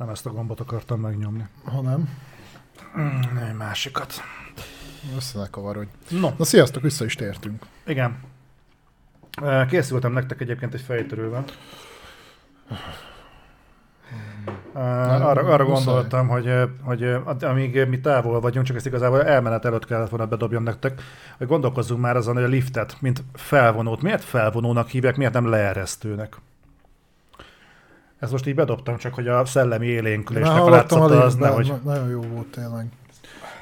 [0.00, 1.46] Nem ezt a gombot akartam megnyomni.
[1.64, 2.08] Ha nem,
[2.98, 4.14] Mm, Egy másikat.
[5.16, 5.88] össze ne kavarodj.
[6.08, 7.62] No, Na sziasztok, vissza is tértünk.
[7.86, 8.18] igen.
[9.42, 11.44] Ö, Készültem nektek egyébként egy fejtörővel.
[14.74, 17.04] Ö, Arra, arra gondoltam, hogy, ö, hogy
[17.40, 21.02] amíg mi távol vagyunk, csak ezt igazából elmenet előtt kellett volna bedobjam nektek,
[21.38, 26.36] hogy gondolkozzunk már azon, hogy a liftet, mint felvonót, miért felvonónak hívják, miért nem leeresztőnek?
[28.20, 31.66] Ezt most így bedobtam, csak hogy a szellemi élénkülésnek a látszata az nehogy...
[31.66, 32.86] na- Nagyon jó volt tényleg.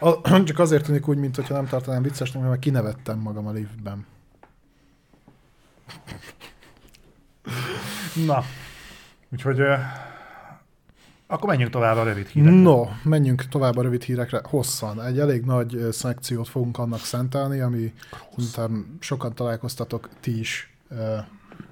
[0.00, 4.06] A, csak azért tűnik úgy, mintha nem tartanám viccesnek, mert kinevettem magam a liftben.
[8.26, 8.42] Na,
[9.32, 9.60] úgyhogy
[11.26, 12.60] akkor menjünk tovább a rövid hírekre.
[12.60, 14.40] No, menjünk tovább a rövid hírekre.
[14.44, 15.02] Hosszan.
[15.02, 17.92] Egy elég nagy szekciót fogunk annak szentelni, ami
[18.36, 20.76] szerintem sokan találkoztatok ti is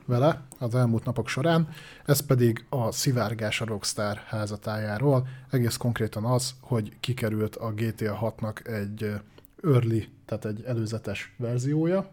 [0.07, 1.69] vele az elmúlt napok során.
[2.05, 5.27] Ez pedig a szivárgás a Rockstar házatájáról.
[5.51, 9.21] Egész konkrétan az, hogy kikerült a GTA 6-nak egy
[9.65, 12.11] early, tehát egy előzetes verziója,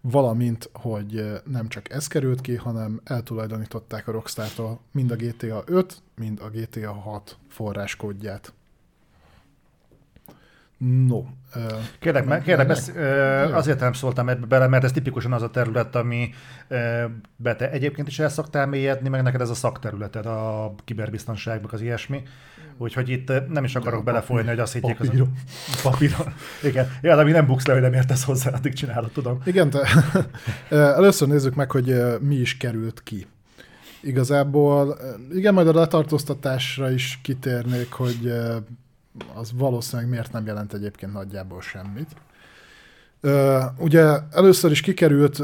[0.00, 6.02] valamint, hogy nem csak ez került ki, hanem eltulajdonították a Rockstar-tól mind a GTA 5,
[6.16, 8.52] mind a GTA 6 forráskódját.
[10.84, 11.24] No.
[11.98, 12.92] Kérlek, meg, kérlek besz,
[13.52, 16.30] azért nem szóltam ebbe bele, mert ez tipikusan az a terület, ami
[17.36, 21.80] be te egyébként is el szoktál mélyedni, meg neked ez a szakterületed, a kiberbiztonságnak az
[21.80, 22.22] ilyesmi.
[22.78, 25.32] Úgyhogy itt nem is akarok belefolyni, hogy azt higgyék az papíron.
[25.82, 26.34] papíron.
[26.62, 26.90] Igen.
[27.02, 29.38] Ja, de ami nem buksz le, hogy nem értesz hozzá, addig csinálod, tudom.
[29.44, 29.88] Igen, te,
[30.98, 33.26] először nézzük meg, hogy mi is került ki.
[34.00, 34.98] Igazából,
[35.32, 38.32] igen, majd a letartóztatásra is kitérnék, hogy
[39.34, 42.08] az valószínűleg miért nem jelent egyébként nagyjából semmit.
[43.78, 45.36] Ugye először is kikerült,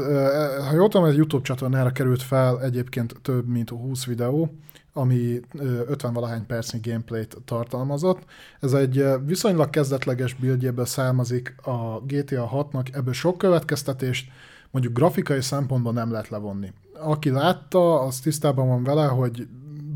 [0.67, 4.53] ha jól tudom, egy YouTube csatornára került fel egyébként több mint 20 videó,
[4.93, 8.25] ami ö, 50-valahány percnyi gameplayt tartalmazott.
[8.59, 14.31] Ez egy viszonylag kezdetleges buildjéből származik a GTA 6-nak, ebből sok következtetést
[14.71, 16.73] mondjuk grafikai szempontból nem lehet levonni.
[16.93, 19.47] Aki látta, az tisztában van vele, hogy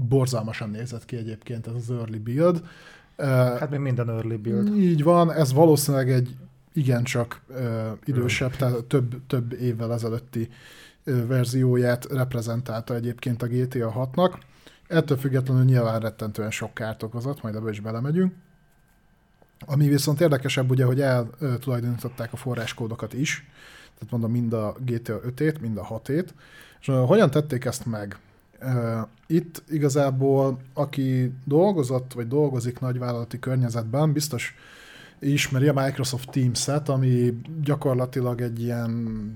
[0.10, 2.64] borzalmasan nézett ki egyébként ez az early build.
[3.18, 4.76] Hát még minden early build.
[4.76, 6.36] így van, ez valószínűleg egy
[6.74, 7.42] igencsak
[8.06, 10.50] idősebb, tehát több, több évvel ezelőtti
[11.04, 14.34] verzióját reprezentálta egyébként a GTA 6-nak.
[14.88, 18.34] Ettől függetlenül nyilván rettentően sok kárt okozott, majd ebbe is belemegyünk.
[19.66, 23.50] Ami viszont érdekesebb, ugye, hogy eltulajdonították a forráskódokat is,
[23.94, 26.28] tehát mondom mind a GTA 5-ét, mind a 6-ét,
[26.80, 28.18] és hogyan tették ezt meg?
[29.28, 34.56] Itt igazából, aki dolgozott, vagy dolgozik nagyvállalati környezetben, biztos
[35.20, 39.36] ismeri a Microsoft Teams-et, ami gyakorlatilag egy ilyen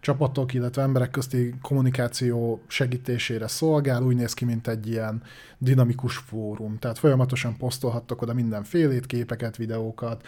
[0.00, 5.22] csapatok, illetve emberek közti kommunikáció segítésére szolgál, úgy néz ki, mint egy ilyen
[5.58, 6.78] dinamikus fórum.
[6.78, 10.26] Tehát folyamatosan posztolhattok oda mindenfélét, képeket, videókat,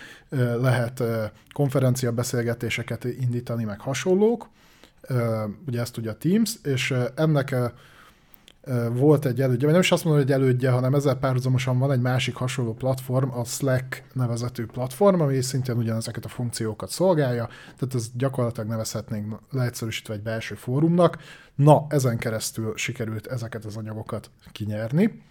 [0.60, 1.02] lehet
[1.52, 4.48] konferencia beszélgetéseket indítani, meg hasonlók.
[5.66, 7.66] Ugye ezt tudja a Teams, és ennek ö,
[8.92, 11.92] volt egy elődje, vagy nem is azt mondom, hogy egy elődje, hanem ezzel párhuzamosan van
[11.92, 17.94] egy másik hasonló platform, a Slack nevezetű platform, ami szintén ugyanezeket a funkciókat szolgálja, tehát
[17.94, 21.18] ez gyakorlatilag nevezhetnénk leegyszerűsítve egy belső fórumnak.
[21.54, 25.22] Na, ezen keresztül sikerült ezeket az anyagokat kinyerni.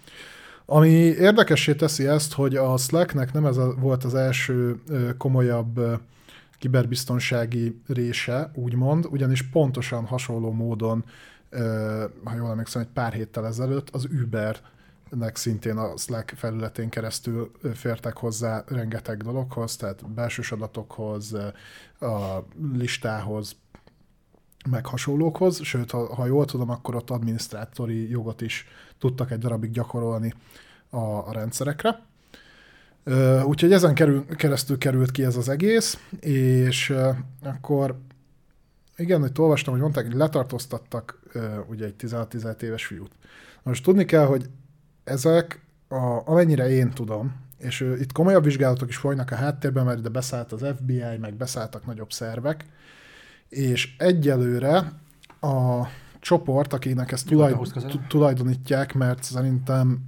[0.65, 4.79] Ami érdekessé teszi ezt, hogy a Slacknek nem ez volt az első
[5.17, 5.79] komolyabb
[6.59, 11.05] kiberbiztonsági része, úgymond, ugyanis pontosan hasonló módon,
[12.23, 18.17] ha jól emlékszem, egy pár héttel ezelőtt az Ubernek szintén a Slack felületén keresztül fértek
[18.17, 21.33] hozzá rengeteg dologhoz, tehát belsős adatokhoz,
[21.99, 23.55] a listához,
[24.69, 28.67] meg hasonlókhoz, sőt, ha, ha jól tudom, akkor ott adminisztrátori jogot is
[28.99, 30.33] tudtak egy darabig gyakorolni
[30.89, 31.99] a, a rendszerekre.
[33.43, 36.93] Úgyhogy ezen kerül, keresztül került ki ez az egész, és
[37.43, 37.99] akkor
[38.97, 41.19] igen, hogy olvastam, hogy mondták, hogy letartóztattak
[41.67, 43.11] ugye egy 16-17 éves fiút.
[43.63, 44.49] Most tudni kell, hogy
[45.03, 50.09] ezek, a, amennyire én tudom, és itt komolyabb vizsgálatok is folynak a háttérben, mert ide
[50.09, 52.65] beszállt az FBI, meg beszálltak nagyobb szervek,
[53.49, 54.91] és egyelőre
[55.41, 55.87] a
[56.19, 57.99] csoport, akinek ezt Nyugodtan tulajd, húzd közelebb.
[57.99, 59.99] tu- tulajdonítják, mert szerintem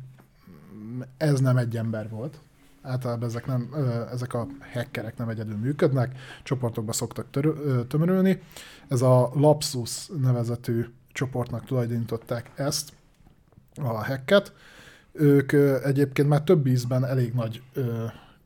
[1.18, 2.40] ez nem egy ember volt.
[2.88, 3.74] Általában ezek, nem,
[4.12, 8.42] ezek a hackerek nem egyedül működnek, csoportokba szoktak tör, ö, tömörülni.
[8.88, 12.94] Ez a Lapsus nevezetű csoportnak tulajdonították ezt,
[13.76, 14.54] a hacket.
[15.12, 15.52] Ők
[15.84, 17.62] egyébként már több ízben elég nagy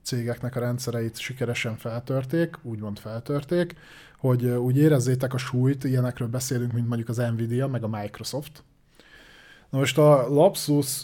[0.03, 3.75] cégeknek a rendszereit sikeresen feltörték, úgymond feltörték,
[4.17, 8.63] hogy úgy érezzétek a súlyt, ilyenekről beszélünk, mint mondjuk az Nvidia, meg a Microsoft.
[9.71, 11.03] Na most a Lapsus,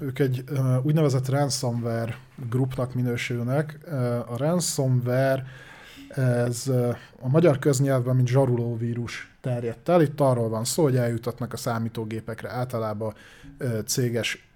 [0.00, 0.44] ők egy
[0.82, 2.18] úgynevezett ransomware
[2.50, 3.78] grupnak minősülnek.
[4.28, 5.44] A ransomware
[6.08, 6.68] ez
[7.20, 10.02] a magyar köznyelvben, mint zsaruló vírus terjedt el.
[10.02, 13.14] Itt arról van szó, hogy eljutatnak a számítógépekre általában
[13.86, 14.48] céges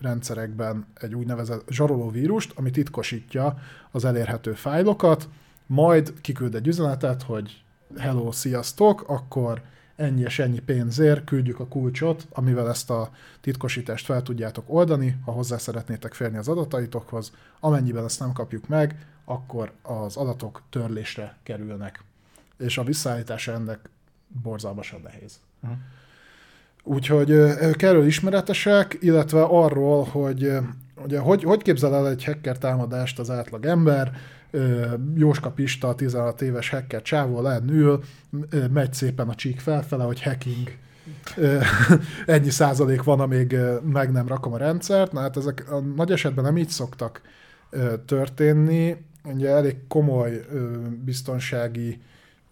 [0.00, 3.58] rendszerekben egy úgynevezett zsaroló vírust, ami titkosítja
[3.90, 5.28] az elérhető fájlokat,
[5.66, 7.62] majd kiküld egy üzenetet, hogy
[7.98, 9.62] hello, sziasztok, akkor
[9.96, 13.10] ennyi és ennyi pénzért küldjük a kulcsot, amivel ezt a
[13.40, 17.32] titkosítást fel tudjátok oldani, ha hozzá szeretnétek férni az adataitokhoz.
[17.60, 22.04] Amennyiben ezt nem kapjuk meg, akkor az adatok törlésre kerülnek.
[22.58, 23.90] És a visszaállítása ennek
[24.42, 25.40] borzalmasan nehéz.
[25.62, 25.78] Uh-huh.
[26.84, 30.52] Úgyhogy ők erről ismeretesek, illetve arról, hogy
[31.04, 34.12] ugye, hogy, hogy képzel el egy hacker támadást az átlag ember,
[35.14, 38.02] Jóska Pista, 16 éves hacker csávó lehet ül,
[38.72, 40.76] megy szépen a csík felfele, hogy hacking
[42.26, 45.12] ennyi százalék van, amíg meg nem rakom a rendszert.
[45.12, 47.20] Na hát ezek a nagy esetben nem így szoktak
[48.06, 48.96] történni.
[49.24, 50.46] Ugye elég komoly
[51.04, 52.00] biztonsági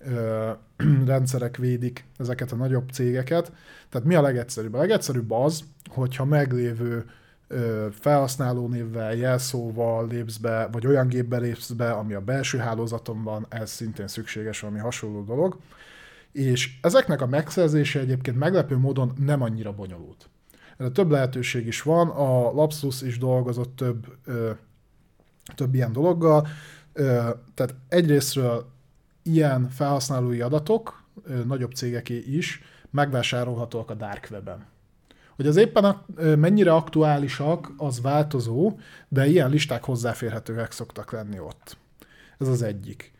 [1.06, 3.52] rendszerek védik ezeket a nagyobb cégeket.
[3.88, 4.74] Tehát mi a legegyszerűbb?
[4.74, 7.04] A legegyszerűbb az, hogyha meglévő
[8.00, 13.70] felhasználónévvel, jelszóval lépsz be, vagy olyan gépbe lépsz be, ami a belső hálózaton van, ez
[13.70, 15.58] szintén szükséges valami hasonló dolog.
[16.32, 20.28] És ezeknek a megszerzése egyébként meglepő módon nem annyira bonyolult.
[20.76, 24.50] Erre több lehetőség is van, a Lapsus is dolgozott több, ö,
[25.54, 26.46] több ilyen dologgal,
[26.92, 28.70] ö, tehát egyrésztről
[29.22, 34.66] ilyen felhasználói adatok, ö, nagyobb cégeké is, megvásárolhatóak a Dark Web-en.
[35.40, 35.96] Hogy az éppen
[36.38, 38.78] mennyire aktuálisak, az változó,
[39.08, 41.76] de ilyen listák hozzáférhetőek szoktak lenni ott.
[42.38, 43.12] Ez az egyik.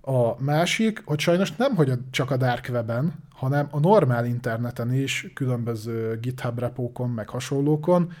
[0.00, 5.30] A másik, hogy sajnos nem hogy csak a Dark Web-en, hanem a normál interneten is,
[5.34, 8.12] különböző GitHub repókon, meg hasonlókon,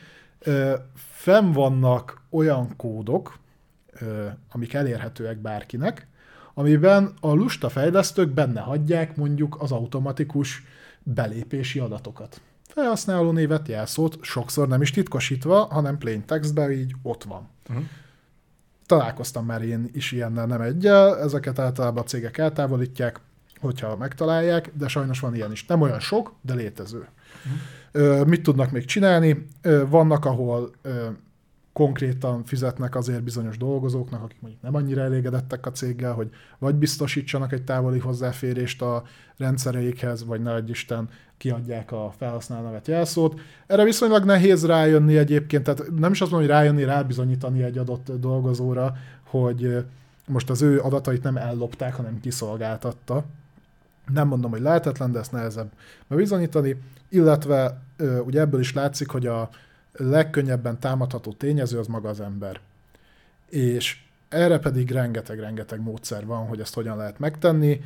[0.94, 3.38] fenn vannak olyan kódok,
[4.50, 6.06] amik elérhetőek bárkinek,
[6.54, 10.62] amiben a lusta fejlesztők benne hagyják mondjuk az automatikus
[11.02, 17.48] belépési adatokat felhasználó névet, jelszót, sokszor nem is titkosítva, hanem plain textben így ott van.
[17.68, 17.84] Uh-huh.
[18.86, 23.20] Találkoztam már én is ilyennel, nem egyel, ezeket általában a cégek eltávolítják,
[23.60, 25.66] hogyha megtalálják, de sajnos van ilyen is.
[25.66, 27.08] Nem olyan sok, de létező.
[27.92, 28.26] Uh-huh.
[28.26, 29.46] Mit tudnak még csinálni?
[29.88, 30.70] Vannak, ahol
[31.78, 37.52] konkrétan fizetnek azért bizonyos dolgozóknak, akik mondjuk nem annyira elégedettek a céggel, hogy vagy biztosítsanak
[37.52, 39.02] egy távoli hozzáférést a
[39.36, 43.40] rendszereikhez, vagy ne Isten kiadják a felhasználó jelszót.
[43.66, 48.12] Erre viszonylag nehéz rájönni egyébként, tehát nem is azt mondom, hogy rájönni, rábizonyítani egy adott
[48.20, 49.84] dolgozóra, hogy
[50.26, 53.24] most az ő adatait nem ellopták, hanem kiszolgáltatta.
[54.12, 55.70] Nem mondom, hogy lehetetlen, de ezt nehezebb
[56.06, 56.76] bebizonyítani,
[57.08, 57.80] illetve
[58.24, 59.48] ugye ebből is látszik, hogy a
[59.98, 62.60] legkönnyebben támadható tényező az maga az ember.
[63.48, 67.80] És erre pedig rengeteg-rengeteg módszer van, hogy ezt hogyan lehet megtenni.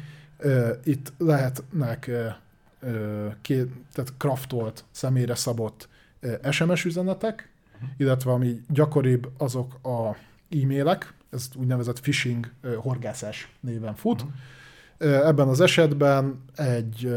[0.84, 2.10] Itt lehetnek
[3.40, 5.88] két, tehát kraftolt, személyre szabott
[6.50, 7.48] SMS üzenetek,
[7.96, 10.16] illetve ami gyakoribb azok a
[10.50, 14.22] e-mailek, ez úgynevezett phishing horgászás néven fut.
[14.22, 15.26] Uh-huh.
[15.26, 17.14] Ebben az esetben egy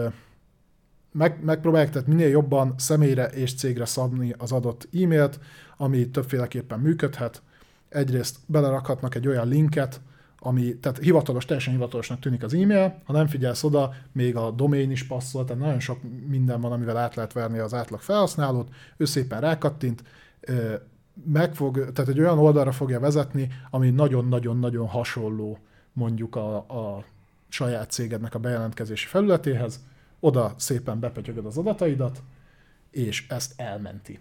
[1.17, 5.39] meg, megpróbálják tehát minél jobban személyre és cégre szabni az adott e-mailt,
[5.77, 7.41] ami többféleképpen működhet.
[7.89, 10.01] Egyrészt belerakhatnak egy olyan linket,
[10.39, 14.91] ami, tehát hivatalos, teljesen hivatalosnak tűnik az e-mail, ha nem figyelsz oda, még a domain
[14.91, 19.05] is passzol, tehát nagyon sok minden van, amivel át lehet verni az átlag felhasználót, ő
[19.05, 20.03] szépen rákattint,
[21.23, 25.57] meg fog, tehát egy olyan oldalra fogja vezetni, ami nagyon-nagyon-nagyon hasonló
[25.93, 27.03] mondjuk a, a
[27.49, 29.79] saját cégednek a bejelentkezési felületéhez,
[30.19, 32.23] oda szépen bepötyögöd az adataidat,
[32.91, 34.19] és ezt elmenti.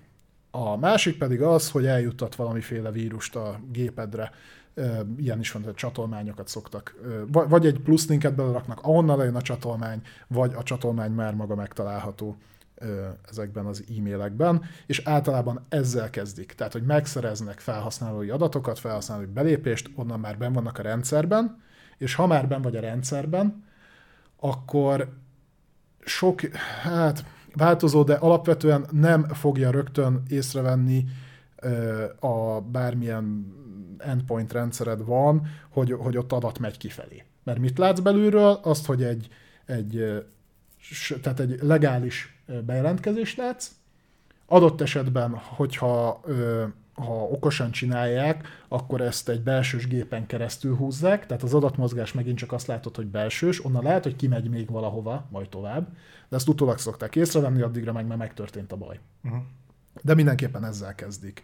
[0.51, 4.31] A másik pedig az, hogy eljuttat valamiféle vírust a gépedre,
[5.17, 6.95] ilyen is van, hogy csatolmányokat szoktak,
[7.31, 12.37] vagy egy plusz linket beleraknak, ahonnan lejön a csatolmány, vagy a csatolmány már maga megtalálható
[13.29, 16.53] ezekben az e-mailekben, és általában ezzel kezdik.
[16.53, 21.63] Tehát, hogy megszereznek felhasználói adatokat, felhasználói belépést, onnan már ben vannak a rendszerben,
[21.99, 23.65] és ha már ben vagy a rendszerben,
[24.37, 25.09] akkor
[26.05, 26.41] sok,
[26.83, 31.05] hát változó, de alapvetően nem fogja rögtön észrevenni
[32.21, 33.53] a bármilyen
[33.99, 37.25] endpoint rendszered van, hogy, hogy ott adat megy kifelé.
[37.45, 38.59] Mert mit látsz belülről?
[38.63, 39.29] Azt, hogy egy,
[39.67, 40.23] egy,
[41.23, 43.71] tehát egy legális bejelentkezést látsz,
[44.47, 46.21] adott esetben, hogyha
[46.95, 52.53] ha okosan csinálják, akkor ezt egy belsős gépen keresztül húzzák, tehát az adatmozgás megint csak
[52.53, 55.89] azt látod, hogy belsős, onnan lehet, hogy kimegy még valahova, majd tovább,
[56.29, 58.99] de ezt utólag szokták észrevenni, addigra meg már megtörtént a baj.
[59.25, 59.41] Uh-huh.
[60.03, 61.43] De mindenképpen ezzel kezdik.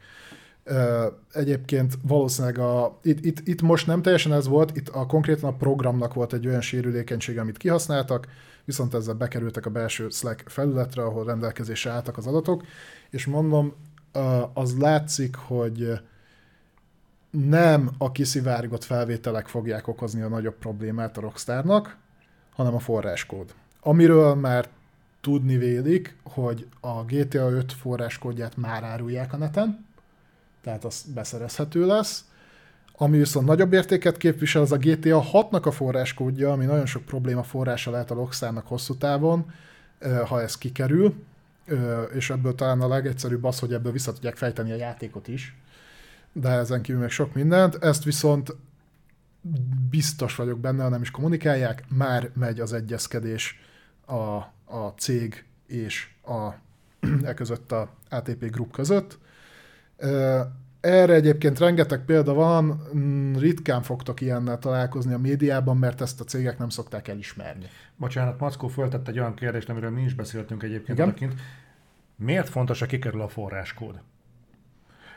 [1.33, 5.57] Egyébként valószínűleg a, itt, itt, itt most nem teljesen ez volt, itt a konkrétan a
[5.57, 8.29] programnak volt egy olyan sérülékenység, amit kihasználtak,
[8.65, 12.65] viszont ezzel bekerültek a belső Slack felületre, ahol rendelkezésre álltak az adatok,
[13.11, 13.75] és mondom,
[14.53, 16.01] az látszik, hogy
[17.31, 21.97] nem a kiszivárgott felvételek fogják okozni a nagyobb problémát a Rockstarnak,
[22.55, 23.55] hanem a forráskód.
[23.81, 24.69] Amiről már
[25.21, 29.87] tudni vélik, hogy a GTA 5 forráskódját már árulják a neten,
[30.63, 32.25] tehát az beszerezhető lesz.
[32.93, 37.43] Ami viszont nagyobb értéket képvisel, az a GTA 6-nak a forráskódja, ami nagyon sok probléma
[37.43, 39.53] forrása lehet a Rockstarnak hosszú távon,
[40.27, 41.15] ha ez kikerül,
[42.15, 45.57] és ebből talán a legegyszerűbb az, hogy ebből vissza tudják fejteni a játékot is,
[46.33, 47.75] de ezen kívül meg sok mindent.
[47.75, 48.57] Ezt viszont
[49.91, 53.61] biztos vagyok benne, ha nem is kommunikálják, már megy az egyezkedés
[54.07, 54.37] a,
[54.75, 56.49] a cég és a,
[57.29, 59.19] e között a ATP Group között.
[60.81, 66.25] Erre egyébként rengeteg példa van, mm, ritkán fogtok ilyennel találkozni a médiában, mert ezt a
[66.25, 67.67] cégek nem szokták elismerni.
[67.97, 71.35] Bocsánat, Mackó föltett egy olyan kérdést, amiről mi is beszéltünk egyébként odakint.
[72.17, 74.01] Miért fontos, hogy kikerül a forráskód?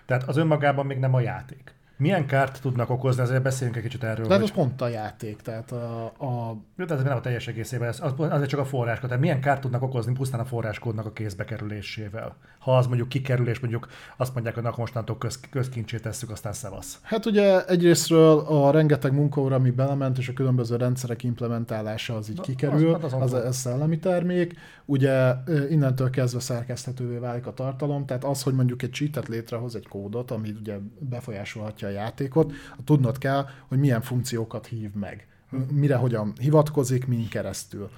[0.05, 4.04] Tehát az önmagában még nem a játék milyen kárt tudnak okozni, ezért beszéljünk egy kicsit
[4.04, 4.26] erről.
[4.26, 4.50] Tehát hogy...
[4.50, 6.06] az pont a játék, tehát a...
[6.06, 6.58] a...
[6.78, 9.08] Jó, tehát nem a teljes egészében, az, azért csak a forráskód.
[9.08, 12.36] Tehát milyen kárt tudnak okozni pusztán a forráskódnak a kézbe kerülésével?
[12.60, 17.00] Ha az mondjuk kikerül, és mondjuk azt mondják, hogy mostantól köz, közkincsét tesszük, aztán szevasz.
[17.02, 22.36] Hát ugye egyrésztről a rengeteg munkaóra, ami belement, és a különböző rendszerek implementálása az így
[22.36, 24.56] Na, kikerül, az, az, az, az, az szellemi termék.
[24.86, 25.34] Ugye
[25.70, 30.32] innentől kezdve szerkeszthetővé válik a tartalom, tehát az, hogy mondjuk egy cheatet létrehoz egy kódot,
[30.32, 35.28] ami ugye befolyásolhatja a játékot, tudnod kell, hogy milyen funkciókat hív meg,
[35.72, 37.90] mire hogyan hivatkozik, min keresztül.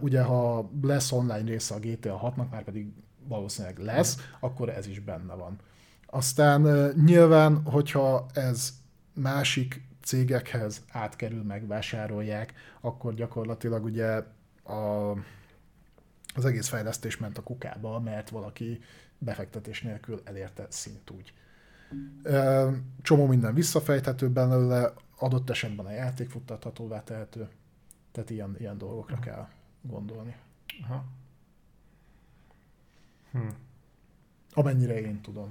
[0.00, 2.92] Ugye, ha lesz online része a GTA 6-nak, már pedig
[3.28, 5.58] valószínűleg lesz, akkor ez is benne van.
[6.06, 8.72] Aztán nyilván, hogyha ez
[9.12, 14.22] másik cégekhez átkerül, megvásárolják, akkor gyakorlatilag ugye
[14.62, 15.10] a,
[16.34, 18.80] az egész fejlesztés ment a kukába, mert valaki
[19.18, 21.32] befektetés nélkül elérte szint úgy.
[23.02, 27.48] Csomó minden visszafejthető belőle, adott esetben a játék futtathatóvá tehető.
[28.12, 29.24] Tehát ilyen, ilyen dolgokra Aha.
[29.24, 29.48] kell
[29.82, 30.36] gondolni.
[30.82, 31.04] Aha.
[33.32, 33.48] Hm.
[34.52, 35.50] Amennyire én tudom.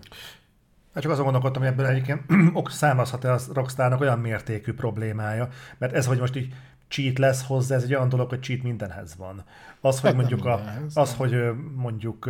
[0.93, 2.23] Hát csak azon gondolkodtam, hogy ebből egyébként
[2.69, 6.53] származhat-e a Rockstarnak olyan mértékű problémája, mert ez, hogy most így
[6.87, 9.43] cheat lesz hozzá, ez egy olyan dolog, hogy cheat mindenhez van.
[9.81, 10.61] Az, hogy hát mondjuk, a,
[10.93, 11.35] az, hogy
[11.75, 12.29] mondjuk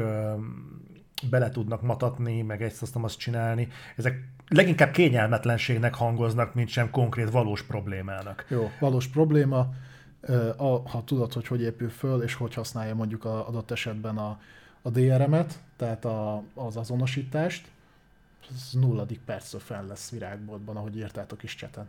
[1.29, 3.67] bele tudnak matatni, meg ezt azt, azt csinálni.
[3.95, 8.45] Ezek leginkább kényelmetlenségnek hangoznak, mint sem konkrét valós problémának.
[8.49, 9.73] Jó, valós probléma,
[10.85, 14.39] ha tudod, hogy hogy épül föl, és hogy használja mondjuk a adott esetben a,
[14.81, 17.67] a DRM-et, tehát a, az azonosítást,
[18.49, 21.87] az nulladik percről fel lesz virágboltban, ahogy írtátok is cseten.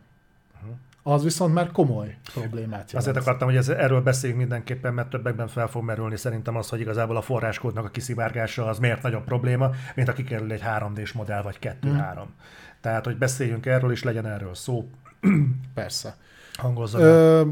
[0.63, 0.77] Uh-huh
[1.13, 2.95] az viszont már komoly problémát jelent.
[2.95, 6.81] Azért akartam, hogy ez, erről beszéljünk mindenképpen, mert többekben fel fog merülni szerintem az, hogy
[6.81, 11.43] igazából a forráskódnak a kiszivárgása az miért nagyobb probléma, mint a kikerül egy 3D-s modell
[11.43, 11.75] vagy 2-3.
[11.81, 12.35] Hmm.
[12.81, 14.89] Tehát, hogy beszéljünk erről, és legyen erről szó.
[15.75, 16.17] Persze.
[16.55, 16.99] Hangozza.
[16.99, 17.43] Ö,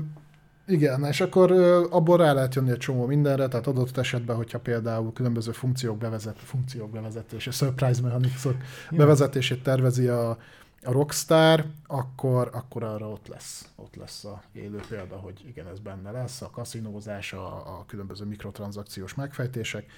[0.67, 1.53] igen, és akkor
[1.91, 6.39] abból rá lehet jönni egy csomó mindenre, tehát adott esetben, hogyha például különböző funkciók, bevezet,
[6.39, 8.57] funkciók bevezetése, surprise mechanicsok
[8.91, 10.39] bevezetését tervezi a,
[10.87, 15.79] a Rockstar, akkor, akkor arra ott lesz, ott lesz a élő példa, hogy igen, ez
[15.79, 19.91] benne lesz, a kaszinózás, a, a különböző mikrotranszakciós megfejtések.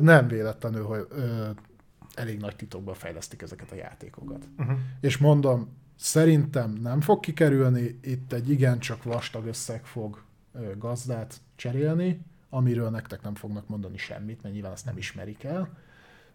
[0.00, 1.06] Nem véletlenül, hogy
[2.14, 4.48] elég nagy titokban fejlesztik ezeket a játékokat.
[4.58, 4.78] Uh-huh.
[5.00, 10.22] És mondom, szerintem nem fog kikerülni, itt egy igencsak vastag összeg fog
[10.78, 12.20] gazdát cserélni,
[12.50, 15.78] amiről nektek nem fognak mondani semmit, mert nyilván ezt nem ismerik el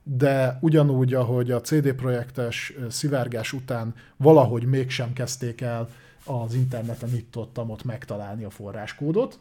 [0.03, 5.89] de ugyanúgy, ahogy a CD projektes szivárgás után valahogy mégsem kezdték el
[6.25, 9.39] az interneten itt ott, ott megtalálni a forráskódot,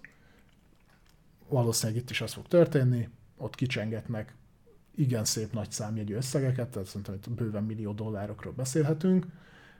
[1.48, 4.34] valószínűleg itt is az fog történni, ott kicsengetnek
[4.94, 9.26] igen szép nagy számjegyű összegeket, tehát szerintem itt bőven millió dollárokról beszélhetünk,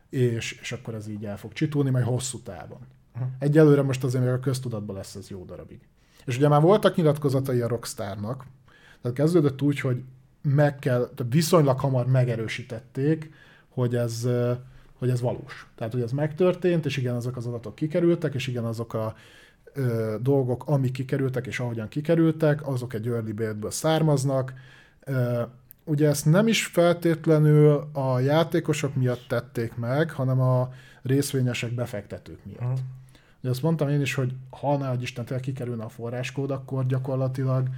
[0.09, 2.81] és, és akkor ez így el fog csitulni, majd hosszú távon.
[3.39, 5.81] Egyelőre most azért még a köztudatban lesz ez jó darabig.
[6.25, 8.47] És ugye már voltak nyilatkozatai a Rockstarnak,
[9.01, 10.03] tehát kezdődött úgy, hogy
[10.43, 13.33] meg kell, viszonylag hamar megerősítették,
[13.69, 14.29] hogy ez,
[14.95, 15.67] hogy ez valós.
[15.75, 19.15] Tehát, hogy ez megtörtént, és igen, azok az adatok kikerültek, és igen, azok a
[19.73, 24.55] ö, dolgok, amik kikerültek, és ahogyan kikerültek, azok egy early build származnak.
[25.05, 25.43] Ö,
[25.85, 32.61] ugye ezt nem is feltétlenül a játékosok miatt tették meg, hanem a részvényesek befektetők miatt.
[32.61, 32.79] Uh-huh.
[33.41, 37.69] Ugye azt mondtam én is, hogy ha ne hogy Isten kikerülne a forráskód, akkor gyakorlatilag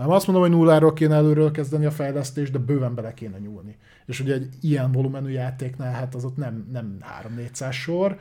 [0.00, 3.76] nem azt mondom, hogy nulláról kéne előről kezdeni a fejlesztést, de bőven bele kéne nyúlni.
[4.06, 6.98] És ugye egy ilyen volumenű játéknál, hát az ott nem, nem
[7.36, 8.18] 3-400 sor,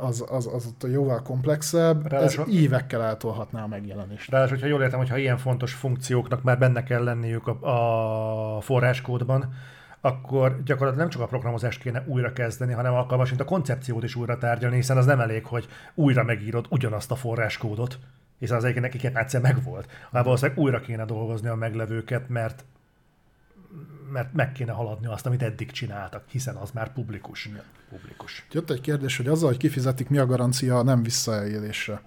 [0.00, 4.30] az, az, az ott jóval komplexebb, Ráadásul, ez évekkel eltolhatná a megjelenést.
[4.30, 9.52] Ráadásul, hogyha jól értem, hogyha ilyen fontos funkcióknak már benne kell lenniük a, a forráskódban,
[10.00, 14.38] akkor gyakorlatilag nem csak a programozást kéne újra kezdeni, hanem alkalmasint a koncepciót is újra
[14.38, 17.98] tárgyalni, hiszen az nem elég, hogy újra megírod ugyanazt a forráskódot,
[18.38, 19.88] hiszen az egyik nekik egyszer megvolt.
[20.10, 22.64] Hanem valószínűleg újra kéne dolgozni a meglevőket, mert
[24.12, 27.46] mert meg kéne haladni azt, amit eddig csináltak, hiszen az már publikus.
[27.46, 27.62] Igen.
[27.90, 28.46] publikus.
[28.52, 32.02] Jött egy kérdés, hogy azzal, hogy kifizetik, mi a garancia a nem visszaélésre.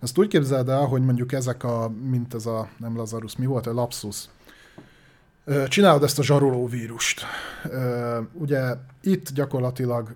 [0.00, 3.66] Ezt úgy képzeld el, hogy mondjuk ezek a, mint ez a, nem Lazarus, mi volt,
[3.66, 4.24] a lapsus,
[5.68, 7.24] csinálod ezt a zsaroló vírust.
[8.32, 10.14] Ugye itt gyakorlatilag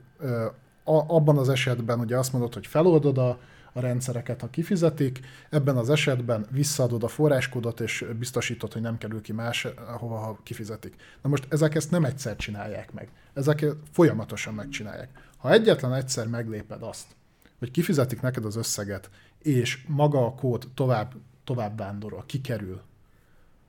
[0.85, 3.39] abban az esetben ugye azt mondod, hogy feloldod a
[3.73, 5.21] a rendszereket, ha kifizetik.
[5.51, 10.39] Ebben az esetben visszaadod a forráskódot, és biztosítod, hogy nem kerül ki más, ahova ha
[10.43, 10.95] kifizetik.
[11.23, 13.09] Na most ezek ezt nem egyszer csinálják meg.
[13.35, 15.09] Ezek folyamatosan megcsinálják.
[15.37, 17.07] Ha egyetlen egyszer megléped azt,
[17.59, 22.81] hogy kifizetik neked az összeget, és maga a kód tovább, tovább vándorol, kikerül,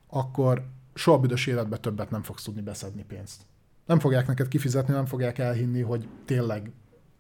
[0.08, 3.42] akkor soha büdös életben többet nem fogsz tudni beszedni pénzt.
[3.86, 6.72] Nem fogják neked kifizetni, nem fogják elhinni, hogy tényleg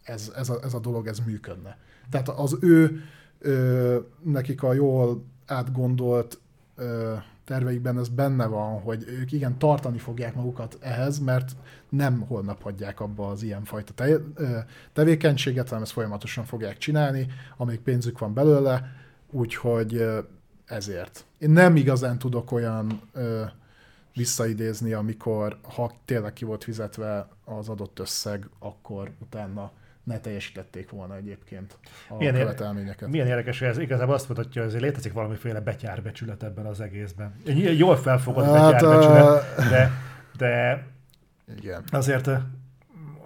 [0.03, 1.77] ez, ez, a, ez a dolog ez működne.
[2.11, 3.01] Tehát az ő
[3.39, 6.39] ö, nekik a jól átgondolt
[6.75, 7.13] ö,
[7.45, 11.51] terveikben ez benne van, hogy ők igen tartani fogják magukat ehhez, mert
[11.89, 14.57] nem holnap hagyják abba az ilyenfajta te, ö,
[14.93, 17.27] tevékenységet, hanem ezt folyamatosan fogják csinálni,
[17.57, 18.91] amíg pénzük van belőle,
[19.31, 20.19] úgyhogy ö,
[20.65, 21.25] ezért.
[21.37, 23.43] Én nem igazán tudok olyan ö,
[24.13, 29.71] visszaidézni, amikor ha tényleg ki volt fizetve az adott összeg, akkor utána
[30.03, 31.77] ne teljesítették volna egyébként
[32.09, 33.09] a milyen követelményeket.
[33.09, 37.35] Milyen érdekes, hogy ez igazából azt mutatja, hogy létezik valamiféle betyárbecsület ebben az egészben.
[37.77, 39.91] Jól felfogott hát, betyárbecsület, de,
[40.37, 40.83] de
[41.55, 41.83] igen.
[41.91, 42.29] azért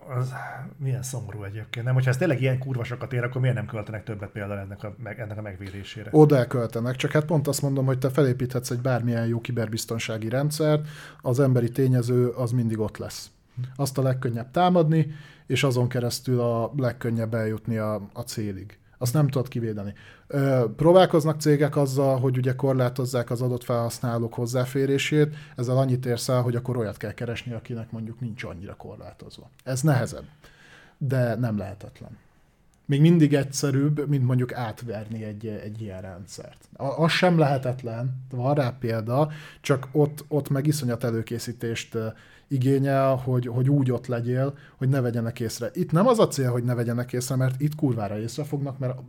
[0.08, 0.34] az
[0.78, 1.86] milyen szomorú egyébként.
[1.86, 4.96] Nem, hogyha ez tényleg ilyen kurvasokat ér, akkor miért nem költenek többet például ennek a,
[5.04, 6.10] meg, ennek a megvédésére?
[6.12, 10.88] Oda elköltenek, csak hát pont azt mondom, hogy te felépíthetsz egy bármilyen jó kiberbiztonsági rendszert,
[11.22, 13.30] az emberi tényező az mindig ott lesz.
[13.76, 15.08] Azt a legkönnyebb támadni,
[15.48, 18.78] és azon keresztül a legkönnyebb eljutni a, a célig.
[18.98, 19.94] Azt nem tudod kivédeni.
[20.28, 26.42] Ö, próbálkoznak cégek azzal, hogy ugye korlátozzák az adott felhasználók hozzáférését, ezzel annyit érsz el,
[26.42, 29.50] hogy akkor olyat kell keresni, akinek mondjuk nincs annyira korlátozva.
[29.64, 30.26] Ez nehezebb,
[30.98, 32.18] de nem lehetetlen.
[32.86, 36.70] Még mindig egyszerűbb, mint mondjuk átverni egy, egy ilyen rendszert.
[36.74, 39.30] Az sem lehetetlen, van rá példa,
[39.62, 41.98] csak ott, ott meg iszonyat előkészítést
[42.48, 45.70] igényel, hogy, hogy úgy ott legyél, hogy ne vegyenek észre.
[45.74, 49.00] Itt nem az a cél, hogy ne vegyenek észre, mert itt kurvára észre fognak, mert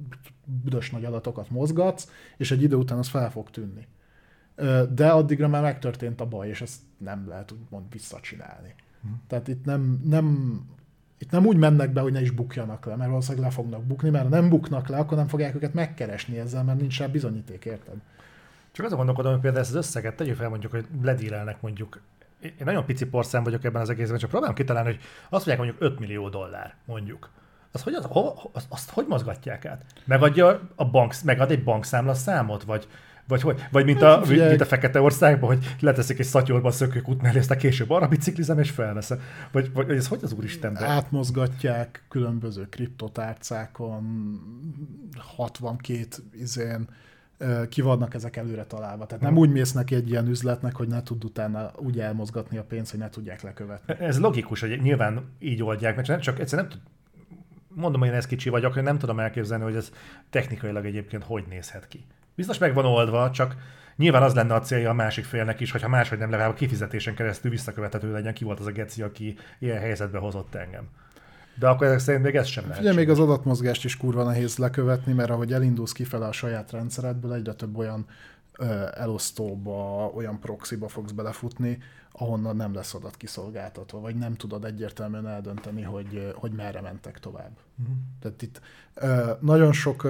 [0.44, 3.86] büdös nagy adatokat mozgatsz, és egy idő után az fel fog tűnni.
[4.94, 8.74] De addigra már megtörtént a baj, és ezt nem lehet úgymond visszacsinálni.
[9.02, 9.08] Hm.
[9.26, 10.58] Tehát itt nem, nem,
[11.18, 14.10] itt nem úgy mennek be, hogy ne is bukjanak le, mert valószínűleg le fognak bukni,
[14.10, 17.64] mert ha nem buknak le, akkor nem fogják őket megkeresni ezzel, mert nincs rá bizonyíték,
[17.64, 17.96] érted?
[18.72, 22.00] Csak azon gondolkodom, hogy például ezt az összeget tegyük fel mondjuk, hogy ledílelnek mondjuk
[22.46, 25.92] én nagyon pici porszám vagyok ebben az egészben, csak próbálom kitalálni, hogy azt mondják mondjuk
[25.92, 27.30] 5 millió dollár, mondjuk.
[27.72, 28.08] Az, hogy az,
[28.52, 29.84] azt, azt hogy mozgatják át?
[30.04, 32.88] Megadja a bank, megad egy bankszámla számot, vagy,
[33.28, 36.70] vagy, hogy, vagy mint, a, hát, mint a Fekete Országban, hogy leteszik egy szatyorba a
[36.70, 39.20] szökőkút mellé, aztán később arra biciklizem és felveszem.
[39.52, 40.76] Vagy, vagy ez hogy az úristen?
[40.76, 44.40] Átmozgatják különböző kriptotárcákon,
[45.36, 46.88] 62 izén,
[47.68, 49.06] ki vannak ezek előre találva.
[49.06, 52.64] Tehát nem úgy mész neki egy ilyen üzletnek, hogy ne tud utána úgy elmozgatni a
[52.64, 54.04] pénzt, hogy ne tudják lekövetni.
[54.04, 56.90] Ez logikus, hogy nyilván így oldják, mert csak egyszerűen nem tud,
[57.68, 59.92] mondom, hogy én ez kicsi vagyok, hogy nem tudom elképzelni, hogy ez
[60.30, 62.04] technikailag egyébként hogy nézhet ki.
[62.34, 63.56] Biztos meg van oldva, csak
[63.96, 67.14] nyilván az lenne a célja a másik félnek is, hogyha máshogy nem legalább a kifizetésen
[67.14, 70.88] keresztül visszakövethető legyen, ki volt az a geci, aki ilyen helyzetbe hozott engem.
[71.58, 72.82] De akkor ezek szerint még ez sem lehet.
[72.82, 77.32] Ugye még az adatmozgást is kurva nehéz lekövetni, mert ahogy elindulsz kifele a saját rendszeredből,
[77.32, 78.06] egyre több olyan
[78.94, 81.78] elosztóba, olyan proxyba fogsz belefutni,
[82.12, 87.56] ahonnan nem lesz adat kiszolgáltatva, vagy nem tudod egyértelműen eldönteni, hogy, hogy merre mentek tovább.
[87.80, 87.96] Uh-huh.
[88.20, 88.60] Tehát itt
[89.40, 90.08] nagyon sok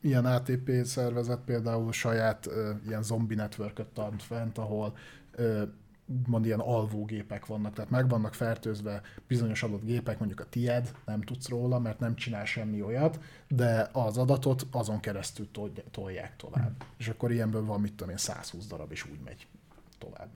[0.00, 2.48] ilyen ATP szervezet például saját
[2.86, 4.96] ilyen zombi network tart fent, ahol
[6.06, 11.20] úgymond ilyen alvógépek vannak, tehát meg vannak fertőzve bizonyos adott gépek, mondjuk a tied, nem
[11.20, 15.48] tudsz róla, mert nem csinál semmi olyat, de az adatot azon keresztül
[15.90, 16.70] tolják tovább.
[16.70, 16.86] Mm.
[16.96, 19.46] És akkor ilyenből van, mit tudom én, 120 darab, és úgy megy
[19.98, 20.28] tovább.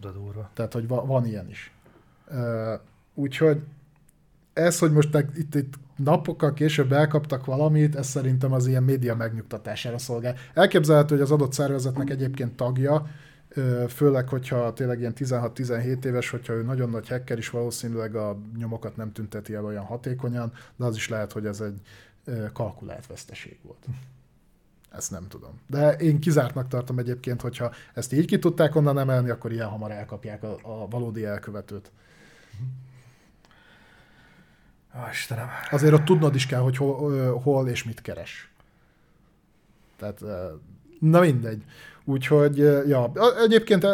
[0.00, 0.50] De durva.
[0.54, 1.72] Tehát, hogy va- van ilyen is.
[3.14, 3.62] Úgyhogy
[4.52, 9.98] ez, hogy most itt, itt napokkal később elkaptak valamit, ez szerintem az ilyen média megnyugtatására
[9.98, 10.34] szolgál.
[10.54, 13.06] Elképzelhető, hogy az adott szervezetnek egyébként tagja,
[13.88, 18.96] főleg, hogyha tényleg ilyen 16-17 éves, hogyha ő nagyon nagy hacker is, valószínűleg a nyomokat
[18.96, 21.80] nem tünteti el olyan hatékonyan, de az is lehet, hogy ez egy
[22.52, 23.86] kalkulált veszteség volt.
[24.90, 25.60] Ezt nem tudom.
[25.66, 29.90] De én kizártnak tartom egyébként, hogyha ezt így ki tudták onnan emelni, akkor ilyen hamar
[29.90, 31.90] elkapják a, a valódi elkövetőt.
[34.96, 35.48] Ó, Istenem.
[35.70, 38.50] Azért ott tudnod is kell, hogy hol, hol és mit keres.
[39.96, 40.20] Tehát,
[41.00, 41.64] na mindegy.
[42.10, 43.12] Úgyhogy, ja,
[43.44, 43.86] egyébként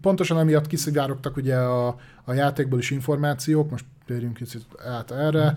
[0.00, 5.54] pontosan emiatt kiszivárogtak ugye a, a játékból is információk, most térjünk kicsit át erre.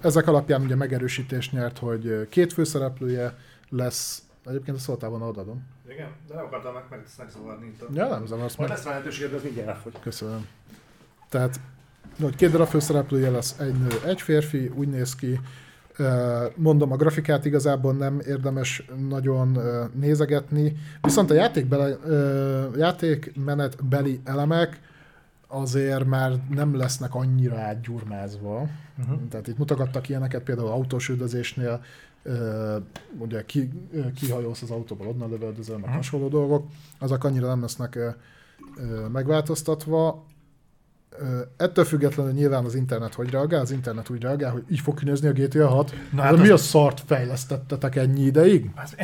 [0.00, 5.66] Ezek alapján ugye megerősítést nyert, hogy két főszereplője lesz, egyébként a szóltál volna odadom.
[5.90, 7.84] Igen, de nem akartam meg, meg megzavarni itt.
[7.94, 8.68] Ja, nem zavarsz meg.
[8.68, 9.92] lesz lehetőséged, ez mindjárt elfogy.
[10.00, 10.46] Köszönöm.
[11.28, 11.60] Tehát,
[12.20, 15.40] hogy két darab főszereplője lesz, egy nő, egy férfi, úgy néz ki,
[16.54, 19.58] Mondom, a grafikát igazából nem érdemes nagyon
[19.94, 21.94] nézegetni, viszont a játékbeli,
[22.76, 24.80] játékmenetbeli elemek
[25.46, 28.68] azért már nem lesznek annyira átgyurmázva.
[28.98, 29.28] Uh-huh.
[29.30, 31.82] Tehát itt mutogattak ilyeneket, például autós üldözésnél,
[33.18, 33.70] ugye ki,
[34.14, 35.96] kihajósz az autóból, onnan lövöldözöl, meg uh-huh.
[35.96, 36.66] hasonló dolgok,
[36.98, 37.98] azok annyira nem lesznek
[39.12, 40.24] megváltoztatva.
[41.56, 43.60] Ettől függetlenül nyilván az internet hogy reagál?
[43.60, 45.94] Az internet úgy reagál, hogy így fog kinézni a GTA 6.
[46.12, 46.50] Na, hát mi az...
[46.50, 48.70] a szart fejlesztettetek ennyi ideig?
[48.76, 48.96] Az,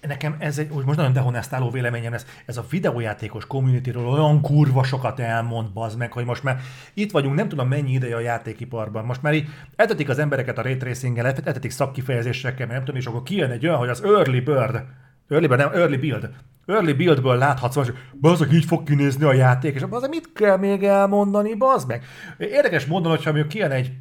[0.00, 4.84] nekem ez egy, úgy most nagyon dehonestáló véleményem lesz, ez a videójátékos communityről olyan kurva
[4.84, 6.60] sokat elmond, bazd meg, hogy most már
[6.94, 9.04] itt vagyunk, nem tudom mennyi ideje a játékiparban.
[9.04, 13.50] Most már így etetik az embereket a raytracinggel, etetik szakkifejezésekkel, nem tudom, és akkor kijön
[13.50, 14.82] egy olyan, hogy az early bird,
[15.28, 16.30] early nem, early build,
[16.66, 20.82] early buildből láthatsz, hogy bazd így fog kinézni a játék, és az mit kell még
[20.82, 22.04] elmondani, bazd meg.
[22.38, 23.92] Érdekes módon, hogyha mondjuk kijön egy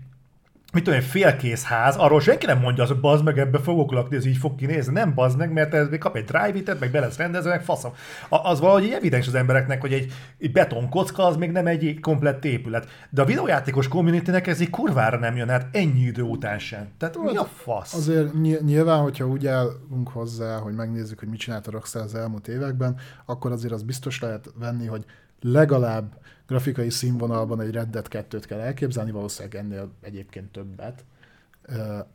[0.72, 3.92] mit tudom, egy félkész ház, arról senki nem mondja azt, hogy bazd meg, ebbe fogok
[3.92, 4.94] lakni, ez így fog kinézni.
[4.94, 7.94] Nem bazd meg, mert ez még kap egy drive meg be lesz rendezve, meg faszom.
[8.30, 12.88] Az valahogy evidens az embereknek, hogy egy, egy betonkocka az még nem egy komplett épület.
[13.10, 16.88] De a videójátékos communitynek ez így kurvára nem jön át ennyi idő után sem.
[16.98, 17.94] Tehát mi a fasz?
[17.94, 22.48] Azért nyilván, hogyha úgy állunk hozzá, hogy megnézzük, hogy mit csinált a Rockstar az elmúlt
[22.48, 25.06] években, akkor azért az biztos lehet venni, hogy
[25.42, 26.20] legalább
[26.52, 31.04] grafikai színvonalban egy Red Dead 2-t kell elképzelni, valószínűleg ennél egyébként többet.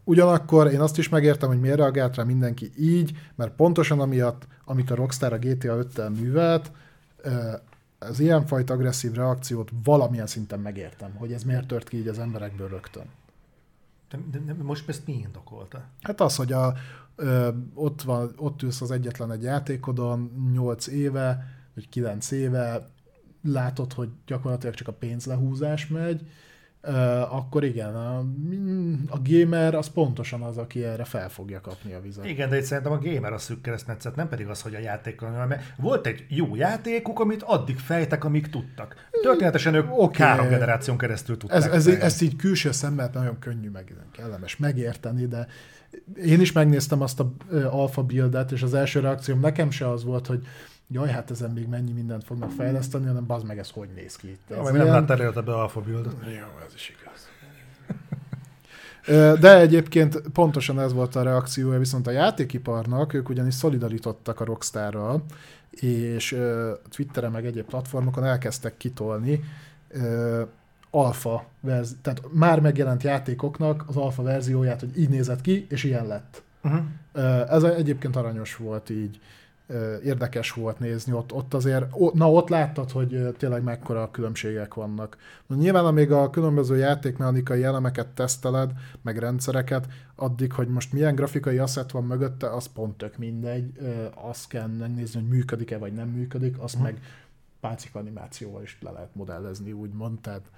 [0.04, 4.90] Ugyanakkor én azt is megértem, hogy miért reagált rá mindenki így, mert pontosan amiatt, amit
[4.90, 6.72] a Rockstar a GTA 5-tel művelt,
[7.98, 12.68] az ilyenfajta agresszív reakciót valamilyen szinten megértem, hogy ez miért tört ki így az emberekből
[12.68, 13.04] rögtön.
[14.10, 15.84] De, de, de most ezt mi indokolta?
[16.02, 16.74] Hát az, hogy a,
[17.16, 22.90] ö, ott, van, ott ülsz az egyetlen egy játékodon 8 éve, vagy 9 éve,
[23.46, 26.20] látod, hogy gyakorlatilag csak a pénzlehúzás megy,
[27.30, 28.18] akkor igen, a,
[29.08, 32.26] a gamer az pontosan az, aki erre fel fogja kapni a vizet.
[32.26, 35.46] Igen, de itt szerintem a gamer a szűk keresztmetszet, nem pedig az, hogy a játékkal,
[35.46, 39.08] mert volt egy jó játékuk, amit addig fejtek, amíg tudtak.
[39.22, 40.26] Történetesen ők okay.
[40.26, 41.58] három generáción keresztül tudták.
[41.58, 45.46] Ez, ez, ezt így külső szemmel nagyon könnyű, meg kellemes megérteni, de
[46.24, 47.32] én is megnéztem azt a
[47.70, 50.46] alfa buildet, és az első reakcióm nekem se az volt, hogy
[50.88, 54.38] jaj, hát ezen még mennyi mindent fognak fejleszteni, hanem bazd meg, ez hogy néz ki.
[54.48, 54.74] Ez Jó, ilyen...
[54.74, 57.28] nem láttál előtte be alfa build Jó, ez is igaz.
[59.40, 65.24] De egyébként pontosan ez volt a reakciója viszont a játékiparnak, ők ugyanis szolidarítottak a Rockstarral,
[65.70, 66.38] és
[66.88, 69.44] Twitteren meg egyéb platformokon elkezdtek kitolni
[70.90, 76.06] alfa verzi- tehát már megjelent játékoknak az alfa verzióját, hogy így nézett ki, és ilyen
[76.06, 76.42] lett.
[76.62, 77.52] Uh-huh.
[77.52, 79.20] Ez egyébként aranyos volt így
[80.04, 85.16] érdekes volt nézni, ott, ott azért, na ott láttad, hogy tényleg mekkora különbségek vannak.
[85.46, 91.58] Na, nyilván, amíg a különböző játékmechanikai elemeket teszteled, meg rendszereket, addig, hogy most milyen grafikai
[91.58, 93.72] asset van mögötte, az pont tök mindegy,
[94.14, 96.82] azt kell megnézni, hogy működik-e vagy nem működik, azt hmm.
[96.82, 97.00] meg
[97.60, 100.50] pácik animációval is le lehet modellezni, úgymond, tehát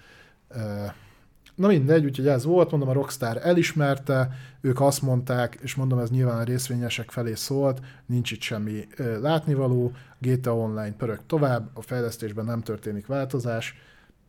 [1.59, 6.11] Na mindegy, úgyhogy ez volt, mondom, a Rockstar elismerte, ők azt mondták, és mondom, ez
[6.11, 8.87] nyilván a részvényesek felé szólt, nincs itt semmi
[9.21, 13.75] látnivaló, GTA Online pörög tovább, a fejlesztésben nem történik változás,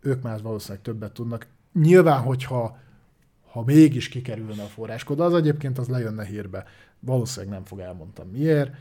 [0.02, 1.48] ők már valószínűleg többet tudnak.
[1.74, 2.78] Nyilván, hogyha
[3.52, 6.64] ha mégis kikerülne a forráskód, az egyébként az lejönne hírbe.
[7.00, 8.72] Valószínűleg nem fog elmondtam miért.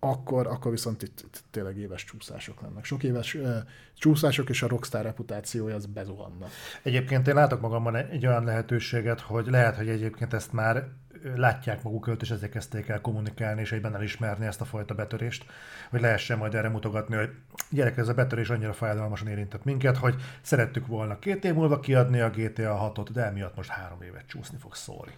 [0.00, 2.84] Ö, akkor, akkor viszont itt, itt tényleg éves csúszások lennek.
[2.84, 3.56] Sok éves uh,
[3.94, 6.46] csúszások, és a Rockstar reputációja az bezuhanna.
[6.82, 10.88] Egyébként én látok magamban egy olyan lehetőséget, hogy lehet, hogy egyébként ezt már
[11.36, 15.44] látják maguk előtt, és ezek kezdték el kommunikálni, és egyben elismerni ezt a fajta betörést,
[15.90, 17.30] hogy lehessen majd erre mutogatni, hogy
[17.70, 22.20] gyerek, ez a betörés annyira fájdalmasan érintett minket, hogy szerettük volna két év múlva kiadni
[22.20, 25.12] a GTA 6-ot, de emiatt most három évet csúszni fog szóri.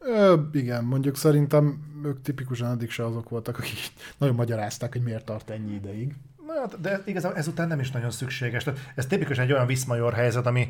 [0.00, 3.78] Ö, igen, mondjuk szerintem ők tipikusan addig se azok voltak, akik
[4.18, 6.14] nagyon magyarázták, hogy miért tart ennyi ideig.
[6.46, 8.64] Na, de igazából ezután nem is nagyon szükséges.
[8.64, 10.68] Tehát ez tipikusan egy olyan viszmajor helyzet, ami,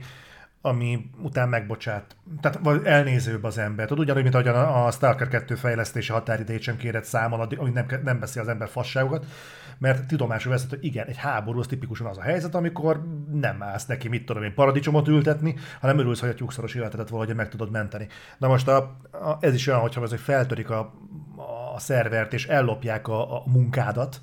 [0.63, 2.17] ami után megbocsát.
[2.41, 3.87] Tehát vagy elnézőbb az ember.
[3.87, 8.21] Tudod, ugyanúgy, mint ahogyan a Stalker 2 fejlesztési határidejét sem kérett számon, amíg nem, nem
[8.21, 9.27] beszél az ember fasságokat,
[9.79, 13.87] mert tudomásul veszed, hogy igen, egy háború az tipikusan az a helyzet, amikor nem állsz
[13.87, 17.71] neki, mit tudom én, paradicsomot ültetni, hanem örülsz, hogy a tyúkszoros életedet valahogy meg tudod
[17.71, 18.07] menteni.
[18.39, 18.77] Na most a,
[19.13, 20.93] a, ez is olyan, hogyha az, hogy feltörik a,
[21.75, 24.21] a szervert és ellopják a, a munkádat,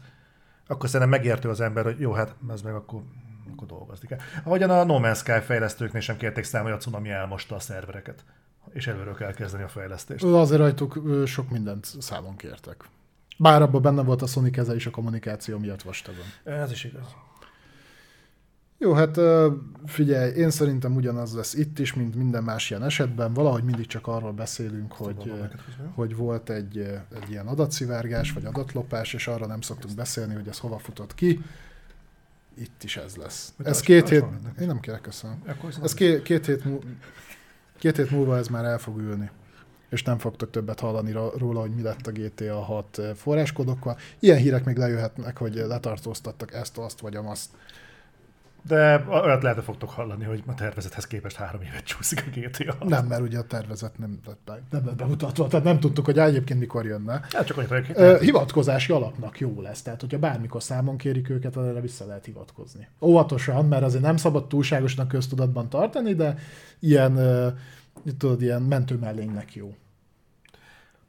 [0.68, 3.02] akkor szerintem megértő az ember, hogy jó, hát ez meg akkor
[3.68, 4.18] akkor dolgozni kell.
[4.44, 8.24] Ahogyan a No Man's Sky fejlesztőknél sem kérték számon, hogy a cunami elmosta a szervereket,
[8.74, 10.24] és előről kell kezdeni a fejlesztést.
[10.24, 12.90] Azért rajtuk sok mindent számon kértek.
[13.38, 16.26] Bár abban benne volt a Sony keze is a kommunikáció miatt vastagon.
[16.44, 17.16] Ez is igaz.
[18.80, 19.20] Jó, hát
[19.86, 23.34] figyelj, én szerintem ugyanaz lesz itt is, mint minden más ilyen esetben.
[23.34, 25.32] Valahogy mindig csak arról beszélünk, hogy,
[25.96, 26.78] hogy volt egy,
[27.22, 31.40] egy ilyen adatszivárgás, vagy adatlopás, és arra nem szoktunk beszélni, hogy ez hova futott ki
[32.60, 33.54] itt is ez lesz.
[33.58, 34.26] Mit ez két hét...
[34.60, 35.44] Én nem kérek, köszönöm.
[35.84, 36.86] Ez két, két, hét múlva,
[37.80, 39.30] két hét múlva ez már el fog ülni
[39.90, 43.98] és nem fogtok többet hallani róla, hogy mi lett a GTA 6 forráskodokkal.
[44.20, 47.50] Ilyen hírek még lejöhetnek, hogy letartóztattak ezt, azt vagy azt.
[48.68, 52.76] De olyat lehet, fogtok hallani, hogy a tervezethez képest három évet csúszik a GTA.
[52.86, 56.60] Nem, mert ugye a tervezet nem lett, nem lett bemutatva, tehát nem tudtuk, hogy egyébként
[56.60, 57.22] mikor jönne.
[57.32, 61.82] Hát csak annyit, uh, hivatkozási alapnak jó lesz, tehát hogyha bármikor számon kérik őket, erre
[61.82, 62.88] vissza lehet hivatkozni.
[63.02, 66.38] Óvatosan, mert azért nem szabad túlságosan köztudatban tartani, de
[66.80, 67.54] ilyen, uh,
[68.18, 69.76] tudod, ilyen mentőmellénynek jó.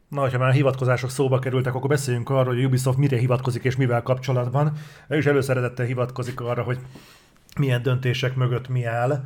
[0.09, 3.77] Na, ha már a hivatkozások szóba kerültek, akkor beszéljünk arról, hogy Ubisoft mire hivatkozik és
[3.77, 4.73] mivel kapcsolatban.
[5.09, 6.79] Ő is előszeretettel hivatkozik arra, hogy
[7.59, 9.25] milyen döntések mögött mi áll.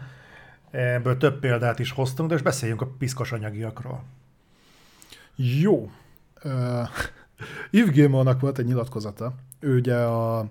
[0.71, 4.03] Ebből több példát is hoztunk, de és beszéljünk a piszkos anyagiakról.
[5.37, 5.91] Jó.
[6.45, 6.89] Uh,
[7.71, 9.35] Yves Gilmore-nak volt egy nyilatkozata.
[9.61, 10.51] Ő ugye a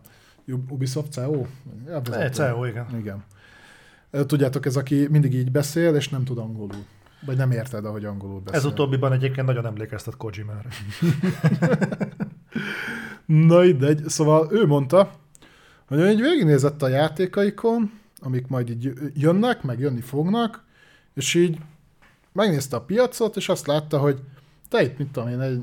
[0.70, 1.46] Ubisoft CEO?
[1.88, 2.86] Ja, CEO, igen.
[2.98, 3.24] Igen.
[4.26, 6.86] Tudjátok, ez aki mindig így beszél, és nem tud angolul.
[7.26, 8.60] Vagy nem érted, ahogy angolul beszél.
[8.60, 10.70] Ez utóbbiban egyébként nagyon emlékeztet Kojimára.
[13.26, 15.12] Na, egy, Szóval ő mondta,
[16.00, 20.64] hogy így végignézett a játékaikon, amik majd így jönnek, meg jönni fognak,
[21.14, 21.58] és így
[22.32, 24.20] megnézte a piacot, és azt látta, hogy
[24.70, 25.62] te itt, mit tudom én, egy,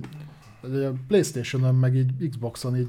[0.63, 2.89] egy Playstation-on, meg így Xbox-on így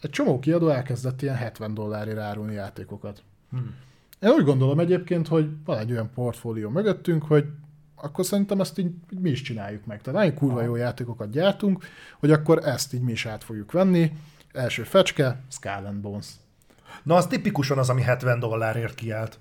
[0.00, 3.22] egy csomó kiadó elkezdett ilyen 70 dollárért árulni játékokat.
[3.50, 3.74] Hmm.
[4.20, 7.44] Én úgy gondolom egyébként, hogy van egy olyan portfólió mögöttünk, hogy
[7.94, 10.02] akkor szerintem ezt így mi is csináljuk meg.
[10.02, 11.84] Tehát nagyon kurva jó játékokat gyártunk,
[12.18, 14.12] hogy akkor ezt így mi is át fogjuk venni.
[14.52, 16.26] Első fecske, Skull and Bones.
[17.06, 19.38] Na, az tipikusan az, ami 70 dollárért kiállt.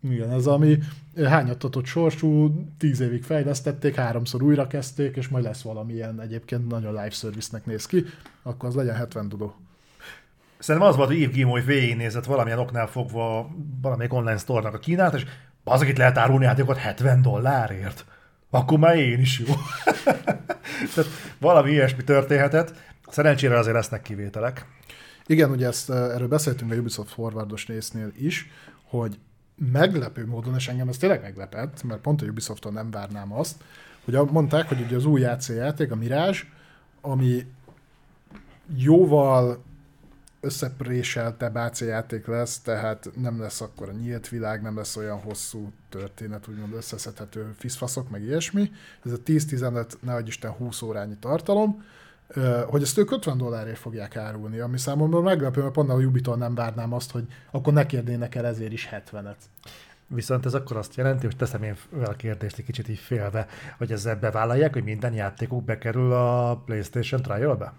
[0.00, 0.78] Igen, ez ami
[1.24, 7.10] hányattatott sorsú, tíz évig fejlesztették, háromszor újra kezdték, és majd lesz valamilyen egyébként nagyon live
[7.10, 8.04] service-nek néz ki,
[8.42, 9.54] akkor az legyen 70 dudó.
[10.58, 13.50] Szerintem az volt, hogy Yves Gilmoy végignézett valamilyen oknál fogva
[13.82, 15.24] valamelyik online store-nak a kínát, és
[15.64, 18.04] az, akit lehet árulni játékot 70 dollárért.
[18.50, 19.54] Akkor már én is jó.
[20.94, 22.72] Tehát valami ilyesmi történhetett.
[23.08, 24.66] Szerencsére azért lesznek kivételek.
[25.26, 28.50] Igen, ugye ezt, eh, erről beszéltünk a Ubisoft forwardos résznél is,
[28.84, 29.18] hogy
[29.72, 33.56] meglepő módon, és engem ez tényleg meglepett, mert pont a Ubisofton nem várnám azt,
[34.04, 36.38] hogy mondták, hogy ugye az új JC játék, a Mirage,
[37.00, 37.46] ami
[38.76, 39.64] jóval
[40.40, 45.72] összepréseltebb AC játék lesz, tehát nem lesz akkor a nyílt világ, nem lesz olyan hosszú
[45.88, 48.70] történet, úgymond összeszedhető fiszfaszok, meg ilyesmi.
[49.04, 51.84] Ez a 10-15, nehogy Isten 20 órányi tartalom,
[52.66, 56.54] hogy ezt ők 50 dollárért fogják árulni, ami számomra meglepő, mert pont a Ubitól nem
[56.54, 59.36] várnám azt, hogy akkor ne kérnének el ezért is 70-et.
[60.08, 63.46] Viszont ez akkor azt jelenti, hogy teszem én a kérdést egy kicsit így félve,
[63.78, 67.72] hogy ezzel bevállalják, hogy minden játékuk bekerül a PlayStation Trial-be?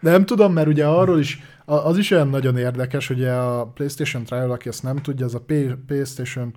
[0.00, 4.50] Nem tudom, mert ugye arról is, az is olyan nagyon érdekes, hogy a PlayStation Trial,
[4.50, 5.44] aki ezt nem tudja, az a
[5.86, 6.54] PlayStation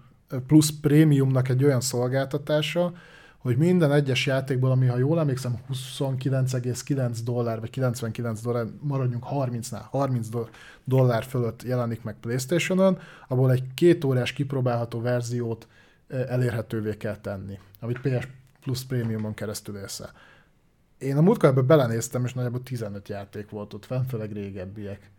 [0.47, 2.93] Plus Premiumnak egy olyan szolgáltatása,
[3.43, 9.83] hogy minden egyes játékból, ami ha jól emlékszem 29,9 dollár, vagy 99 dollár, maradjunk 30-nál,
[9.89, 10.27] 30
[10.83, 15.67] dollár fölött jelenik meg Playstation-on, abból egy két órás kipróbálható verziót
[16.07, 18.27] elérhetővé kell tenni, amit PS
[18.61, 20.01] Plus Premiumon keresztül érsz.
[20.97, 25.11] Én a múltkor belenéztem, és nagyjából 15 játék volt ott fenn, főleg régebbiek.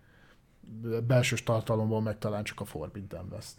[1.06, 3.54] Belsős tartalomból meg talán csak a Forbidden West.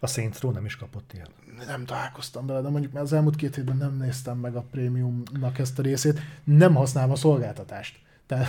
[0.00, 1.30] A Saints Row nem is kapott ilyet.
[1.66, 5.58] Nem találkoztam vele, de mondjuk már az elmúlt két hétben nem néztem meg a prémiumnak
[5.58, 6.20] ezt a részét.
[6.44, 7.98] Nem használom a szolgáltatást.
[8.26, 8.48] Tehát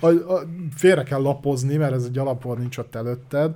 [0.00, 0.42] a, a,
[0.74, 3.54] félre kell lapozni, mert ez egy alapból nincs ott előtted.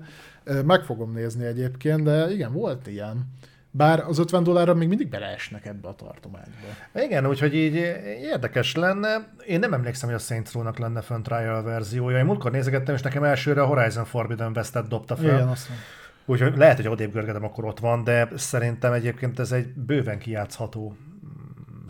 [0.64, 3.26] Meg fogom nézni egyébként, de igen, volt ilyen.
[3.70, 6.50] Bár az 50 dollárra még mindig beleesnek ebbe a tartományba.
[6.94, 7.74] Igen, úgyhogy így
[8.22, 9.32] érdekes lenne.
[9.46, 12.18] Én nem emlékszem, hogy a Saints Row-nak lenne fönn trial verziója.
[12.18, 15.24] Én múltkor nézegettem, és nekem elsőre a Horizon Forbidden West-et dobta fel.
[15.24, 15.86] Igen, azt mondom.
[16.30, 20.96] Úgyhogy lehet, hogy odébb görgetem, akkor ott van, de szerintem egyébként ez egy bőven kijátszható
[20.96, 21.86] mm,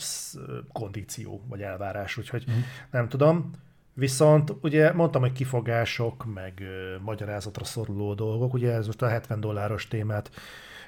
[0.73, 2.59] kondíció, vagy elvárás, úgyhogy mm.
[2.91, 3.51] nem tudom.
[3.95, 9.41] Viszont ugye mondtam, hogy kifogások, meg ö, magyarázatra szoruló dolgok, ugye ez most a 70
[9.41, 10.31] dolláros témát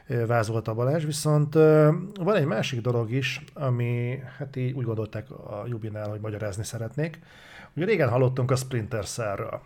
[0.07, 5.31] ö, vázolta Balázs, viszont ö, van egy másik dolog is, ami hát így úgy gondolták
[5.31, 7.19] a Jubinál, hogy magyarázni szeretnék.
[7.77, 9.61] Ugye régen hallottunk a Splinter Cell-ről.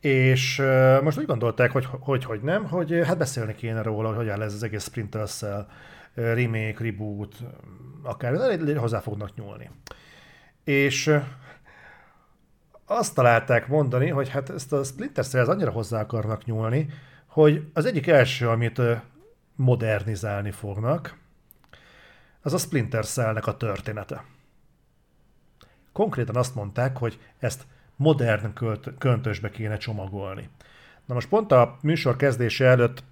[0.00, 0.62] És
[1.02, 4.54] most úgy gondolták, hogy, hogy hogy nem, hogy hát beszélni kéne róla, hogy hogyan lesz
[4.54, 5.66] az egész Splinter Cell
[6.16, 7.36] uh, remake, reboot,
[8.02, 9.70] akár hozzá fognak nyúlni.
[10.64, 11.18] És
[12.84, 16.88] azt találták mondani, hogy hát ezt a Splinter Cell annyira hozzá akarnak nyúlni,
[17.26, 18.80] hogy az egyik első, amit
[19.54, 21.18] modernizálni fognak,
[22.42, 24.24] az a Splinter Cell-nek a története.
[25.92, 27.66] Konkrétan azt mondták, hogy ezt
[28.00, 30.48] modern költ, köntösbe kéne csomagolni.
[31.06, 33.02] Na most pont a műsor kezdése előtt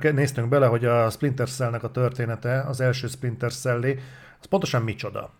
[0.00, 3.82] néztünk bele, hogy a Splinter Cell-nek a története, az első Splinter cell
[4.40, 5.32] az pontosan micsoda.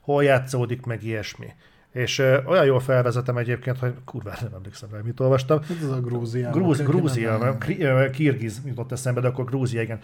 [0.00, 1.46] Hol játszódik, meg ilyesmi.
[1.92, 5.60] És ö, olyan jól felvezetem egyébként, hogy kurva nem emlékszem rá, mit olvastam.
[5.82, 6.50] Ez a Grúzia.
[6.50, 7.58] Grúz, Grúzia,
[8.12, 10.00] Kirgiz jutott eszembe, de akkor Grúzia, igen.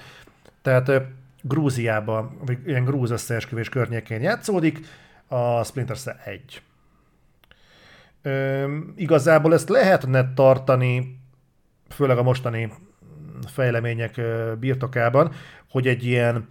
[0.62, 1.00] Tehát ö,
[1.42, 4.80] Grúziában, vagy ilyen grúz összeesküvés környékén játszódik,
[5.26, 6.62] a Splinter Cell 1
[8.96, 11.20] igazából ezt lehetne tartani,
[11.88, 12.72] főleg a mostani
[13.46, 14.20] fejlemények
[14.58, 15.32] birtokában,
[15.70, 16.48] hogy egy ilyen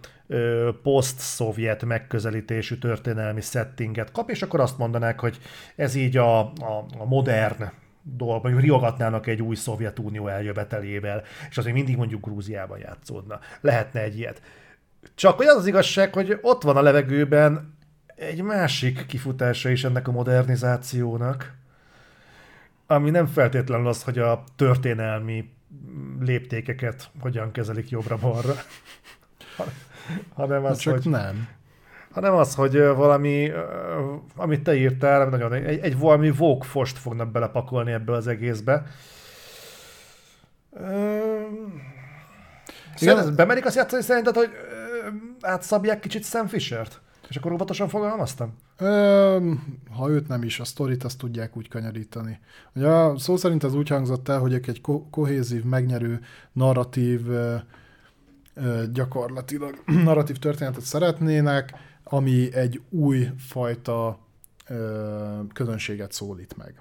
[0.82, 5.38] poszt-szovjet megközelítésű történelmi settinget kap, és akkor azt mondanák, hogy
[5.76, 7.64] ez így a, a, a modern
[8.02, 13.38] dolog, vagy riogatnának egy új Szovjetunió eljövetelével, és az mindig mondjuk Grúziában játszódna.
[13.60, 14.42] Lehetne egy ilyet.
[15.14, 17.76] Csak hogy az az igazság, hogy ott van a levegőben
[18.16, 21.54] egy másik kifutása is ennek a modernizációnak,
[22.94, 25.52] ami nem feltétlenül az, hogy a történelmi
[26.20, 28.54] léptékeket hogyan kezelik jobbra-balra,
[30.34, 31.48] hanem az, Csak hogy, nem.
[32.10, 33.52] hanem az, hogy valami,
[34.36, 38.86] amit te írtál, nagyon, egy, egy valami vókfost fognak belepakolni ebbe az egészbe.
[43.00, 44.50] Igen, bemerik azt játszani szerinted, hogy
[45.40, 47.00] átszabják kicsit Sam Fisher-t?
[47.28, 48.56] És akkor óvatosan fogalmaztam?
[48.76, 49.52] Ö,
[49.90, 52.38] ha őt nem is, a sztorit azt tudják úgy kanyarítani.
[52.74, 56.20] Ugye szó szerint az úgy hangzott el, hogy egy ko- kohézív, megnyerő,
[56.52, 57.56] narratív, ö,
[58.54, 64.18] ö, gyakorlatilag narratív történetet szeretnének, ami egy új fajta
[64.68, 66.80] ö, közönséget szólít meg.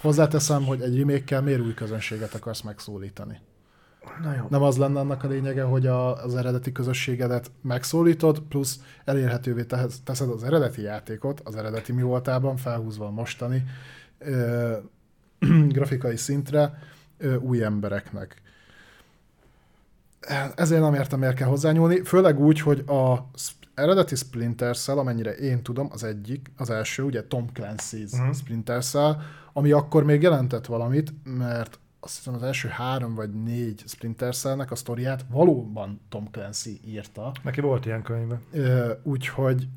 [0.00, 3.40] Hozzáteszem, hogy egy remake miért új közönséget akarsz megszólítani?
[4.22, 4.46] Na jó.
[4.48, 9.64] Nem az lenne annak a lényege, hogy a, az eredeti közösségedet megszólítod, plusz elérhetővé
[10.04, 13.64] teszed az eredeti játékot, az eredeti mi voltában, felhúzva a mostani
[14.18, 14.76] ö,
[15.68, 16.78] grafikai szintre
[17.18, 18.42] ö, új embereknek.
[20.54, 23.30] Ezért nem értem, miért kell hozzányúlni, főleg úgy, hogy a
[23.74, 28.34] eredeti Splinter Cell, amennyire én tudom, az egyik, az első, ugye Tom Clancy's uh-huh.
[28.34, 29.16] Splinter Cell,
[29.52, 34.70] ami akkor még jelentett valamit, mert azt hiszem az első három vagy négy Splinter Cell-nek
[34.70, 37.32] a sztoriát valóban Tom Clancy írta.
[37.42, 38.40] Neki volt ilyen könyve.
[39.02, 39.68] Úgyhogy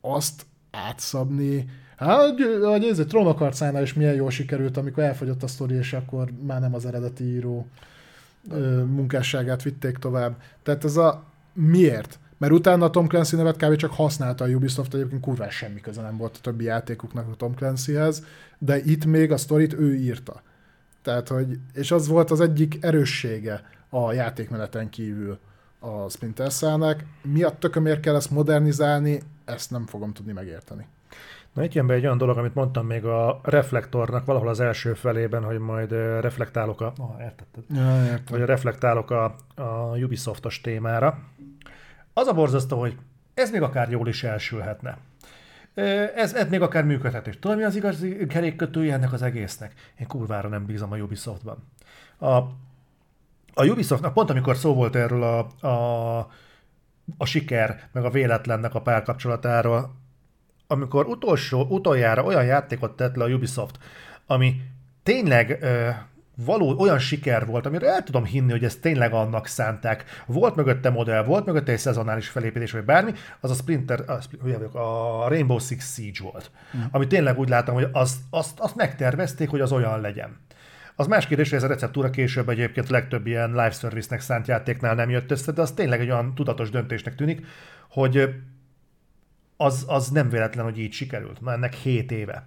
[0.00, 5.74] azt átszabni, hát, hogy ez egy trónokarcánál is milyen jól sikerült, amikor elfogyott a sztori,
[5.74, 7.66] és akkor már nem az eredeti író
[8.86, 10.42] munkásságát vitték tovább.
[10.62, 12.18] Tehát ez a miért?
[12.38, 13.76] Mert utána a Tom Clancy nevet kb.
[13.76, 17.54] csak használta a Ubisoft, egyébként kurva semmi köze nem volt a többi játékuknak a Tom
[17.54, 18.24] Clancyhez,
[18.58, 20.42] de itt még a sztorit ő írta.
[21.04, 25.38] Tehát, hogy, és az volt az egyik erőssége a játékmeneten kívül
[25.78, 27.04] a Splinter Cell-nek.
[27.22, 30.86] Mi a tökömért kell ezt modernizálni, ezt nem fogom tudni megérteni.
[31.52, 34.94] Na itt jön be egy olyan dolog, amit mondtam még a reflektornak valahol az első
[34.94, 35.90] felében, hogy majd
[36.20, 36.92] reflektálok a...
[36.98, 37.64] Oh, értetted?
[37.68, 38.38] Ja, értem.
[38.38, 41.18] Vagy reflektálok a, a Ubisoftos témára.
[42.12, 42.96] Az a borzasztó, hogy
[43.34, 44.98] ez még akár jól is elsülhetne.
[46.14, 47.38] Ez, ez még akár működhet is.
[47.38, 49.72] Tudod, mi az igazi kerékkötője ennek az egésznek?
[50.00, 51.68] Én kurvára nem bízom a Ubisoftban.
[52.18, 52.34] A,
[53.54, 56.30] a Ubisoftnak pont amikor szó volt erről a, a
[57.18, 59.94] a siker, meg a véletlennek a párkapcsolatáról,
[60.66, 63.78] amikor utolsó, utoljára olyan játékot tett le a Ubisoft,
[64.26, 64.60] ami
[65.02, 65.90] tényleg ö,
[66.36, 70.04] való olyan siker volt, amire el tudom hinni, hogy ezt tényleg annak szánták.
[70.26, 75.28] Volt mögötte modell, volt mögötte egy szezonális felépítés, vagy bármi, az a Sprinter, a, a
[75.28, 76.50] Rainbow Six Siege volt.
[76.76, 76.80] Mm.
[76.90, 80.36] Ami tényleg úgy látom, hogy azt, azt, azt megtervezték, hogy az olyan legyen.
[80.96, 84.94] Az más kérdés, hogy ez a receptúra később egyébként legtöbb ilyen live service-nek szánt játéknál
[84.94, 87.46] nem jött össze, de az tényleg egy olyan tudatos döntésnek tűnik,
[87.90, 88.34] hogy
[89.56, 91.40] az, az nem véletlen, hogy így sikerült.
[91.40, 92.46] Már ennek 7 éve.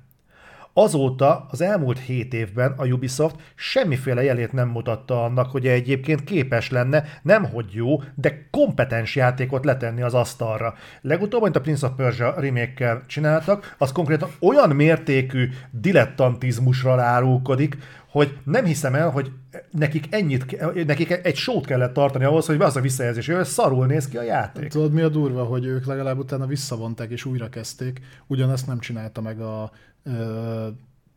[0.79, 6.69] Azóta, az elmúlt 7 évben a Ubisoft semmiféle jelét nem mutatta annak, hogy egyébként képes
[6.69, 10.73] lenne, nemhogy jó, de kompetens játékot letenni az asztalra.
[11.01, 17.77] Legutóbb, amit a Prince of Persia remake csináltak, az konkrétan olyan mértékű dilettantizmusra árulkodik,
[18.11, 19.31] hogy nem hiszem el, hogy
[19.71, 24.07] nekik ennyit, nekik egy sót kellett tartani ahhoz, hogy az a visszajelzés, hogy szarul néz
[24.07, 24.69] ki a játék.
[24.69, 29.21] Tudod, mi a durva, hogy ők legalább utána visszavonták és újra kezdték, ugyanezt nem csinálta
[29.21, 29.71] meg a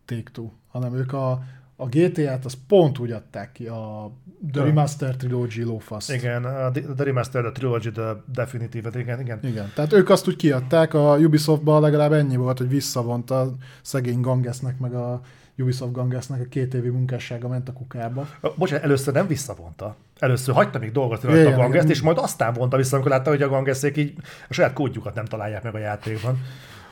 [0.05, 1.31] Take-Two, hanem ők a,
[1.77, 4.13] a GTA-t az pont úgy adták ki, a
[4.53, 6.09] The Remaster Trilogy lófasz.
[6.09, 9.39] Igen, a The Remaster, The Trilogy, The Definitive, igen, igen.
[9.43, 14.21] Igen, tehát ők azt úgy kiadták, a Ubisoftban legalább ennyi volt, hogy visszavonta a szegény
[14.21, 15.21] Gangesnek, meg a
[15.59, 18.29] Ubisoft Gangesnek a két évi munkássága ment a kukába.
[18.57, 19.97] Bocsánat, először nem visszavonta.
[20.19, 23.43] Először hagyta még dolgozni rajta a Gangeszt, és majd aztán vonta vissza, amikor látta, hogy
[23.43, 24.15] a Gangeszék így
[24.49, 26.39] a saját kódjukat nem találják meg a játékban.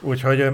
[0.00, 0.52] Úgyhogy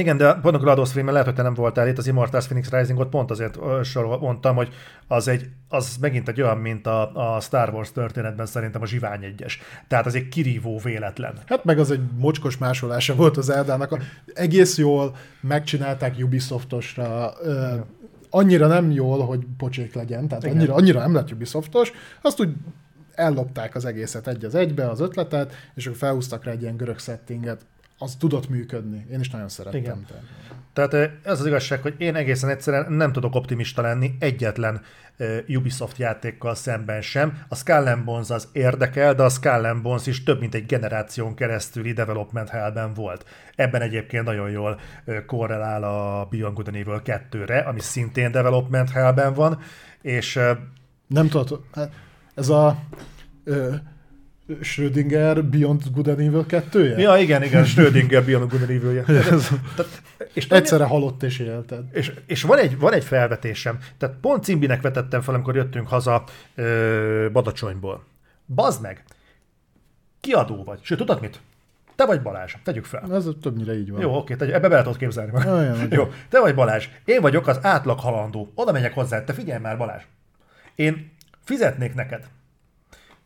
[0.00, 2.70] igen, de pont a GLaDOS stream lehet, hogy te nem voltál itt, az Immortals Phoenix
[2.70, 4.68] Rising-ot pont azért sorol, mondtam, hogy
[5.08, 9.24] az, egy, az megint egy olyan, mint a, a Star Wars történetben szerintem a Zsivány
[9.24, 9.60] egyes.
[9.88, 11.34] Tehát az egy kirívó véletlen.
[11.46, 13.98] Hát meg az egy mocskos másolása volt az Eldának.
[14.34, 17.32] Egész jól megcsinálták Ubisoftosra,
[18.30, 21.92] annyira nem jól, hogy pocsék legyen, tehát annyira, annyira nem lett Ubisoftos,
[22.22, 22.54] azt úgy
[23.14, 26.98] ellopták az egészet egy az egybe, az ötletet, és akkor felhúztak rá egy ilyen görög
[26.98, 27.66] settinget
[27.98, 29.06] az tudott működni.
[29.10, 29.80] Én is nagyon szerettem.
[29.80, 30.06] Igen.
[30.72, 34.80] Tehát ez az igazság, hogy én egészen egyszerűen nem tudok optimista lenni egyetlen
[35.48, 37.44] Ubisoft játékkal szemben sem.
[37.48, 41.92] A Skull Bones az érdekel, de a Skull Bones is több mint egy generáción keresztüli
[41.92, 43.24] development hellben volt.
[43.56, 44.80] Ebben egyébként nagyon jól
[45.26, 49.60] korrelál a Beyond Good and Evil 2-re, ami szintén development hellben van,
[50.02, 50.40] és...
[51.06, 51.92] Nem tudod, hát
[52.34, 52.78] ez a
[54.60, 59.04] Schrödinger Beyond Good and Evil 2 Ja, igen, igen, Schrödinger Beyond Good and Evil-je.
[60.32, 61.84] és Egyszerre halott és élted.
[61.92, 63.78] És, és van, egy, van egy felvetésem.
[63.98, 66.24] Tehát pont Cimbinek vetettem fel, amikor jöttünk haza
[66.54, 68.04] ö, Badacsonyból.
[68.46, 69.02] Bazd meg!
[70.20, 70.78] Kiadó vagy.
[70.82, 71.40] Sőt, tudod mit?
[71.96, 73.14] Te vagy Balázs, tegyük fel.
[73.14, 74.00] Ez többnyire így van.
[74.00, 75.32] Jó, oké, tegy, ebbe bele tudod képzelni.
[75.46, 78.52] Olyan, Jó, te vagy Balázs, én vagyok az átlag halandó.
[78.54, 80.02] Oda megyek hozzá, te figyelj már Balázs.
[80.74, 81.12] Én
[81.44, 82.28] fizetnék neked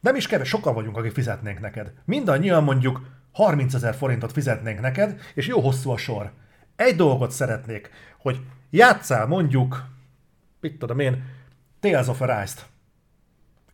[0.00, 1.92] nem is kevés, sokan vagyunk, akik fizetnénk neked.
[2.04, 3.00] Mindannyian mondjuk
[3.32, 6.32] 30 ezer forintot fizetnénk neked, és jó hosszú a sor.
[6.76, 8.40] Egy dolgot szeretnék, hogy
[8.70, 9.84] játszál mondjuk,
[10.60, 11.24] mit tudom én,
[11.80, 12.66] Tales of Arise-t.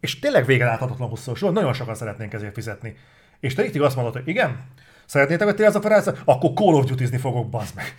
[0.00, 2.96] És tényleg vége láthatatlan hosszú a sor, nagyon sokan szeretnénk ezért fizetni.
[3.40, 4.64] És te így azt mondod, hogy igen,
[5.06, 6.22] szeretnétek a Tales of Arise-t?
[6.24, 7.94] Akkor Call of Duty-zni fogok, bazd meg.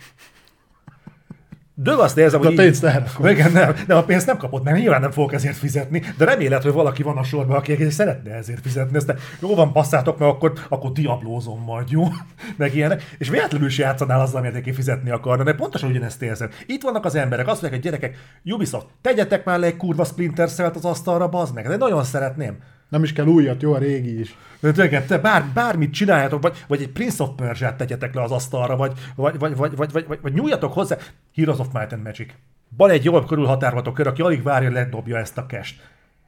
[1.78, 2.52] De azt érzem, hogy...
[2.52, 3.04] A pénzt nem.
[3.24, 6.60] Igen, nem, nem, a pénzt nem kapott, mert nyilván nem fogok ezért fizetni, de remélem,
[6.60, 8.96] hogy valaki van a sorban, aki szeretne ezért fizetni.
[8.96, 12.04] Ezt jó van, passzátok, mert akkor, akkor diablózom majd, jó?
[12.56, 13.14] Meg ilyenek.
[13.18, 16.50] És véletlenül is játszanál azzal, amit neki fizetni akarna, de pontosan ugyanezt érzem.
[16.66, 20.48] Itt vannak az emberek, azt mondják, hogy gyerekek, Ubisoft, tegyetek már le egy kurva Splinter
[20.74, 22.56] az asztalra, bazd meg, de nagyon szeretném.
[22.88, 24.36] Nem is kell újat, jó a régi is.
[24.60, 28.76] De te bár, bármit csináljátok, vagy, vagy egy Prince of Persia-t tegyetek le az asztalra,
[28.76, 30.96] vagy, vagy, vagy, vagy, vagy, vagy, vagy, vagy nyúljatok hozzá.
[31.34, 32.32] Heroes of Might and Magic.
[32.76, 35.80] Van egy jól körülhatárolható kör, aki alig várja, ledobja ezt a kest.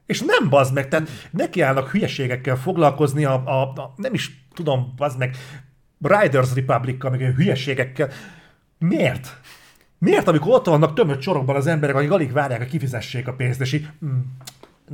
[0.05, 5.17] És nem bazd meg, tehát nekiállnak hülyeségekkel foglalkozni, a, a, a, nem is tudom, bazd
[5.17, 5.35] meg,
[6.01, 8.09] Riders Republic-kal, meg hülyeségekkel.
[8.77, 9.37] Miért?
[9.97, 13.61] Miért, amikor ott vannak tömött sorokban az emberek, akik alig várják, hogy kifizessék a pénzt,
[13.61, 14.19] és így, mm,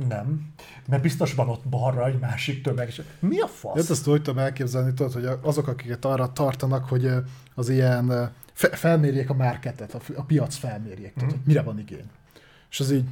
[0.08, 0.52] nem.
[0.88, 2.88] Mert biztos van ott balra egy másik tömeg.
[2.88, 3.90] És mi a fasz?
[3.90, 7.10] Ezt úgy tudom elképzelni, tudod, hogy azok, akiket arra tartanak, hogy
[7.54, 11.26] az ilyen fe- felmérjék a marketet, a, a piac felmérjék, mm.
[11.26, 12.10] tudod, mire van igény.
[12.70, 13.08] És az így,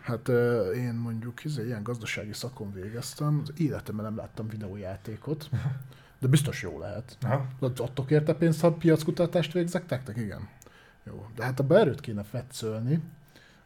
[0.00, 0.28] hát
[0.74, 5.50] én mondjuk izé, ilyen gazdasági szakon végeztem, az életemben nem láttam videójátékot,
[6.18, 7.16] de biztos jó lehet.
[7.20, 7.46] Aha.
[7.60, 10.16] Adtok érte pénzt, ha piackutatást végzek nektek?
[10.16, 10.48] Igen.
[11.06, 11.26] Jó.
[11.34, 13.00] De hát a beerőt kéne fetszölni,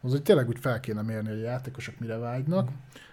[0.05, 2.69] az hogy tényleg úgy fel kéne mérni, hogy a játékosok mire vágynak.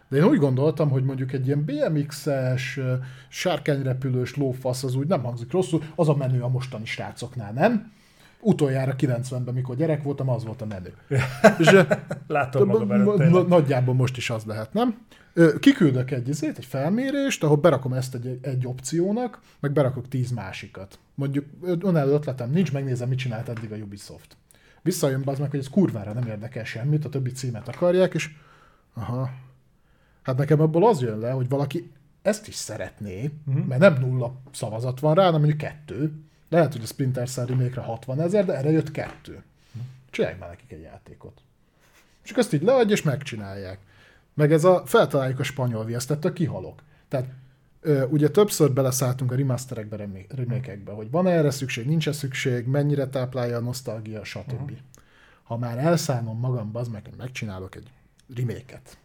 [0.09, 2.81] De én úgy gondoltam, hogy mondjuk egy ilyen BMX-es,
[3.29, 7.93] sárkányrepülős lófasz az úgy nem hangzik rosszul, az a menő a mostani srácoknál, nem?
[8.41, 10.93] Utoljára 90-ben, mikor gyerek voltam, az volt a menő.
[11.59, 11.85] És,
[12.27, 14.99] Látom magam előtt, nagyjából most is az lehet, nem?
[15.61, 20.99] Kiküldök egy, izét, egy felmérést, ahol berakom ezt egy, egy opciónak, meg berakok tíz másikat.
[21.15, 24.37] Mondjuk önálló ötletem nincs, megnézem, mit csinált eddig a Ubisoft.
[24.83, 28.31] Visszajön az meg, hogy ez kurvára nem érdekel semmit, a többi címet akarják, és
[28.95, 29.31] aha,
[30.23, 31.91] hát nekem ebből az jön le, hogy valaki
[32.23, 33.67] ezt is szeretné, uh-huh.
[33.67, 36.13] mert nem nulla szavazat van rá, hanem mondjuk kettő.
[36.49, 39.43] Lehet, hogy a Splinter Cell remake 60 ezer, de erre jött kettő.
[40.11, 41.41] Csinálj már nekik egy játékot.
[42.23, 43.79] Csak azt így leadj, és megcsinálják.
[44.35, 46.83] Meg ez a feltaláljuk a spanyol viaszt, ettől kihalok.
[47.09, 47.29] Tehát
[48.11, 53.57] ugye többször beleszálltunk a remasterekbe, remé- remake-ekbe, hogy van erre szükség, nincs szükség, mennyire táplálja
[53.57, 54.53] a nosztalgia, stb.
[54.53, 54.71] Uh-huh.
[55.43, 57.91] Ha már elszállom magam, az meg, megcsinálok egy
[58.37, 58.97] remake-et,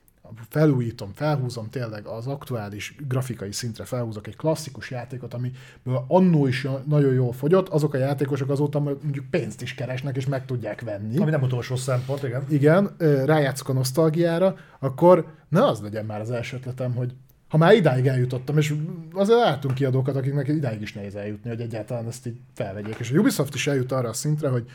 [0.49, 7.13] felújítom, felhúzom tényleg az aktuális grafikai szintre, felhúzok egy klasszikus játékot, amiből annó is nagyon
[7.13, 11.31] jól fogyott, azok a játékosok azóta mondjuk pénzt is keresnek, és meg tudják venni Ami
[11.31, 12.45] nem utolsó szempont, igen.
[12.49, 17.13] igen, rájátszok a nosztalgiára, akkor ne az legyen már az első ötletem, hogy
[17.47, 18.73] ha már idáig eljutottam, és
[19.11, 22.95] azért látunk kiadókat, akiknek idáig is nehéz eljutni, hogy egyáltalán ezt így felvegyék.
[22.99, 24.65] És a Ubisoft is eljut arra a szintre, hogy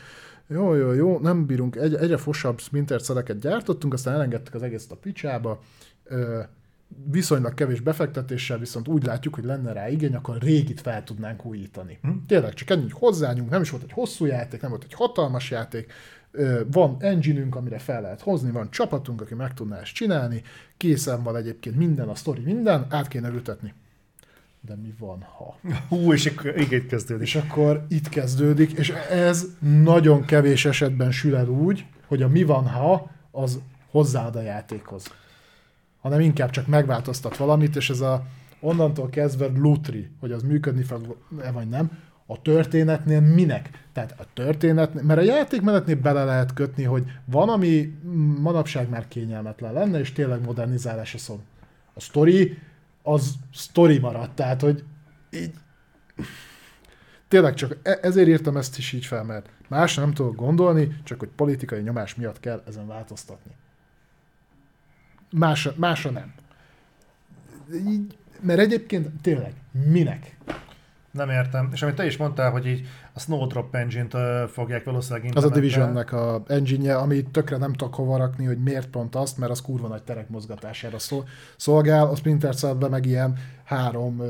[0.47, 4.91] jó, jó, jó, nem bírunk, egy, egyre fosabb Splinter szeleket gyártottunk, aztán elengedtek az egészet
[4.91, 5.61] a picsába,
[7.11, 11.99] viszonylag kevés befektetéssel, viszont úgy látjuk, hogy lenne rá igény, akkor régit fel tudnánk újítani.
[12.01, 12.09] Hm?
[12.27, 15.51] Tényleg csak ennyi, hogy hozzányunk, nem is volt egy hosszú játék, nem volt egy hatalmas
[15.51, 15.91] játék,
[16.71, 20.41] van engine amire fel lehet hozni, van csapatunk, aki meg tudná ezt csinálni,
[20.77, 23.73] készen van egyébként minden, a sztori minden, át kéne ültetni.
[24.61, 25.57] De mi van, ha?
[25.89, 27.27] Hú, és akkor így kezdődik.
[27.27, 29.45] És akkor itt kezdődik, és ez
[29.83, 33.59] nagyon kevés esetben sül el úgy, hogy a mi van, ha az
[33.89, 35.05] hozzáad a játékhoz.
[36.01, 38.25] Hanem inkább csak megváltoztat valamit, és ez a
[38.59, 41.91] onnantól kezdve lutri, hogy az működni fog-e vagy nem,
[42.25, 43.69] a történetnél minek?
[43.93, 47.97] Tehát a történet, mert a játékmenetnél bele lehet kötni, hogy van, ami
[48.39, 51.39] manapság már kényelmetlen lenne, és tényleg modernizálásra szól.
[51.93, 52.57] A story,
[53.03, 54.83] az story maradt, tehát, hogy
[55.29, 55.53] így
[57.27, 61.19] tényleg csak e- ezért írtam ezt is így fel, mert más nem tudok gondolni, csak
[61.19, 63.51] hogy politikai nyomás miatt kell ezen változtatni.
[65.31, 66.33] Másra, másra nem.
[67.87, 70.37] Így, mert egyébként tényleg, minek?
[71.13, 71.69] Nem értem.
[71.73, 75.49] És amit te is mondtál, hogy így a Snowdrop engine-t fogják valószínűleg Az a.
[75.49, 79.61] Divisionnek a engine ami tökre nem tudok hova rakni, hogy miért pont azt, mert az
[79.61, 84.21] kurva nagy terek mozgatására szol- szolgál, a Splinter Cell-ben meg ilyen három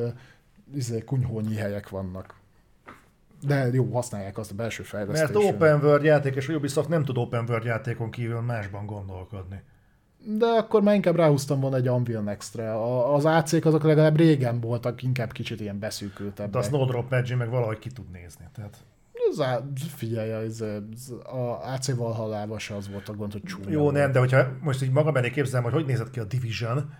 [0.75, 2.35] izé, kunyhónyi helyek vannak.
[3.45, 5.39] De jó, használják azt a belső fejlesztésre.
[5.39, 9.61] Mert open world játék, és a Ubisoft nem tud open world játékon kívül másban gondolkodni.
[10.25, 12.73] De akkor már inkább ráhúztam volna egy Anvil Next-re.
[12.73, 16.63] A- Az AC-k azok legalább régen voltak, inkább kicsit ilyen De a beszűkültebbek.
[16.63, 18.45] Snowdrop engine meg valahogy ki tud nézni.
[18.55, 18.77] Tehát
[19.29, 19.43] Az
[19.95, 24.11] figyelj, az, az, a AC Valhallával se az volt a gond, hogy csúnya jó, nem,
[24.11, 26.93] de hogyha most így magam elé képzelem, hogy hogy nézett ki a Division,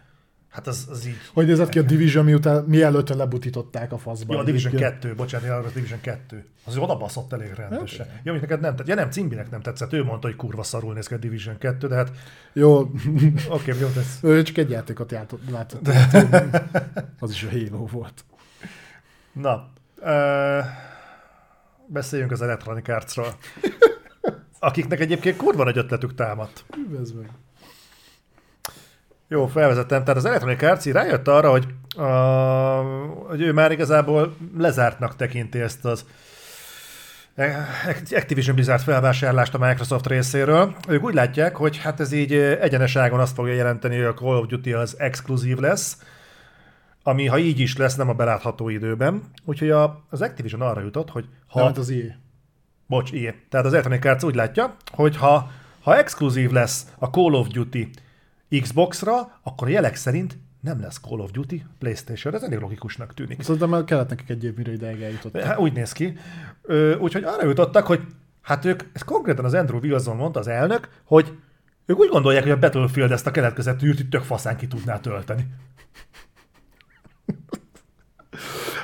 [0.53, 1.15] hát az, az így...
[1.33, 4.33] Hogy nézett ki a Division, miután, mielőtt lebutították a faszba.
[4.33, 4.99] Jó, a Division Egyébként.
[4.99, 6.45] 2, bocsánat, a Division 2.
[6.63, 8.07] Az oda baszott elég rendesen.
[8.23, 11.07] Ja, amit neked nem, ja nem, Cimbinek nem tetszett, ő mondta, hogy kurva szarul néz
[11.07, 12.11] ki a Division 2, de hát
[12.53, 12.91] Jó, oké,
[13.49, 14.19] okay, jó, tesz.
[14.21, 15.87] ő csak egy játékot játott, látott.
[17.19, 18.25] Az is a Halo volt.
[19.33, 19.69] Na,
[20.01, 20.59] ö,
[21.87, 23.35] beszéljünk az Electronic Arts-ról.
[24.59, 26.65] Akiknek egyébként kurva nagy ötletük támadt.
[26.89, 27.29] Üvez meg.
[29.33, 30.03] Jó, felvezettem.
[30.03, 32.03] Tehát az Electronic Arts rájött arra, hogy, a,
[33.27, 36.05] hogy ő már igazából lezártnak tekinti ezt az
[38.11, 40.75] Activision Blizzard felvásárlást a Microsoft részéről.
[40.87, 44.47] Ők úgy látják, hogy hát ez így egyeneságon azt fogja jelenteni, hogy a Call of
[44.47, 45.97] Duty az exkluzív lesz,
[47.03, 49.21] ami ha így is lesz, nem a belátható időben.
[49.45, 51.59] Úgyhogy a, az Activision arra jutott, hogy ha...
[51.59, 51.65] Ha...
[51.65, 52.19] Hát az IE.
[52.87, 53.35] Bocs, ilyen.
[53.49, 57.89] Tehát az Electronic Arts úgy látja, hogy ha, ha exkluzív lesz a Call of Duty
[58.61, 62.33] Xbox-ra, akkor a jelek szerint nem lesz Call of Duty PlayStation.
[62.33, 63.41] Ez elég logikusnak tűnik.
[63.41, 65.41] Szerintem már kellett nekik egy év, mire ideig eljutottak.
[65.41, 66.17] Hát, úgy néz ki.
[66.61, 68.01] Ö, úgyhogy arra jutottak, hogy
[68.41, 71.37] hát ők, ez konkrétan az Andrew Wilson mondta, az elnök, hogy
[71.85, 73.31] ők úgy gondolják, hogy a Battlefield ezt a
[73.81, 75.45] itt tök faszán ki tudná tölteni.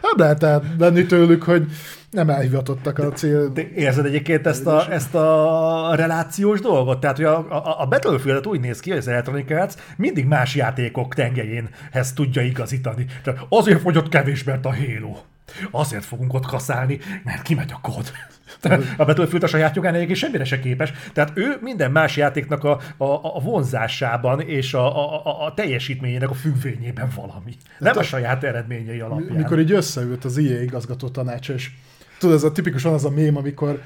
[0.09, 1.65] Hát lehet tehát venni tőlük, hogy
[2.09, 3.51] nem elhivatottak a cél.
[3.53, 6.99] Te érzed egyébként ezt a, ezt a relációs dolgot?
[6.99, 10.55] Tehát, hogy a, a, a Battlefield úgy néz ki, hogy az Electronic Arts mindig más
[10.55, 13.05] játékok tengelyénhez tudja igazítani.
[13.23, 15.15] Tehát azért fogyott kevés, mert a Halo.
[15.71, 18.11] Azért fogunk ott kaszálni, mert kimegy a kód.
[18.97, 20.93] A Battlefield a saját jogán egyébként semmire se képes.
[21.13, 23.03] Tehát ő minden más játéknak a, a,
[23.35, 27.57] a vonzásában és a, a, a, a teljesítményének a függvényében valami.
[27.77, 29.37] Nem a saját eredményei alapján.
[29.37, 31.69] Mikor így összeült az IE igazgató tanács, és
[32.19, 33.81] tudod, ez a tipikusan az a mém, amikor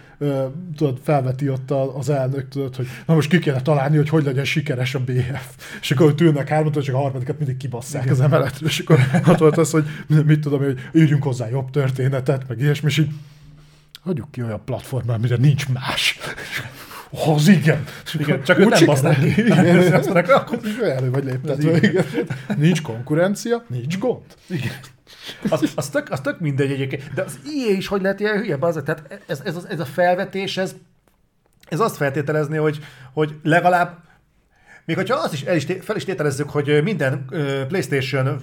[0.75, 4.23] tudod, felveti ott a, az elnök, tudod, hogy na most ki kéne találni, hogy hogy
[4.23, 5.55] legyen sikeres a BF.
[5.81, 9.37] És akkor ott ülnek hármat, csak a harmadikat mindig kibasszák az emeletről, és akkor ott
[9.37, 9.85] volt az, hogy
[10.25, 13.09] mit tudom, hogy írjunk hozzá jobb történetet, meg ilyesmi, és így
[14.01, 16.19] hagyjuk ki olyan platformra, amire nincs más.
[17.25, 17.83] Az igen.
[18.13, 19.27] igen csak őt nem basznak ki.
[19.27, 22.03] Igen, azt mondják, akkor elő vagy léptetve.
[22.57, 24.23] Nincs konkurencia, nincs gond.
[24.49, 24.71] Igen.
[25.49, 27.13] Az, az, tök, az tök mindegy egyébként.
[27.13, 30.57] De az IE is hogy lehet ilyen hülye, az, tehát ez, ez, ez, a felvetés,
[30.57, 30.75] ez,
[31.69, 32.79] ez azt feltételezni, hogy,
[33.13, 33.97] hogy legalább
[34.85, 37.25] még hogyha azt is, el is fel is tételezzük, hogy minden
[37.67, 38.41] PlayStation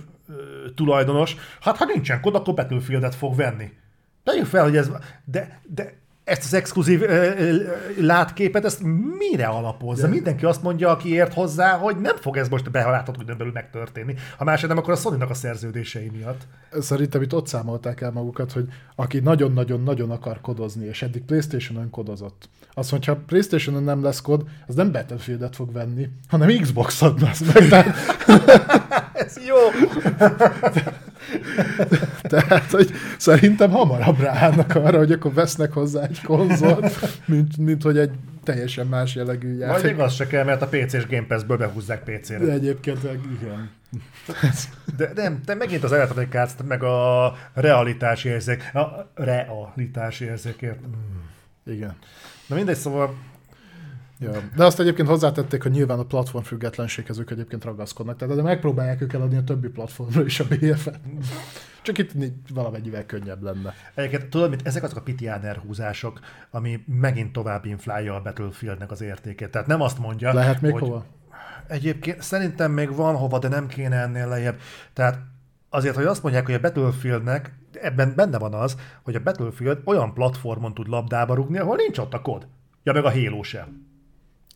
[0.75, 3.73] tulajdonos, hát ha nincsen kod, akkor Battlefield-et fog venni.
[4.25, 4.91] Tegyük fel, hogy ez...
[5.25, 5.99] De, de
[6.31, 7.03] ezt az exkluzív
[7.99, 8.83] látképet, ezt
[9.18, 10.03] mire alapozza?
[10.03, 10.09] De.
[10.09, 14.14] Mindenki azt mondja, aki ért hozzá, hogy nem fog ez most beláthatóan belül megtörténni.
[14.37, 16.47] Ha másod nem, akkor a sony a szerződései miatt.
[16.81, 22.49] Szerintem itt ott számolták el magukat, hogy aki nagyon-nagyon-nagyon akar kodozni, és eddig Playstation-on kodozott,
[22.74, 27.95] az, hogyha Playstation-on nem lesz kod, az nem Battlefield-et fog venni, hanem Xbox-ot lesz meg.
[29.12, 29.57] ez jó!
[32.31, 37.99] Tehát, hogy szerintem hamarabb ráállnak arra, hogy akkor vesznek hozzá egy konzolt, mint, mint hogy
[37.99, 38.11] egy
[38.43, 39.83] teljesen más jellegű játék.
[39.83, 42.45] Vagy még az se kell, mert a PC és Game Pass-ből behúzzák PC-re.
[42.45, 42.99] De egyébként
[43.41, 43.70] igen.
[44.97, 50.87] De nem, de megint az Electronic Arts, meg a realitás érzék, a realitás érzékért.
[50.87, 51.72] Mm.
[51.72, 51.97] Igen.
[52.47, 53.14] Na mindegy, szóval
[54.21, 54.31] Ja.
[54.57, 58.16] De azt egyébként hozzátették, hogy nyilván a platform függetlenséghez ők egyébként ragaszkodnak.
[58.16, 61.01] Tehát de megpróbálják ők eladni a többi platformra is a BF-et.
[61.83, 62.12] Csak itt
[62.55, 63.75] valamennyivel könnyebb lenne.
[63.95, 69.01] Egyébként tudod, mint ezek azok a pitiáner húzások, ami megint tovább inflálja a Battlefieldnek az
[69.01, 69.51] értékét.
[69.51, 71.05] Tehát nem azt mondja, Lehet még hogy hova?
[71.66, 74.61] Egyébként szerintem még van hova, de nem kéne ennél lejjebb.
[74.93, 75.18] Tehát
[75.68, 80.14] azért, hogy azt mondják, hogy a Battlefieldnek ebben benne van az, hogy a Battlefield olyan
[80.14, 82.47] platformon tud labdába rugni, ahol nincs ott a kod.
[82.83, 83.89] Ja, meg a Halo sem.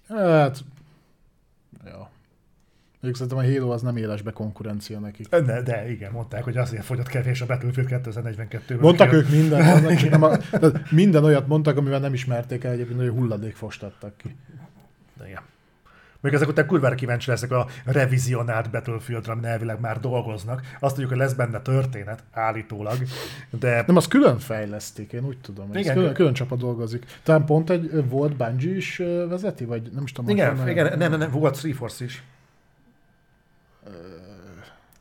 [0.08, 0.58] Hát,
[1.84, 2.10] ja.
[3.00, 5.28] Mondjuk szerintem a Halo az nem élesbe konkurencia nekik.
[5.28, 8.78] De, de igen, mondták, hogy azért fogyott kevés a Battlefield 2042-ben.
[8.78, 10.36] Mondtak ők minden, nem a,
[10.90, 14.36] minden olyat mondtak, amivel nem ismerték el egyébként, hogy hulladékfost adtak ki.
[16.24, 20.60] Még ezek után kurvára kíváncsi leszek a revizionált Battlefield-ra, amin elvileg már dolgoznak.
[20.80, 22.96] Azt tudjuk, hogy lesz benne történet, állítólag.
[23.50, 23.84] De...
[23.86, 25.74] Nem, az külön fejlesztik, én úgy tudom.
[25.74, 27.04] Igen, külön, külön csapat dolgozik.
[27.22, 28.96] Talán pont egy volt Bungie is
[29.28, 30.30] vezeti, vagy nem is tudom.
[30.30, 32.22] Igen, nem, igen nem, nem, nem, volt Force is.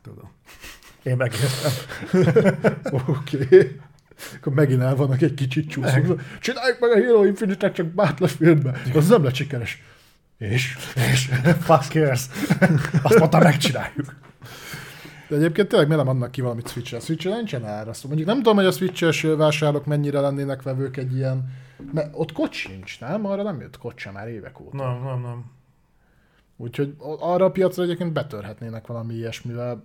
[0.02, 0.30] Tudom.
[1.02, 1.72] Én megértem.
[3.06, 3.44] Oké.
[3.44, 3.80] Okay.
[4.36, 6.20] Akkor megint el vannak egy kicsit csúszunk.
[6.40, 8.80] Csináljuk meg a Halo Infinite-et csak Battlefieldbe.
[8.94, 9.82] Az nem lett sikeres.
[10.38, 10.76] És?
[10.94, 11.30] És?
[11.60, 12.28] Fuckers.
[13.02, 14.16] Azt mondta, megcsináljuk.
[15.28, 17.00] De egyébként tényleg miért nem adnak ki valamit Switch-re?
[17.00, 18.06] Switch-re nincsen árasztó.
[18.08, 21.52] Mondjuk nem tudom, hogy a Switch-es vásárlók mennyire lennének vevők egy ilyen...
[21.92, 23.26] Mert ott kod sincs, nem?
[23.26, 24.76] Arra nem jött kod sem már évek óta.
[24.76, 25.52] Nem, nem, nem.
[26.56, 29.84] Úgyhogy arra a piacra egyébként betörhetnének valami ilyesmivel,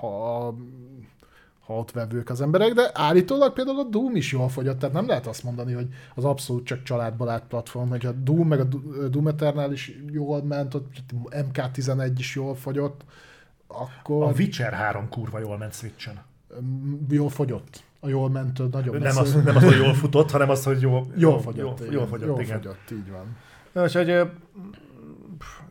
[0.00, 0.54] ha
[1.66, 5.06] ha ott vevők az emberek, de állítólag például a Doom is jól fogyott, tehát nem
[5.06, 8.64] lehet azt mondani, hogy az abszolút csak családbarát platform, hogy a Doom meg a
[9.08, 10.86] Doom Eternal is jól ment, ott
[11.30, 13.00] MK11 is jól fogyott,
[13.66, 14.22] akkor...
[14.22, 16.22] A Witcher 3 kurva jól ment Switchen.
[17.08, 17.82] Jól fogyott.
[18.00, 21.06] A jól ment, nagyon nem az, nem az, hogy jól futott, hanem az, hogy jól,
[21.16, 21.80] jól fogyott.
[21.80, 22.60] Jól, jól fogyott, jól igen.
[22.60, 23.36] fogyott, így van.
[23.84, 24.08] Úgyhogy,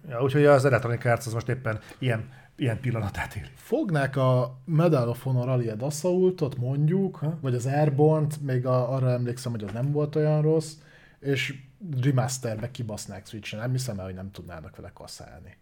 [0.09, 2.29] ja, úgyhogy az Electronic Arts az most éppen ilyen
[2.61, 3.47] ilyen pillanatát éli.
[3.55, 7.37] Fognák a Medal of Honor Allied Assaultot mondjuk, ha?
[7.41, 10.73] vagy az Airborne-t, még a, arra emlékszem, hogy az nem volt olyan rossz,
[11.19, 11.55] és
[12.01, 13.59] remasterbe kibasznák Switch-en.
[13.59, 15.57] Nem hiszem el, hogy nem tudnának vele kaszálni.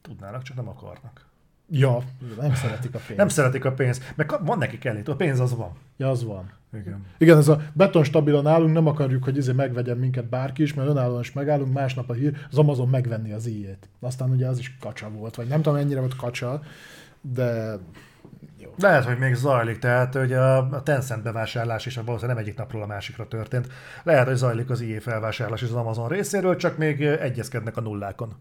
[0.00, 1.26] Tudnának, csak nem akarnak.
[1.70, 1.98] Ja,
[2.40, 3.16] nem szeretik a pénzt.
[3.16, 5.72] Nem szeretik a pénzt, meg van nekik elég, a pénz az van.
[5.96, 6.52] Ja, az van.
[6.72, 7.04] Igen.
[7.18, 10.88] Igen, ez a beton stabilan állunk, nem akarjuk, hogy izé megvegyen minket bárki is, mert
[10.88, 13.88] önállóan is megállunk, másnap a hír, az Amazon megvenni az ijét.
[14.00, 16.62] Aztán ugye az is kacsa volt, vagy nem tudom mennyire volt kacsa,
[17.20, 17.78] de
[18.58, 18.74] jó.
[18.78, 22.86] Lehet, hogy még zajlik, tehát hogy a Tencent bevásárlás is valószínűleg nem egyik napról a
[22.86, 23.68] másikra történt.
[24.02, 28.34] Lehet, hogy zajlik az IE felvásárlás is az Amazon részéről, csak még egyezkednek a nullákon.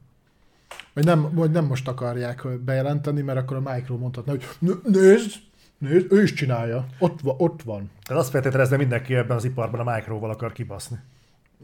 [0.93, 4.43] Vagy nem, vagy nem most akarják bejelenteni, mert akkor a Micro mondhatna, hogy
[4.83, 5.31] nézd,
[5.77, 7.89] nézd, ő is csinálja, ott, va, ott van.
[8.03, 10.99] Tehát azt feltételezne mindenki ebben az iparban a Microval akar kibaszni.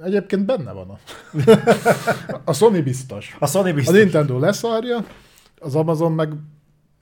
[0.03, 0.99] Egyébként benne van a.
[2.51, 3.35] a Sony biztos.
[3.39, 3.95] A Sony biztos.
[3.95, 5.05] A Nintendo leszarja,
[5.59, 6.33] az Amazon meg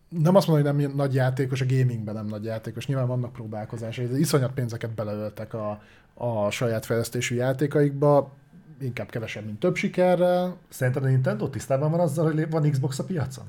[0.10, 4.06] nem azt mondom, hogy nem nagy játékos, a gamingben nem nagy játékos, nyilván vannak próbálkozásai,
[4.06, 5.82] de iszonyat pénzeket beleöltek a,
[6.14, 8.32] a saját fejlesztésű játékaikba,
[8.80, 10.58] inkább kevesebb, mint több sikerrel.
[10.70, 13.46] Szerinted a Nintendo tisztában van azzal, hogy van Xbox a piacon?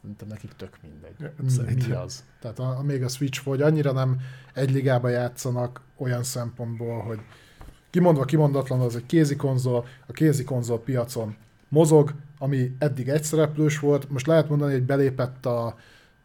[0.00, 1.50] Szerintem nekik tök mindegy.
[1.50, 1.88] Szerintem.
[1.88, 2.24] mi az?
[2.40, 4.20] Tehát a, a, még a Switch, hogy annyira nem
[4.54, 7.20] egy ligába játszanak olyan szempontból, hogy
[7.90, 11.36] kimondva kimondatlanul az egy kézi konzol, a kézi konzol piacon
[11.68, 15.76] mozog, ami eddig egyszereplős volt, most lehet mondani, hogy belépett a,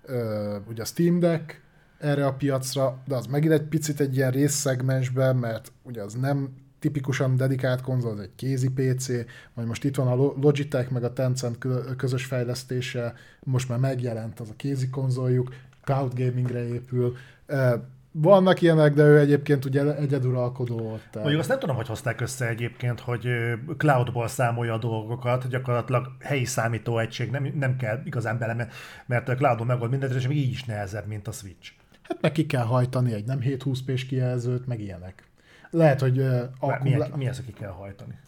[0.03, 1.61] ö, ugye a Steam Deck
[1.97, 6.49] erre a piacra, de az megint egy picit egy ilyen részszegmensben, mert ugye az nem
[6.79, 9.07] tipikusan dedikált konzol, az egy kézi PC,
[9.53, 13.79] vagy most itt van a Lo- Logitech meg a Tencent kö- közös fejlesztése, most már
[13.79, 15.53] megjelent az a kézi konzoljuk,
[15.83, 17.15] cloud gamingre épül.
[18.11, 21.13] Vannak ilyenek, de ő egyébként ugye egyeduralkodó ott.
[21.13, 23.27] Mondjuk azt nem tudom, hogy hozták össze egyébként, hogy
[23.77, 28.67] cloudból számolja a dolgokat, gyakorlatilag helyi számítóegység, nem, nem kell igazán bele,
[29.05, 31.71] mert a cloudon megold mindent, és még így is nehezebb, mint a Switch.
[32.01, 35.26] Hát meg ki kell hajtani egy nem 720p-s kijelzőt, meg ilyenek.
[35.69, 36.97] Lehet, hogy uh, akkumulá...
[36.97, 38.19] Milyen, mi az, aki kell hajtani?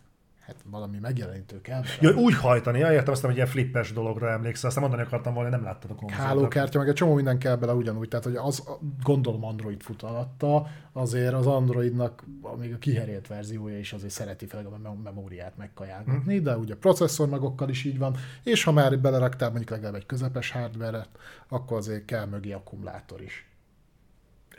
[0.45, 1.81] Hát valami megjelenítő kell.
[2.01, 5.49] Ja, úgy hajtani, ja, értem, aztán, hogy ilyen flippes dologra emlékszel, aztán mondani akartam volna,
[5.49, 6.21] nem láttad a konzolt.
[6.21, 8.63] Hálókártya, meg egy csomó minden kell bele ugyanúgy, tehát hogy az,
[9.03, 12.23] gondolom Android fut alatta, azért az Androidnak
[12.59, 16.43] még a kiherélt verziója is azért szereti fel a mem- memóriát megkajálgatni, Mhm.
[16.43, 21.09] de ugye processzormagokkal is így van, és ha már beleraktál mondjuk legalább egy közepes hardware-et,
[21.47, 23.48] akkor azért kell mögé akkumulátor is.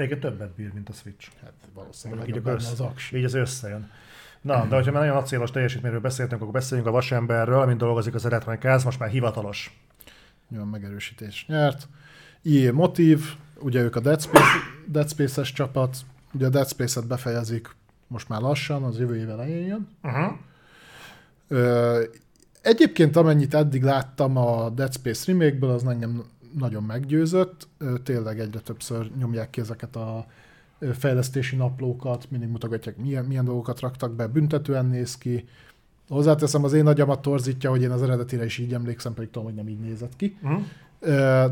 [0.01, 1.29] Egyébként többet bír, mint a Switch.
[1.43, 3.13] Hát valószínűleg Így, össze, az aks.
[3.13, 3.91] így az összejön.
[4.41, 8.25] Na, de hogyha már nagyon acélos teljesítményről beszéltünk, akkor beszéljünk a vasemberről, amin dolgozik az
[8.25, 9.81] Electronic Arts, most már hivatalos.
[10.49, 11.89] Nyilván megerősítés nyert.
[12.45, 13.25] EA Motive,
[13.59, 14.45] ugye ők a Dead, Space,
[14.87, 15.97] Dead Space-es csapat,
[16.33, 17.77] ugye a Dead Space-et befejezik
[18.07, 19.89] most már lassan, az jövő év elején jön.
[20.03, 20.33] Uh-huh.
[21.49, 22.03] Ö,
[22.63, 26.25] egyébként amennyit eddig láttam a Dead Space remake-ből, az engem
[26.59, 27.69] nagyon meggyőzött.
[28.03, 30.27] Tényleg egyre többször nyomják ki ezeket a
[30.93, 35.49] fejlesztési naplókat, mindig mutogatják, milyen, milyen dolgokat raktak be, büntetően néz ki.
[36.09, 39.57] Hozzáteszem, az én agyamat torzítja, hogy én az eredetire is így emlékszem, pedig tudom, hogy
[39.57, 40.37] nem így nézett ki.
[40.43, 40.63] Uh-huh.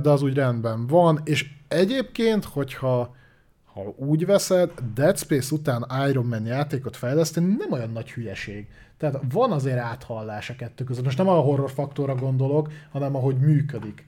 [0.03, 3.17] De az úgy rendben van, és egyébként, hogyha
[3.65, 8.67] ha úgy veszed, Dead Space után Iron Man játékot fejleszteni nem olyan nagy hülyeség.
[8.97, 11.05] Tehát van azért áthallás a kettő között.
[11.05, 14.08] Most nem a horror faktorra gondolok, hanem ahogy működik.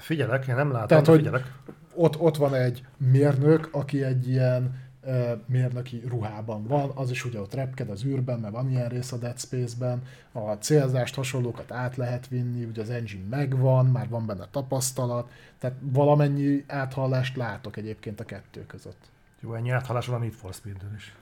[0.00, 1.52] Figyelek, én nem látom, Tehát, hogy- figyelek.
[1.94, 7.40] Ott, ott van egy mérnök, aki egy ilyen ö, mérnöki ruhában van, az is ugye
[7.40, 11.96] ott repked az űrben, mert van ilyen rész a Dead Space-ben, a célzást, hasonlókat át
[11.96, 18.20] lehet vinni, ugye az engine megvan, már van benne tapasztalat, tehát valamennyi áthallást látok egyébként
[18.20, 19.10] a kettő között.
[19.40, 21.14] Jó, ennyi áthalás van a Need for Speed-en is.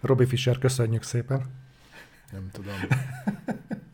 [0.00, 1.42] Robbie Fischer, köszönjük szépen.
[2.32, 2.74] Nem tudom.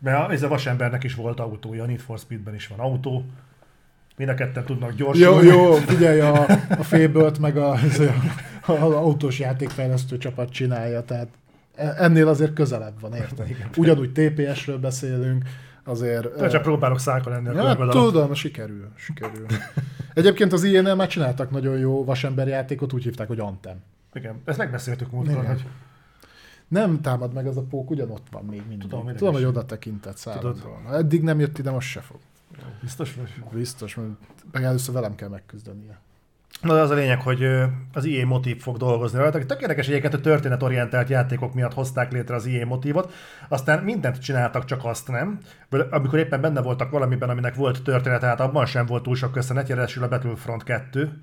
[0.00, 3.24] Mert ez a vasembernek is volt autója, a Need for Speed-ben is van autó.
[4.16, 5.46] Mind a ketten tudnak gyorsulni.
[5.46, 8.00] Jó, jó, figyelj, a, a fable meg a, az,
[8.66, 11.28] a, az autós játékfejlesztő csapat csinálja, tehát
[11.74, 13.56] e- ennél azért közelebb van, érted?
[13.76, 15.44] Ugyanúgy TPS-ről beszélünk,
[15.84, 16.36] azért...
[16.36, 19.46] De csak próbálok száka lenni a Ja, tudom, sikerül, sikerül.
[20.14, 23.76] Egyébként az ilyen már csináltak nagyon jó vasember játékot, úgy hívták, hogy Antem.
[24.14, 25.64] Igen, ezt megbeszéltük múltkor, hogy
[26.70, 28.88] Nem támad meg ez a pók, ugyanott van még mindig.
[28.88, 29.40] Tudom, Tudom, is.
[29.40, 30.22] hogy oda tekintett.
[30.22, 32.18] Ha eddig nem jött ide, most se fog.
[32.80, 33.42] biztos vagy.
[33.52, 34.08] Biztos, mert
[34.52, 35.98] meg először velem kell megküzdenie.
[36.62, 37.44] Na de az a lényeg, hogy
[37.92, 39.46] az EA Motív fog dolgozni rajta.
[39.46, 43.12] Tök érdekes egyébként, hogy történetorientált játékok miatt hozták létre az EA Motívot,
[43.48, 45.38] aztán mindent csináltak, csak azt nem.
[45.90, 49.68] Amikor éppen benne voltak valamiben, aminek volt történet, hát abban sem volt túl sok köszönet,
[49.68, 51.22] jelesül a Battlefront 2,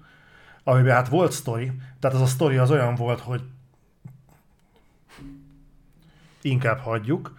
[0.63, 3.41] amiben hát volt sztori, tehát az a sztori az olyan volt, hogy
[6.41, 7.33] inkább hagyjuk.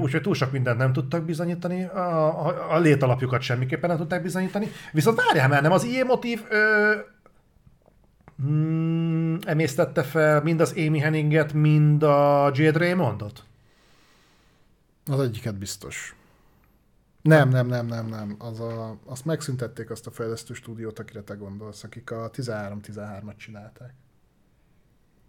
[0.00, 4.68] Úgyhogy túl sok mindent nem tudtak bizonyítani, a, a, a létalapjukat semmiképpen nem tudták bizonyítani.
[4.92, 6.92] Viszont várjál már, nem az ilyen motív ö,
[8.42, 13.44] mm, emésztette fel mind az Amy Henninget, mind a Jade Raymondot?
[15.06, 16.16] Az egyiket biztos.
[17.22, 18.36] Nem, nem, nem, nem, nem.
[18.38, 23.94] Az a, azt megszüntették azt a fejlesztő stúdiót, akire te gondolsz, akik a 13-13-at csinálták.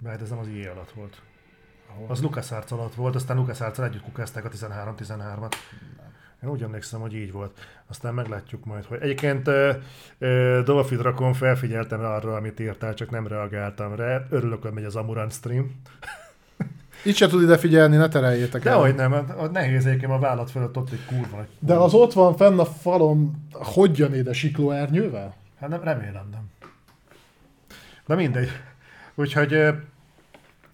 [0.01, 1.21] Mert ez nem az EA alatt volt.
[1.89, 2.05] Ahol?
[2.09, 5.53] Az LucasArts alatt volt, aztán LucasArts együtt kukázták a 13-13-at.
[6.43, 7.59] Én úgy emlékszem, hogy így volt.
[7.87, 8.97] Aztán meglátjuk majd, hogy...
[9.01, 9.75] Egyébként uh,
[10.19, 14.21] uh, Dolphin Drakon felfigyeltem arra, amit írtál, csak nem reagáltam rá.
[14.29, 15.71] Örülök, hogy megy az Amurant stream.
[17.03, 18.73] Itt se tud ide figyelni, ne tereljétek el.
[18.73, 21.47] Dehogy nem, a- a nehéz egyébként a vállat fölött ott egy kurva nagy.
[21.59, 25.35] De az ott van fenn a falon, hogy jön ide siklóernyővel?
[25.59, 26.49] Hát nem, remélem nem.
[28.05, 28.49] Na mindegy.
[29.15, 29.57] Úgyhogy,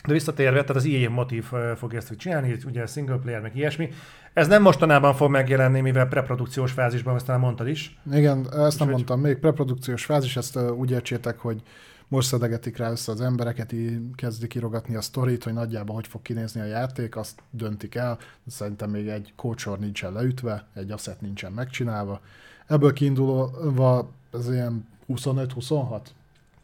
[0.06, 1.44] de visszatérve, tehát az EA motív
[1.76, 3.90] fogja ezt csinálni, ugye single player, meg ilyesmi.
[4.34, 7.98] Ez nem mostanában fog megjelenni, mivel preprodukciós fázisban, ezt talán mondtad is.
[8.12, 11.62] Igen, ezt nem mondtam még, preprodukciós fázis, ezt úgy értsétek, hogy
[12.08, 16.22] most szedegetik rá össze az embereket, így kezdik kirogatni a sztorit, hogy nagyjából hogy fog
[16.22, 18.18] kinézni a játék, azt döntik el.
[18.48, 22.22] Szerintem még egy kócsor nincsen leütve, egy asset nincsen megcsinálva.
[22.68, 26.00] Ebből kiindulva ez ilyen 25-26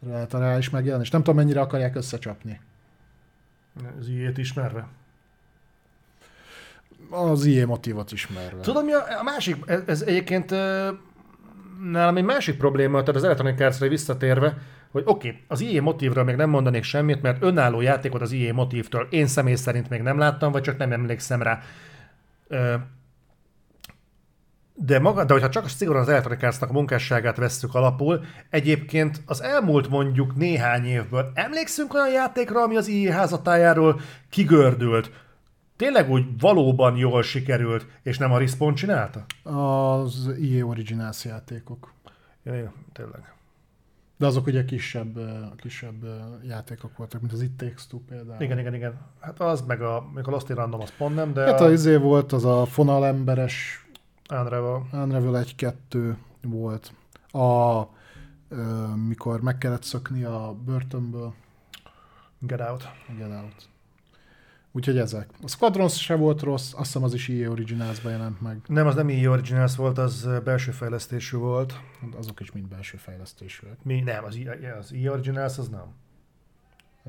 [0.08, 1.10] lehet a reális megjelenés.
[1.10, 2.60] Nem tudom, mennyire akarják összecsapni.
[4.00, 4.88] Az ilyet ismerve.
[7.10, 8.62] Az IE motívot ismerve.
[8.62, 10.52] Tudod, mi a, a másik, ez, ez egyébként
[11.92, 14.58] nálam egy másik probléma, tehát az Electronic arts visszatérve,
[14.92, 18.54] hogy oké, okay, az IE motívra még nem mondanék semmit, mert önálló játékot az IE
[18.54, 21.62] motívtől én személy szerint még nem láttam, vagy csak nem emlékszem rá.
[24.80, 29.42] De, maga, de hogyha csak szigorúan az Electronic Arts-nak a munkásságát vesszük alapul, egyébként az
[29.42, 34.00] elmúlt mondjuk néhány évből emlékszünk olyan játékra, ami az IE házatájáról
[34.30, 35.12] kigördült,
[35.76, 39.26] tényleg úgy valóban jól sikerült, és nem a Respawn csinálta?
[39.44, 41.94] Az EA Originals játékok.
[42.44, 43.36] Ja, tényleg.
[44.18, 45.20] De azok ugye kisebb,
[45.56, 46.06] kisebb
[46.48, 48.42] játékok voltak, mint az It Takes Two például.
[48.42, 49.00] Igen, igen, igen.
[49.20, 51.46] Hát az, meg a, meg a Lost in Random, az pont nem, de...
[51.46, 53.87] Hát az izé volt, az a fonalemberes
[54.30, 54.88] Unravel.
[54.92, 56.94] Unravel 1-2 volt.
[57.32, 57.82] A,
[58.50, 61.34] ö, mikor meg kellett szökni a börtönből.
[62.40, 62.88] Get Out.
[63.18, 63.70] Get Out.
[64.72, 65.30] Úgyhogy ezek.
[65.42, 68.62] A Squadrons se volt rossz, azt hiszem az is EA Originals-ba jelent meg.
[68.68, 71.80] Nem, az nem EA Originals volt, az belső fejlesztésű volt.
[72.18, 73.84] Azok is mind belső fejlesztésűek.
[73.84, 74.00] Mi?
[74.00, 75.94] Nem, az EA, az EA Originals az nem.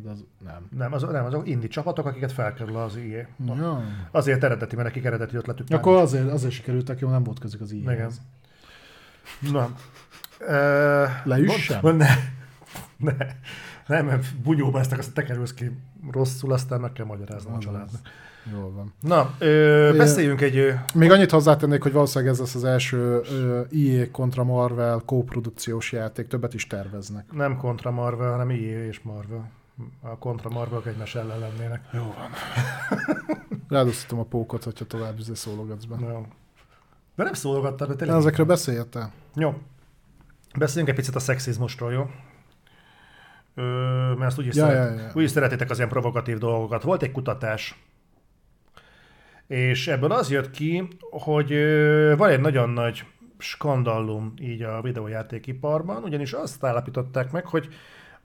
[0.05, 0.68] Hát az nem.
[0.76, 3.26] Nem, az, nem, azok indie csapatok, akiket felkerül az EA.
[3.57, 3.82] Ja.
[4.11, 7.72] Azért eredeti, mert nekik eredeti ötletük Akkor azért, azért sikerültek, jó, nem volt közük az
[7.72, 7.92] EA.
[7.92, 8.12] Igen.
[9.53, 9.74] Na.
[11.24, 11.96] Leüssem?
[11.96, 12.09] Ne,
[12.96, 13.14] ne.
[13.86, 15.70] Nem, mert bunyóba ezt azt te kerülsz ki
[16.12, 18.01] rosszul, aztán meg kell magyaráznom a családnak.
[18.53, 18.92] Jól van.
[19.01, 20.72] Na, ö, beszéljünk egy...
[20.94, 26.26] Még annyit hozzátennék, hogy valószínűleg ez lesz az első ö, EA kontra Marvel kóprodukciós játék,
[26.26, 27.32] többet is terveznek.
[27.32, 29.51] Nem kontra Marvel, hanem EA és Marvel.
[30.01, 31.89] A kontra Marvel egymás ellen lennének.
[31.93, 32.31] Jó van.
[33.68, 35.97] Rádoztatom a pókot, hogyha tovább szólogatsz be.
[35.97, 36.22] No.
[37.14, 38.16] De nem szólogattál, de tényleg...
[38.16, 39.12] Ezekről beszéltél?
[39.35, 39.55] Jó.
[40.59, 42.11] Beszéljünk egy picit a szexizmusról, jó?
[43.55, 43.62] Ö,
[44.14, 45.11] mert azt úgyis, Ja, szeret, ja, ja.
[45.14, 46.83] úgyis szeretitek az ilyen provokatív dolgokat.
[46.83, 47.83] Volt egy kutatás,
[49.47, 51.49] és ebből az jött ki, hogy
[52.16, 53.05] van egy nagyon nagy
[53.39, 57.68] skandallum így a videójátékiparban, ugyanis azt állapították meg, hogy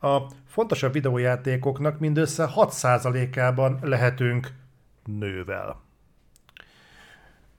[0.04, 4.48] a fontosabb videójátékoknak mindössze 6%-ában lehetünk
[5.20, 5.82] nővel.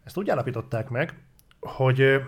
[0.04, 1.14] Ezt úgy állapították meg,
[1.60, 2.20] hogy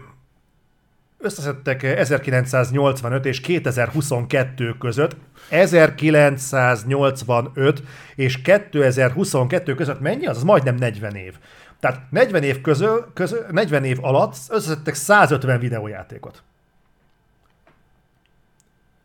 [1.19, 5.17] összeszedtek 1985 és 2022 között,
[5.51, 7.83] 1985
[8.15, 10.37] és 2022 között mennyi az?
[10.37, 11.39] Az majdnem 40 év.
[11.81, 16.43] Tehát 40 év, közül, közül, 40 év alatt összeszedtek 150 videójátékot.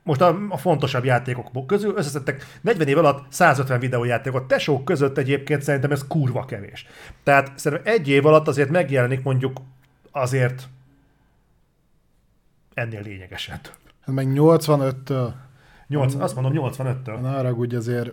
[0.03, 4.47] Most a, a fontosabb játékok közül összeszedtek 40 év alatt 150 videójátékot.
[4.47, 6.85] Tesók között egyébként szerintem ez kurva kevés.
[7.23, 9.61] Tehát szerintem egy év alatt azért megjelenik mondjuk
[10.11, 10.69] azért
[12.73, 13.73] ennél lényegesen több.
[14.01, 15.31] Hát meg 85-től.
[15.87, 17.19] 8, azt mondom 85-től.
[17.19, 18.11] Na haragudj, azért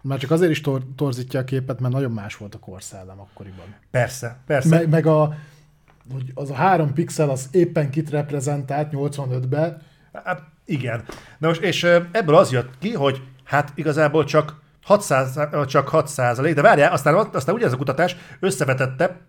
[0.00, 3.74] már csak azért is tor- torzítja a képet, mert nagyon más volt a korszellem akkoriban.
[3.90, 4.68] Persze, persze.
[4.68, 5.34] Meg, meg a,
[6.12, 9.82] hogy az a három pixel az éppen kit reprezentált 85-ben,
[10.24, 11.02] Hát, igen.
[11.38, 16.54] Na most, és ebből az jött ki, hogy hát igazából csak 600, csak 6 százalék,
[16.54, 19.20] de várjál, aztán, aztán ugye ez a kutatás összevetette,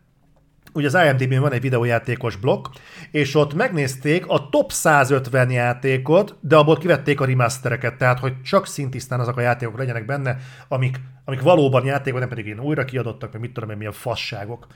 [0.73, 2.65] ugye az IMDb-n van egy videójátékos blokk,
[3.11, 8.67] és ott megnézték a top 150 játékot, de abból kivették a remastereket, tehát hogy csak
[8.67, 13.31] szintisztán azok a játékok legyenek benne, amik, amik valóban játékok, nem pedig én újra kiadottak,
[13.31, 14.67] meg mit tudom én, milyen fasságok.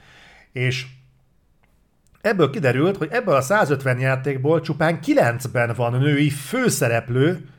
[0.51, 0.85] És
[2.21, 7.49] ebből kiderült, hogy ebből a 150 játékból csupán 9-ben van női főszereplő,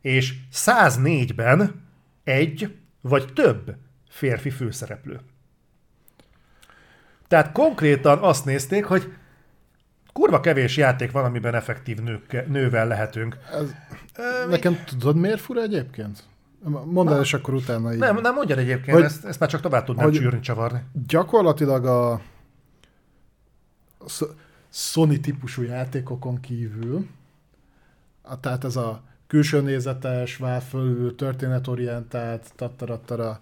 [0.00, 1.82] és 104-ben
[2.24, 3.74] egy vagy több
[4.10, 5.20] férfi főszereplő.
[7.28, 9.12] Tehát konkrétan azt nézték, hogy
[10.12, 13.38] kurva kevés játék van, amiben effektív nők, nővel lehetünk.
[13.52, 13.74] Ez,
[14.48, 16.24] nekem tudod miért fura egyébként?
[16.84, 17.98] Mondd el, és akkor utána így.
[17.98, 20.82] Nem, nem mondjad egyébként, Hogy- ezt, ezt már csak tovább tudnám csűrni, csavarni.
[21.06, 22.20] Gyakorlatilag a
[24.70, 27.08] Sony típusú játékokon kívül,
[28.22, 33.40] a, tehát ez a külső nézetes, vál fölül, történetorientált, tattarattara,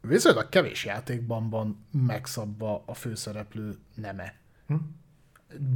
[0.00, 4.34] viszonylag kevés játékban van megszabva a főszereplő neme.
[4.66, 4.74] Hm?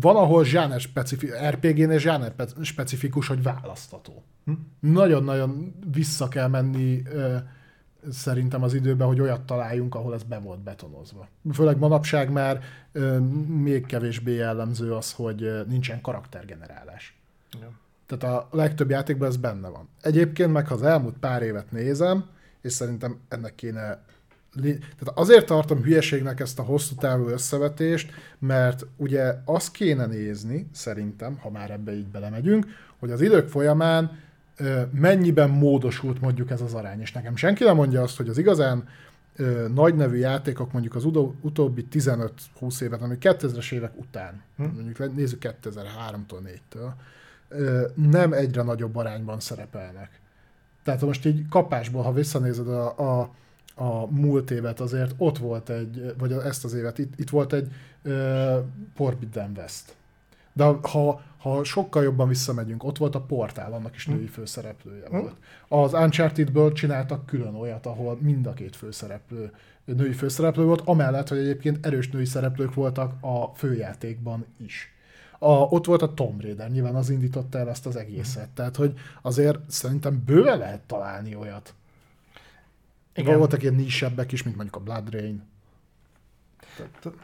[0.00, 4.24] Van, ahol zsáner specifikus, RPG-nél zsáner pe- specifikus, hogy választható.
[4.44, 4.52] Hm?
[4.80, 7.02] Nagyon-nagyon vissza kell menni
[8.10, 11.28] szerintem az időben, hogy olyat találjunk, ahol ez be volt betonozva.
[11.52, 12.60] Főleg manapság már
[12.92, 17.18] ö, még kevésbé jellemző az, hogy ö, nincsen karaktergenerálás.
[17.60, 17.70] Ja.
[18.06, 19.88] Tehát a legtöbb játékban ez benne van.
[20.02, 22.24] Egyébként meg, ha az elmúlt pár évet nézem,
[22.60, 24.02] és szerintem ennek kéne
[24.62, 31.38] tehát azért tartom hülyeségnek ezt a hosszú távú összevetést, mert ugye azt kéne nézni, szerintem,
[31.38, 32.66] ha már ebbe így belemegyünk,
[32.98, 34.18] hogy az idők folyamán
[34.90, 37.00] mennyiben módosult mondjuk ez az arány.
[37.00, 38.88] És nekem senki nem mondja azt, hogy az igazán
[39.74, 41.04] nagy nevű játékok mondjuk az
[41.40, 44.62] utóbbi 15-20 évet, ami 2000-es évek után, hm?
[44.62, 46.92] mondjuk nézzük 2003-tól 4-től,
[47.94, 50.20] nem egyre nagyobb arányban szerepelnek.
[50.82, 53.34] Tehát most így kapásból, ha visszanézed a, a,
[53.74, 57.72] a múlt évet, azért ott volt egy, vagy ezt az évet, itt, itt volt egy
[58.04, 58.56] uh,
[58.94, 59.94] Forbidden West.
[60.52, 64.32] De ha, ha sokkal jobban visszamegyünk, ott volt a portál, annak is női hm.
[64.32, 65.16] főszereplője hm.
[65.16, 65.36] volt.
[65.68, 69.52] Az Uncharted-ből csináltak külön olyat, ahol mind a két főszereplő
[69.84, 74.92] női főszereplő volt, amellett, hogy egyébként erős női szereplők voltak a főjátékban is.
[75.38, 78.48] A, ott volt a Tomb Raider, nyilván az indította el ezt az egészet.
[78.48, 81.74] Tehát, hogy azért szerintem bőven lehet találni olyat.
[83.14, 83.38] Igen.
[83.38, 85.42] Voltak ilyen nisebbek is, mint mondjuk a Blood Rain.
[86.76, 87.16] Tehát...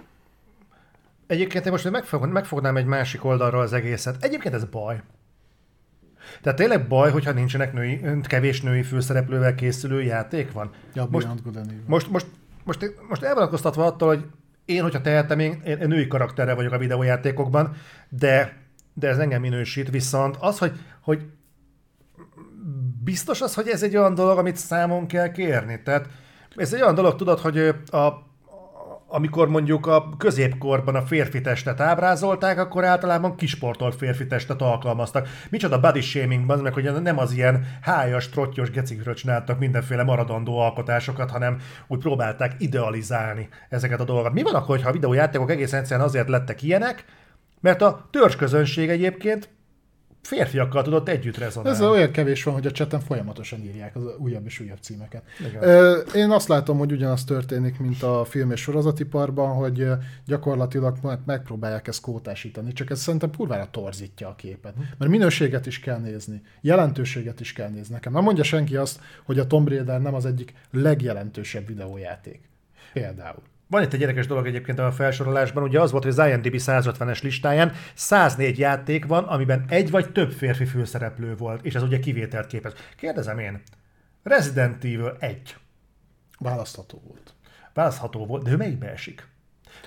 [1.27, 4.25] Egyébként én most megfog, megfognám egy másik oldalról az egészet.
[4.25, 5.03] Egyébként ez baj.
[6.43, 10.71] Tehát tényleg baj, hogyha nincsenek női, kevés női főszereplővel készülő játék van.
[10.95, 11.29] Ja, most,
[11.87, 12.27] most, most,
[12.65, 14.25] most, most elvonatkoztatva attól, hogy
[14.65, 17.77] én, hogyha tehetem, én, én, női karakterre vagyok a videójátékokban,
[18.09, 18.57] de,
[18.95, 21.27] de ez engem minősít, viszont az, hogy, hogy
[23.05, 25.83] biztos az, hogy ez egy olyan dolog, amit számon kell kérni.
[25.83, 26.09] Tehát
[26.57, 27.59] ez egy olyan dolog, tudod, hogy
[27.91, 28.07] a,
[29.15, 35.29] amikor mondjuk a középkorban a férfi testet ábrázolták, akkor általában kisportolt férfi testet alkalmaztak.
[35.51, 41.31] Micsoda body shamingban, meg hogy nem az ilyen hájas, trottyos gecikről csináltak mindenféle maradandó alkotásokat,
[41.31, 44.33] hanem úgy próbálták idealizálni ezeket a dolgokat.
[44.33, 47.05] Mi van akkor, ha a videójátékok egészen egyszerűen azért lettek ilyenek,
[47.61, 49.49] mert a törzsközönség egyébként
[50.27, 51.79] férfiakkal tudott együtt rezonálni.
[51.79, 55.23] Ez olyan kevés van, hogy a cseten folyamatosan írják az újabb és újabb címeket.
[55.49, 56.03] Igen.
[56.15, 59.89] Én azt látom, hogy ugyanaz történik, mint a film és sorozatiparban, hogy
[60.27, 64.75] gyakorlatilag megpróbálják ezt kótásítani, csak ez szerintem kurvára torzítja a képet.
[64.99, 67.95] Mert minőséget is kell nézni, jelentőséget is kell nézni.
[67.95, 72.41] Nekem nem mondja senki azt, hogy a Tomb Raider nem az egyik legjelentősebb videójáték.
[72.93, 73.43] Például.
[73.75, 77.23] Van itt egy érdekes dolog egyébként a felsorolásban, ugye az volt, hogy az IMDb 150-es
[77.23, 82.47] listáján 104 játék van, amiben egy vagy több férfi főszereplő volt, és ez ugye kivételt
[82.47, 82.73] képez.
[82.97, 83.63] Kérdezem én,
[84.23, 85.57] Resident Evil 1.
[86.39, 87.35] Választható volt.
[87.73, 89.27] Választható volt, de ő melyikbe esik?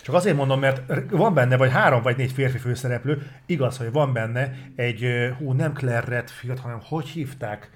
[0.02, 4.14] Csak azért mondom, mert van benne vagy három vagy négy férfi főszereplő, igaz, hogy van
[4.14, 5.06] benne egy,
[5.38, 7.70] hú, nem Claire Redfield, hanem hogy hívták?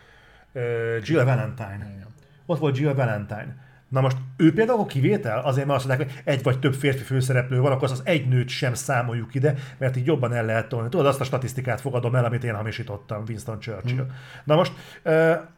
[1.02, 2.08] Jill Valentine.
[2.46, 3.61] Ott volt Jill Valentine
[3.92, 7.60] Na most ő például kivétel, azért mert azt mondják, hogy egy vagy több férfi főszereplő
[7.60, 10.90] van, akkor az egy nőt sem számoljuk ide, mert így jobban el lehet tolni.
[10.90, 13.96] Tudod, azt a statisztikát fogadom el, amit én hamisítottam, Winston Churchill.
[13.96, 14.16] Hmm.
[14.44, 14.74] Na most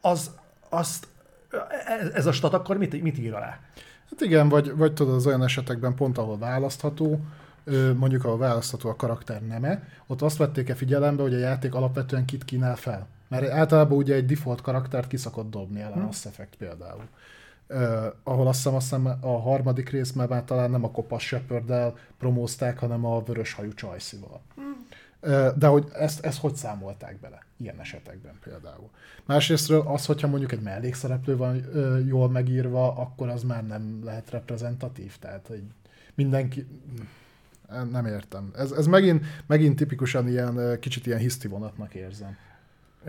[0.01, 0.31] az,
[0.69, 1.07] azt,
[2.13, 3.59] ez a stat akkor mit, mit ír alá?
[4.09, 7.19] Hát igen, vagy, vagy tudod, az olyan esetekben pont ahol választható,
[7.95, 12.45] mondjuk a választható a karakter neme, ott azt vették-e figyelembe, hogy a játék alapvetően kit
[12.45, 13.07] kínál fel.
[13.27, 16.03] Mert általában ugye egy default karaktert kiszakott dobni el a hmm.
[16.03, 17.03] Mass Effect például
[17.69, 21.93] uh, ahol azt hiszem, azt hiszem a harmadik részben már talán nem a kopasz shepard
[22.17, 24.41] promózták, hanem a vörös hajú csajszival.
[24.55, 24.87] Hmm.
[25.21, 27.43] Uh, de hogy ezt, ezt hogy számolták bele?
[27.57, 28.89] Ilyen esetekben például.
[29.25, 34.29] Másrésztről az, hogyha mondjuk egy mellékszereplő van uh, jól megírva, akkor az már nem lehet
[34.29, 35.17] reprezentatív.
[35.19, 35.63] Tehát, hogy
[36.15, 36.67] mindenki...
[37.91, 38.51] Nem értem.
[38.55, 42.37] Ez, ez megint, megint tipikusan ilyen, kicsit ilyen hiszti vonatnak érzem.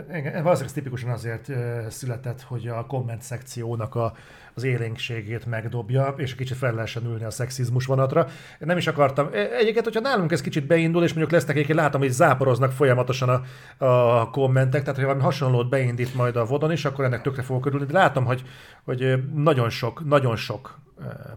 [0.08, 1.50] Igen, valószínűleg tipikusan azért
[1.90, 4.14] született, hogy a komment szekciónak a,
[4.54, 8.28] az élénkségét megdobja, és kicsit fel lehessen ülni a szexizmus vonatra.
[8.58, 9.28] Nem is akartam.
[9.32, 13.44] E, egyébként, hogyha nálunk ez kicsit beindul, és mondjuk lesznek egyébként látom, hogy záporoznak folyamatosan
[13.78, 17.42] a, a kommentek, tehát hogy valami hasonlót beindít majd a vodon is, akkor ennek tökre
[17.42, 17.86] fogok örülni.
[17.86, 18.42] De látom, hogy,
[18.84, 20.78] hogy nagyon sok, nagyon sok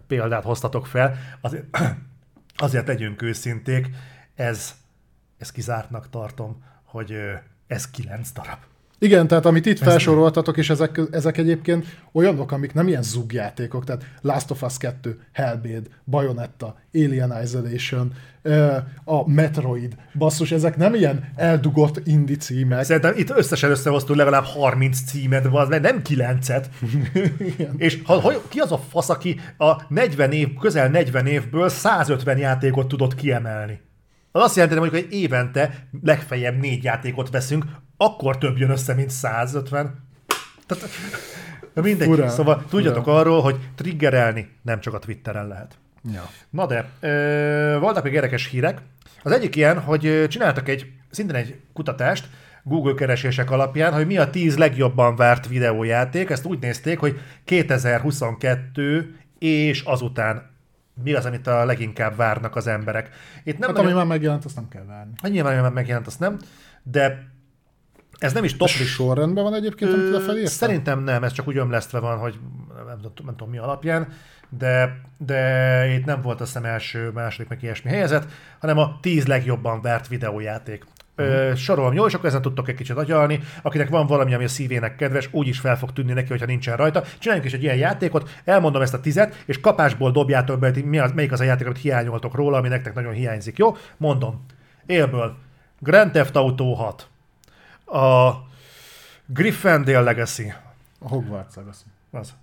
[0.06, 1.16] példát hoztatok fel.
[1.40, 1.64] Azért,
[2.56, 3.88] azért legyünk őszinték,
[4.34, 4.74] ez,
[5.38, 7.16] ez kizártnak tartom, hogy
[7.66, 8.58] ez kilenc darab.
[9.00, 14.04] Igen, tehát amit itt felsoroltatok, és ezek, ezek egyébként olyanok, amik nem ilyen zugjátékok, tehát
[14.20, 18.12] Last of Us 2, Hellblade, Bayonetta, Alien Isolation,
[19.04, 22.84] a Metroid, basszus, ezek nem ilyen eldugott indi címek.
[22.84, 26.64] Szerintem itt összesen összehoztunk legalább 30 címet, az nem 9-et.
[27.76, 32.38] és ha, ha, ki az a fasz, aki a 40 év, közel 40 évből 150
[32.38, 33.80] játékot tudott kiemelni?
[34.32, 37.64] Az azt jelenti, hogy egy évente legfeljebb négy játékot veszünk,
[38.00, 40.06] akkor több jön össze, mint 150.
[40.66, 40.88] Tehát,
[41.74, 42.08] de mindegy.
[42.08, 43.16] Fura, szóval tudjatok fura.
[43.16, 45.78] arról, hogy triggerelni nem csak a Twitteren lehet.
[46.12, 46.28] Ja.
[46.50, 48.80] Na de, ö, voltak még érdekes hírek.
[49.22, 52.28] Az egyik ilyen, hogy csináltak egy, szintén egy kutatást,
[52.62, 56.30] Google keresések alapján, hogy mi a 10 legjobban várt videójáték.
[56.30, 60.50] Ezt úgy nézték, hogy 2022 és azután
[61.02, 63.10] mi az, amit a leginkább várnak az emberek.
[63.44, 63.84] Itt nem hát nagyon...
[63.84, 65.12] ami már megjelent, azt nem kell várni.
[65.22, 66.38] Hát nyilván, ami már megjelent, azt nem,
[66.82, 67.28] de
[68.18, 68.86] ez nem is top list.
[68.86, 72.38] Sorrendben van egyébként, amit lefelé Szerintem nem, ez csak úgy ömlesztve van, hogy
[72.76, 74.08] nem, nem, nem tudom mi alapján,
[74.48, 78.26] de, de itt nem volt azt hiszem első, második, meg ilyesmi helyezet,
[78.58, 80.84] hanem a tíz legjobban vert videójáték.
[81.16, 81.54] Uh-huh.
[81.54, 83.40] sorolom jól, és akkor ezen tudtok egy kicsit agyalni.
[83.62, 86.76] Akinek van valami, ami a szívének kedves, úgy is fel fog tűnni neki, hogyha nincsen
[86.76, 87.02] rajta.
[87.18, 91.12] Csináljunk is egy ilyen játékot, elmondom ezt a tizet, és kapásból dobjátok be, mi az,
[91.12, 93.58] melyik az a játék, amit hiányoltok róla, ami nektek nagyon hiányzik.
[93.58, 93.76] Jó?
[93.96, 94.44] Mondom.
[94.86, 95.36] Élből.
[95.78, 97.08] Grand Theft Auto 6.
[97.90, 98.32] A
[99.26, 100.52] Gryffindor Legacy.
[100.98, 101.84] A Hogwarts Legacy.
[102.10, 102.34] Az.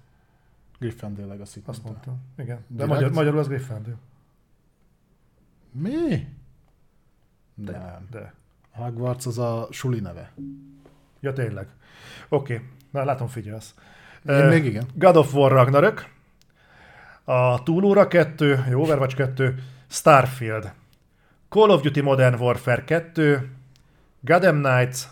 [0.79, 1.61] Gryffindor Legacy.
[1.65, 2.19] Azt mondtam.
[2.37, 2.65] Igen.
[2.67, 3.95] De magyar, magyarul az Gryffindor.
[5.71, 6.27] Mi?
[7.53, 7.71] De.
[7.71, 8.07] Nem.
[8.11, 8.33] De.
[8.71, 10.31] Hogwarts az a suli neve.
[11.19, 11.67] Ja, tényleg.
[12.29, 12.65] Oké, okay.
[12.91, 13.73] na látom, figyelsz.
[14.29, 14.85] Én uh, még igen.
[14.93, 16.09] God of War Ragnarök,
[17.23, 19.55] a Túlóra 2, Overwatch 2,
[19.87, 20.73] Starfield,
[21.49, 23.51] Call of Duty Modern Warfare 2,
[24.19, 25.07] Gotham Knights,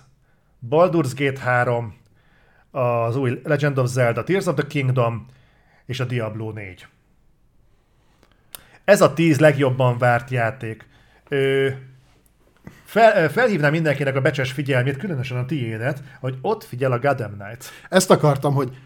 [0.69, 1.93] Baldur's Gate 3,
[2.71, 5.25] az új Legend of Zelda Tears of the Kingdom
[5.85, 6.87] és a Diablo 4.
[8.83, 10.87] Ez a tíz legjobban várt játék.
[11.29, 11.69] Ö,
[12.83, 17.65] fel, felhívnám mindenkinek a becses figyelmét, különösen a tiédet, hogy ott figyel a Gotham Knight.
[17.89, 18.77] Ezt akartam, hogy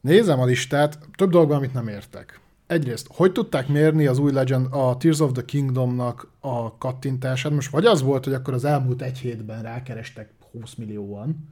[0.00, 2.40] nézem a listát, több dolgban, amit nem értek.
[2.66, 7.52] Egyrészt, hogy tudták mérni az új Legend, a Tears of the Kingdomnak a kattintását?
[7.52, 10.28] Most vagy az volt, hogy akkor az elmúlt egy hétben rákerestek
[10.60, 11.48] 20 millióan,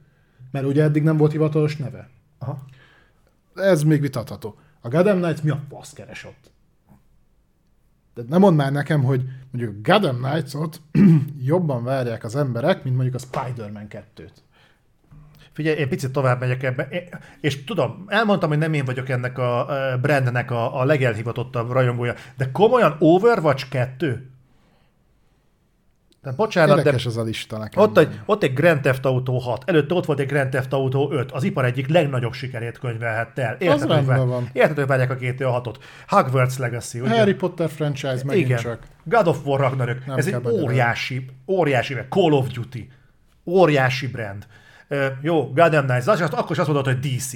[0.51, 2.09] mert ugye eddig nem volt hivatalos neve.
[2.37, 2.65] Aha.
[3.55, 4.55] Ez még vitatható.
[4.81, 6.51] A Gotham Knights mi a fasz keres ott?
[8.13, 10.81] De nem mondd már nekem, hogy mondjuk Gotham Knights-ot
[11.51, 14.31] jobban várják az emberek, mint mondjuk a Spider-Man 2-t.
[15.51, 16.87] Figyelj, én picit tovább megyek ebbe,
[17.41, 19.67] és tudom, elmondtam, hogy nem én vagyok ennek a
[20.01, 24.32] brandnek a, a legelhivatottabb rajongója, de komolyan Overwatch 2?
[26.23, 27.83] De bocsánat, Érdekes de az a lista nekem.
[27.83, 31.11] Ott egy, ott egy Grand Theft Auto 6, előtte ott volt egy Grand Theft Auto
[31.11, 33.55] 5, az ipar egyik legnagyobb sikerét könyvelhette el.
[33.59, 35.75] Hogy várják a GTA 6-ot.
[36.07, 37.17] Hogwarts Legacy, ugye?
[37.17, 38.57] Harry Potter franchise megint Igen.
[38.57, 38.79] csak.
[39.03, 40.05] God of War Ragnarök.
[40.05, 42.89] Nem Ez egy óriási, óriási, Call of Duty.
[43.45, 44.47] Óriási brand.
[44.89, 47.33] Uh, jó, Gotham Knights, az, akkor is azt mondod, hogy DC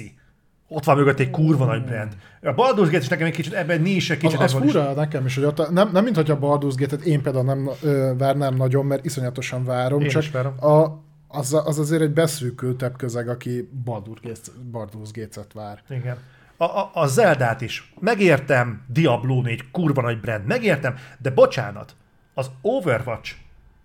[0.68, 2.16] ott van mögött egy kurva nagy brand.
[2.42, 4.38] A Baldur's Gate is nekem egy kicsit ebben nincs egy kicsit.
[4.38, 4.96] Az, az fura is.
[4.96, 8.12] nekem is, hogy ott, nem, nem mint hogy a Baldur's Gate-et én például nem ö,
[8.18, 10.54] várnám nagyon, mert iszonyatosan várom, én csak is várom.
[10.60, 14.40] A, az, az azért egy beszűkültebb közeg, aki Gate,
[14.72, 15.82] Baldur's Gate-et vár.
[15.90, 16.16] Igen.
[16.56, 17.92] A, a, a Zeldát is.
[18.00, 21.94] Megértem, Diablo 4, kurva nagy brand, megértem, de bocsánat,
[22.34, 23.34] az Overwatch,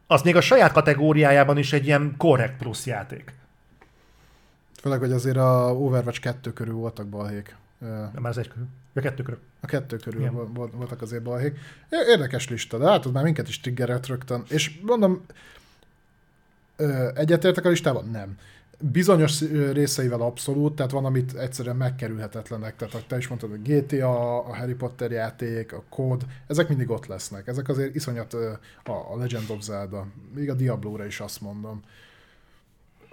[0.08, 3.34] az még a saját kategóriájában is egy ilyen korrekt plusz játék.
[4.84, 7.56] Főleg, hogy azért a Overwatch 2 körül voltak balhék.
[8.14, 8.68] Nem, az egy körül.
[8.94, 9.40] A kettő körül.
[9.62, 10.54] A kettő körül Igen.
[10.54, 11.58] voltak azért balhék.
[11.90, 14.44] Érdekes lista, de látod, már minket is triggerelt rögtön.
[14.50, 15.26] És mondom,
[17.16, 18.10] egyetértek a listában?
[18.10, 18.38] Nem.
[18.80, 22.76] Bizonyos részeivel abszolút, tehát van, amit egyszerűen megkerülhetetlenek.
[22.76, 27.06] Tehát te is mondtad, a GTA, a Harry Potter játék, a Code, ezek mindig ott
[27.06, 27.48] lesznek.
[27.48, 28.34] Ezek azért iszonyat
[28.84, 31.82] a Legend of Zelda, még a Diablo-ra is azt mondom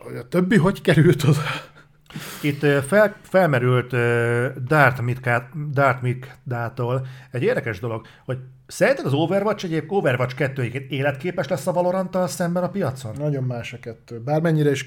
[0.02, 1.42] hogy a többi hogy került oda?
[2.42, 3.90] Itt fel, felmerült
[5.72, 12.28] Dartmouth-tól egy érdekes dolog, hogy szerinted az Overwatch egyébként Overwatch 2 életképes lesz a valorant
[12.28, 13.14] szemben a piacon?
[13.18, 14.20] Nagyon más a kettő.
[14.20, 14.84] Bármennyire is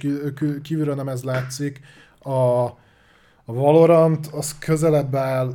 [0.64, 1.80] kívülről nem ez látszik,
[2.20, 2.64] a,
[3.46, 5.54] a Valorant az közelebb áll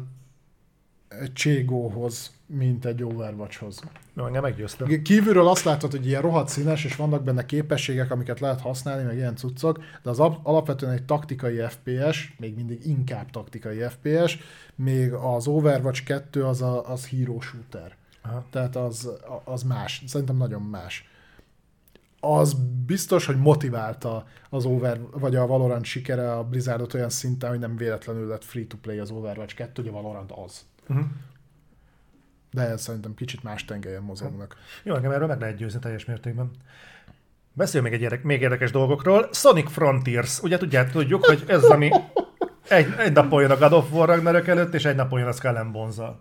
[1.33, 3.81] Cségóhoz, mint egy Overwatchhoz.
[4.13, 5.03] No, engem meggyőztem.
[5.03, 9.17] Kívülről azt látod, hogy ilyen rohadt színes, és vannak benne képességek, amiket lehet használni, meg
[9.17, 14.39] ilyen cuccok, de az alapvetően egy taktikai FPS, még mindig inkább taktikai FPS,
[14.75, 17.97] még az Overwatch 2 az, a, az hero shooter.
[18.23, 18.45] Aha.
[18.51, 19.11] Tehát az,
[19.45, 20.03] az más.
[20.07, 21.09] Szerintem nagyon más.
[22.21, 22.57] Az
[22.87, 27.77] biztos, hogy motiválta az Over, vagy a Valorant sikere a Blizzardot olyan szinten, hogy nem
[27.77, 30.67] véletlenül lett free-to-play az Overwatch 2, ugye Valorant az.
[30.89, 31.07] Uh-huh.
[32.51, 34.57] De ez szerintem kicsit más tengelyen mozognak.
[34.83, 36.51] Jó, engem erről meg lehet győzni teljes mértékben.
[37.53, 39.29] Beszél még egy érdek, még érdekes dolgokról.
[39.33, 40.41] Sonic Frontiers.
[40.43, 41.91] Ugye tudják, tudjuk, hogy ez az, ami
[42.69, 45.33] egy, egy napon jön a God of War Ragnarök előtt, és egy napon jön a
[45.33, 46.21] Skull Bonza.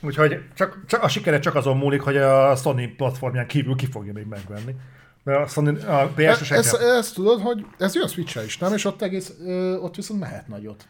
[0.00, 4.12] Úgyhogy csak, csak, a sikere csak azon múlik, hogy a Sony platformján kívül ki fogja
[4.12, 4.74] még megvenni.
[5.22, 8.72] Mert a Sony, a ps e, ez, ez, tudod, hogy ez jön switch is, nem?
[8.72, 10.88] És ott egész, ö, ott viszont mehet nagyot.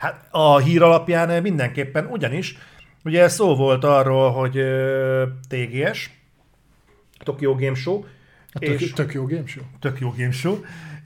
[0.00, 2.56] Hát a hír alapján mindenképpen, ugyanis
[3.04, 4.60] Ugye szó volt arról, hogy
[5.48, 6.10] TGS,
[7.24, 8.04] Tokyo Game Show,
[8.52, 9.62] Tök, És- tök jó game show.
[9.80, 10.58] tök jó game show,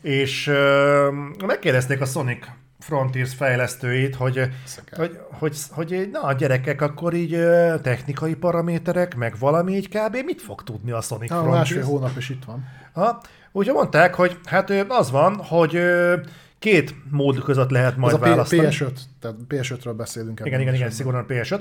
[0.02, 1.08] és ö,
[1.46, 2.46] megkérdezték a Sonic
[2.78, 4.98] Frontiers fejlesztőit, hogy, Szeker.
[4.98, 10.16] hogy, hogy, hogy na gyerekek, akkor így ö, technikai paraméterek, meg valami így kb.
[10.24, 11.58] mit fog tudni a Sonic A Frontiers?
[11.58, 12.64] másfél hónap is itt van.
[12.92, 13.20] Ha,
[13.52, 16.16] úgyhogy mondták, hogy hát ö, az van, hogy ö,
[16.64, 18.68] két mód között lehet majd Ez a választani.
[18.70, 20.40] PS5, tehát PS5-ről beszélünk.
[20.44, 21.60] Igen, igen, igen, szigorúan PS5.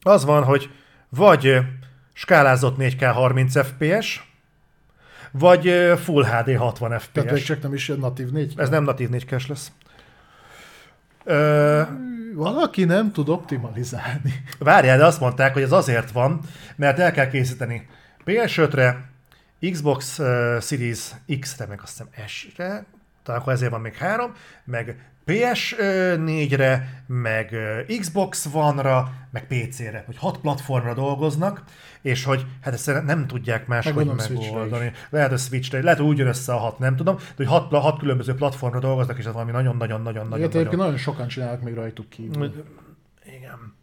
[0.00, 0.70] Az van, hogy
[1.08, 1.58] vagy
[2.12, 4.32] skálázott 4K 30 FPS,
[5.30, 7.44] vagy Full HD 60 Tehát még FPS.
[7.44, 9.72] csak nem is natív 4 Ez nem natív 4 k lesz.
[11.24, 11.82] Ö,
[12.34, 14.44] Valaki nem tud optimalizálni.
[14.58, 16.40] várjál, de azt mondták, hogy ez azért van,
[16.76, 17.86] mert el kell készíteni
[18.24, 19.10] PS5-re,
[19.70, 20.14] Xbox
[20.60, 21.10] Series
[21.40, 22.84] X-re, meg azt hiszem S-re,
[23.22, 24.32] talán akkor ezért van még három,
[24.64, 27.56] meg PS4-re, meg
[28.00, 31.62] Xbox One-ra, meg PC-re, hogy hat platformra dolgoznak,
[32.02, 34.92] és hogy hát ezt nem tudják máshogy Meg megoldani.
[35.10, 37.70] Lehet, hogy Switchre, lehet, hogy úgy jön össze a hat, nem tudom, de hogy hat,
[37.70, 42.64] hat különböző platformra dolgoznak, és ez valami nagyon-nagyon-nagyon-nagyon egyébként nagyon sokan csinálnak még rajtuk kívül.
[43.24, 43.74] igen.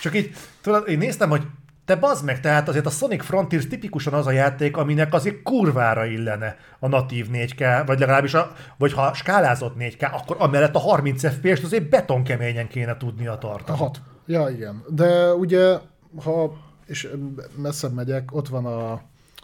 [0.00, 1.46] Csak így, tudod, én néztem, hogy
[1.86, 6.04] te bazd meg, tehát azért a Sonic Frontiers tipikusan az a játék, aminek azért kurvára
[6.04, 11.28] illene a natív 4K, vagy legalábbis, a, vagy ha skálázott 4K, akkor amellett a 30
[11.32, 13.78] FPS-t azért betonkeményen kéne tudnia tartani.
[13.78, 14.00] hat.
[14.26, 14.82] Ja, igen.
[14.88, 15.78] De ugye,
[16.24, 16.56] ha,
[16.86, 17.08] és
[17.56, 19.00] messzebb megyek, ott van a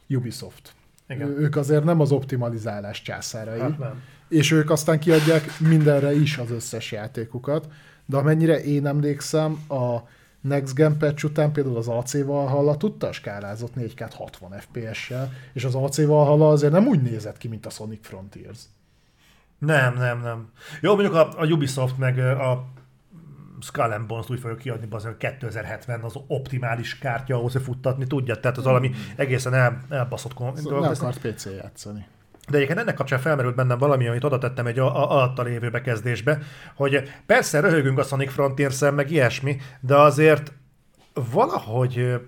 [0.09, 0.73] Ubisoft.
[1.09, 1.29] Igen.
[1.29, 3.61] Ők azért nem az optimalizálás császárai.
[3.61, 4.03] Hát nem.
[4.29, 7.69] és ők aztán kiadják mindenre is az összes játékukat,
[8.07, 9.97] de amennyire én emlékszem, a
[10.43, 15.75] Next Gen patch után például az AC Valhalla tudta skálázott 4K 60 FPS-sel, és az
[15.75, 18.59] AC Valhalla azért nem úgy nézett ki, mint a Sonic Frontiers.
[19.59, 20.51] Nem, nem, nem.
[20.81, 22.65] Jó, mondjuk a, a Ubisoft meg a
[23.61, 28.41] Skull and Bones úgy fogja kiadni, az 2070 az optimális kártya ahhoz, hogy futtatni tudja.
[28.41, 32.07] Tehát az valami egészen el, elbaszott kon- Szóval nem akart PC játszani.
[32.53, 36.39] De egyébként ennek kapcsán felmerült bennem valami, amit oda tettem egy alatta lévő bekezdésbe,
[36.75, 40.53] hogy persze röhögünk a Sonic frontiers meg ilyesmi, de azért
[41.33, 42.21] valahogy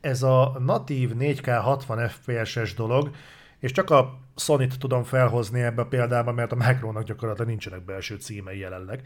[0.00, 3.10] ez a natív 4K 60 FPS-es dolog,
[3.58, 8.16] és csak a Sony-t tudom felhozni ebbe a példába, mert a Macronnak gyakorlatilag nincsenek belső
[8.16, 9.02] címei jelenleg.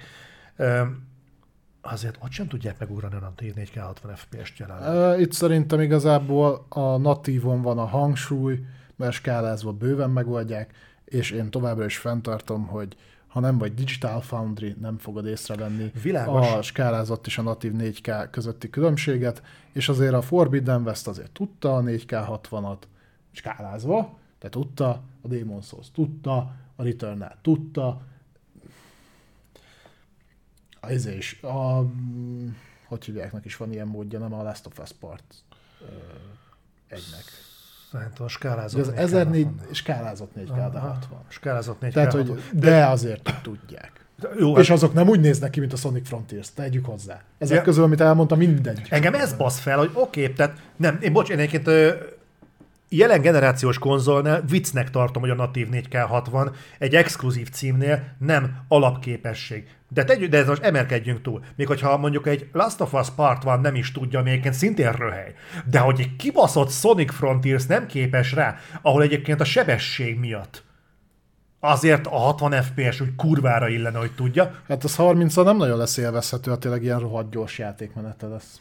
[1.81, 5.21] Azért ott sem tudják megugrani a natív 4K 60 FPS-t jelenleg.
[5.21, 8.61] Itt szerintem igazából a natívon van a hangsúly,
[8.97, 10.75] mert skálázva bőven megoldják,
[11.05, 12.97] és én továbbra is fenntartom, hogy
[13.27, 16.53] ha nem vagy Digital Foundry, nem fogod észrevenni Világos.
[16.53, 19.43] a skálázott és a natív 4K közötti különbséget,
[19.73, 22.79] és azért a Forbidden West azért tudta a 4K 60-at
[23.33, 24.89] skálázva, tehát tudta,
[25.23, 26.37] a Demon's Souls tudta,
[26.77, 28.01] a Returnal tudta,
[30.81, 32.49] a izé is, a, mm,
[32.87, 35.35] hogy hívják, is van ilyen módja, nem a Last of Us Part
[36.89, 37.25] egynek.
[37.97, 39.67] Szerintem a skálázott Ugye az 4K 1004 60.
[39.73, 40.89] skálázott 4K, de Aha.
[40.89, 41.19] 60.
[41.29, 42.45] Skálázott 4K Tehát, hogy 60.
[42.53, 43.93] de azért tudják.
[44.39, 47.21] Jó, És azok nem úgy néznek ki, mint a Sonic Frontiers, tegyük hozzá.
[47.39, 47.63] Ezek Ja.
[47.63, 48.83] közül, amit elmondtam, mindegy.
[48.89, 51.97] Engem ez basz fel, hogy oké, okay, tehát nem, én bocs, én egyébként
[52.89, 59.76] jelen generációs konzolnál viccnek tartom, hogy a natív 4K60 egy exkluzív címnél nem alapképesség.
[59.89, 61.45] De, tegyük, de ez most emelkedjünk túl.
[61.57, 65.35] Még hogyha mondjuk egy Last of Us Part van nem is tudja, egyébként szintén röhely.
[65.71, 70.65] De hogy egy kibaszott Sonic Frontiers nem képes rá, ahol egyébként a sebesség miatt
[71.61, 74.61] azért a 60 FPS úgy kurvára illene, hogy tudja.
[74.69, 78.61] Hát az 30 nem nagyon lesz élvezhető, ha tényleg ilyen rohadt gyors játékmenete lesz.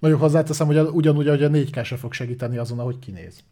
[0.00, 3.44] Mondjuk hozzáteszem, hogy ugyanúgy, hogy a 4K se fog segíteni azon, ahogy kinéz.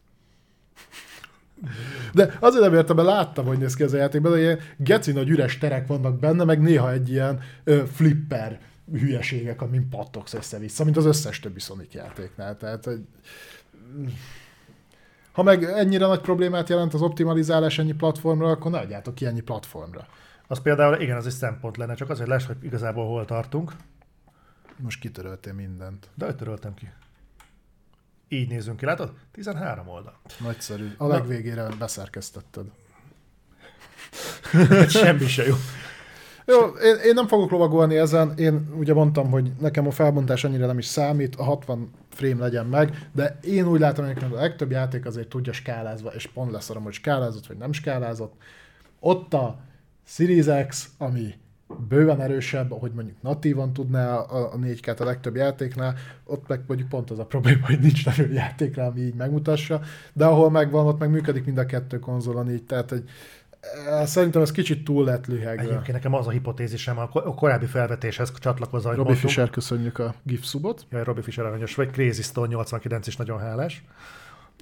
[2.12, 5.12] De azért nem értem, mert láttam, hogy néz ki ez a játékban, de ilyen geci
[5.12, 8.60] nagy üres terek vannak benne, meg néha egy ilyen ö, flipper
[8.92, 12.56] hülyeségek, amin pattogsz össze-vissza, mint az összes többi Sonic játéknál.
[12.56, 13.00] Tehát, hogy...
[15.32, 19.40] Ha meg ennyire nagy problémát jelent az optimalizálás ennyi platformra, akkor ne adjátok ki ennyi
[19.40, 20.06] platformra.
[20.46, 23.72] Az például, igen, az egy szempont lenne, csak azért lesz, hogy igazából hol tartunk.
[24.76, 26.08] Most kitöröltél mindent.
[26.14, 26.90] De töröltem ki.
[28.28, 29.12] Így nézünk ki, látod?
[29.32, 30.18] 13 oldal.
[30.38, 30.88] Nagyszerű.
[30.96, 32.66] A legvégére beszerkesztetted.
[34.88, 35.54] Semmi se jó.
[36.50, 40.66] Jó, én, én nem fogok lovagolni ezen, én ugye mondtam, hogy nekem a felbontás annyira
[40.66, 44.70] nem is számít, a 60 frame legyen meg, de én úgy látom, hogy a legtöbb
[44.70, 48.34] játék azért tudja skálázva, és pont lesz arra, hogy skálázott vagy nem skálázott.
[49.00, 49.58] Ott a
[50.04, 51.34] Series X, ami
[51.88, 56.88] bőven erősebb, ahogy mondjuk natívan tudná a, a 4K-t a legtöbb játéknál, ott meg mondjuk
[56.88, 59.80] pont az a probléma, hogy nincs nevő játékra, ami így megmutassa,
[60.12, 63.04] de ahol megvan, ott meg működik mind a kettő konzolon így, tehát hogy
[63.60, 65.62] eh, szerintem ez kicsit túl lett lühegve.
[65.62, 69.18] Egyébként nekem az a hipotézisem a ko- a korábbi felvetéshez csatlakozva, mondtunk.
[69.18, 70.86] Fischer, köszönjük a GIF subot.
[70.90, 73.84] Jaj, Robbie Fischer aranyos vagy, Crazy Stone 89 is nagyon hálás.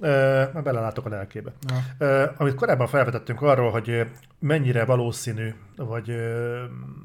[0.01, 1.51] Uh, belelátok a lelkébe.
[1.99, 4.07] Uh, amit korábban felvetettünk arról, hogy
[4.39, 6.11] mennyire valószínű, vagy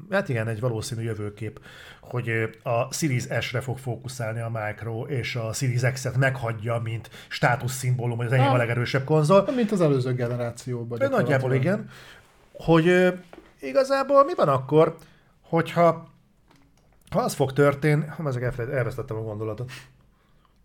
[0.09, 1.59] hát igen, egy valószínű jövőkép,
[2.01, 2.29] hogy
[2.63, 8.25] a Series S-re fog fókuszálni a Micro, és a Series X-et meghagyja, mint státuszszimbólum, hogy
[8.25, 9.47] az enyém a legerősebb konzol.
[9.55, 11.09] Mint az előző generációban.
[11.09, 11.89] Nagyjából igen.
[12.53, 13.13] Hogy
[13.59, 14.95] igazából mi van akkor,
[15.41, 16.11] hogyha
[17.09, 19.71] ha az fog történni, ha ezek elvesztettem a gondolatot.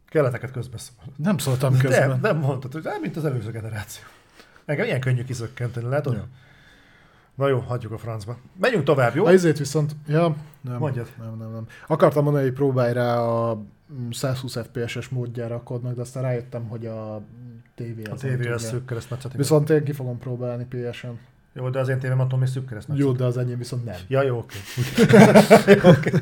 [0.09, 1.13] Kellett neked közbeszólni.
[1.17, 2.09] Nem szóltam közben.
[2.09, 4.05] Nem, nem mondtad, hogy nem, mint az előző generáció.
[4.65, 6.15] Engem ilyen könnyű kiszökkenteni, látod?
[6.15, 6.27] Ja.
[7.35, 8.37] Na jó, hagyjuk a francba.
[8.61, 9.25] Menjünk tovább, jó?
[9.25, 11.13] A izét viszont, ja, nem, Mondjad.
[11.19, 11.67] nem, nem, nem.
[11.87, 13.63] Akartam mondani, hogy próbálj rá a
[14.11, 17.23] 120 FPS-es módjára a kodnak, de aztán rájöttem, hogy a
[17.75, 19.33] TV A TV az szűk keresztmetszet.
[19.33, 21.19] Viszont én ki fogom próbálni PS-en.
[21.59, 23.07] Jó, de az én tévém attól még szűk keresztmetszet.
[23.07, 23.97] Jó, de az enyém viszont nem.
[24.09, 24.57] Ja, jó, oké.
[25.63, 25.91] Okay.
[25.91, 26.13] okay.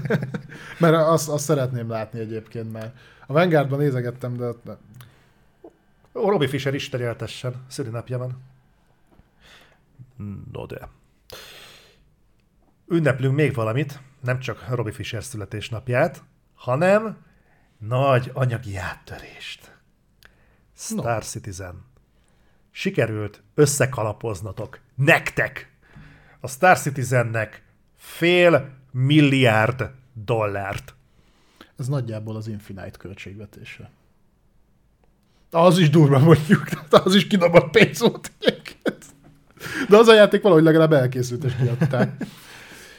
[0.78, 2.96] Mert azt, azt szeretném látni egyébként, mert
[3.26, 4.50] a Vanguardban nézegettem, de...
[4.64, 4.76] de...
[6.12, 7.54] Ó, Robbie Fisher is terjeltessen,
[7.90, 8.42] napja van.
[10.52, 10.88] No de.
[12.88, 16.22] Ünneplünk még valamit, nem csak Robbie Fisher születésnapját,
[16.54, 17.16] hanem
[17.78, 19.74] nagy anyagi áttörést.
[20.76, 21.20] Star no.
[21.20, 21.84] Citizen.
[22.78, 24.80] Sikerült összekalapoznatok.
[24.94, 25.72] Nektek!
[26.40, 27.62] A Star Citizennek
[27.96, 30.94] fél milliárd dollárt.
[31.78, 33.90] Ez nagyjából az Infinite költségvetése.
[35.50, 36.64] Az is durva mondjuk,
[37.04, 38.32] az is kidobott pénz volt
[39.88, 42.24] De az a játék valahogy legalább elkészült és kiadták.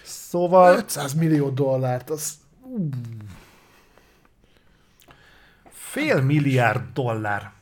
[0.03, 0.77] Szóval...
[0.77, 2.33] 500 millió dollárt, az...
[5.69, 7.55] Fél milliárd dollár.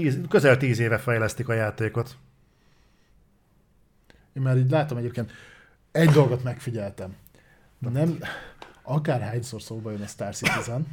[0.00, 2.16] Tíz, közel tíz éve fejlesztik a játékot.
[4.32, 5.32] Én már így látom egyébként,
[5.92, 7.16] egy dolgot megfigyeltem.
[7.78, 8.18] Nem,
[8.82, 10.86] akárhányszor szóba jön a Star Citizen,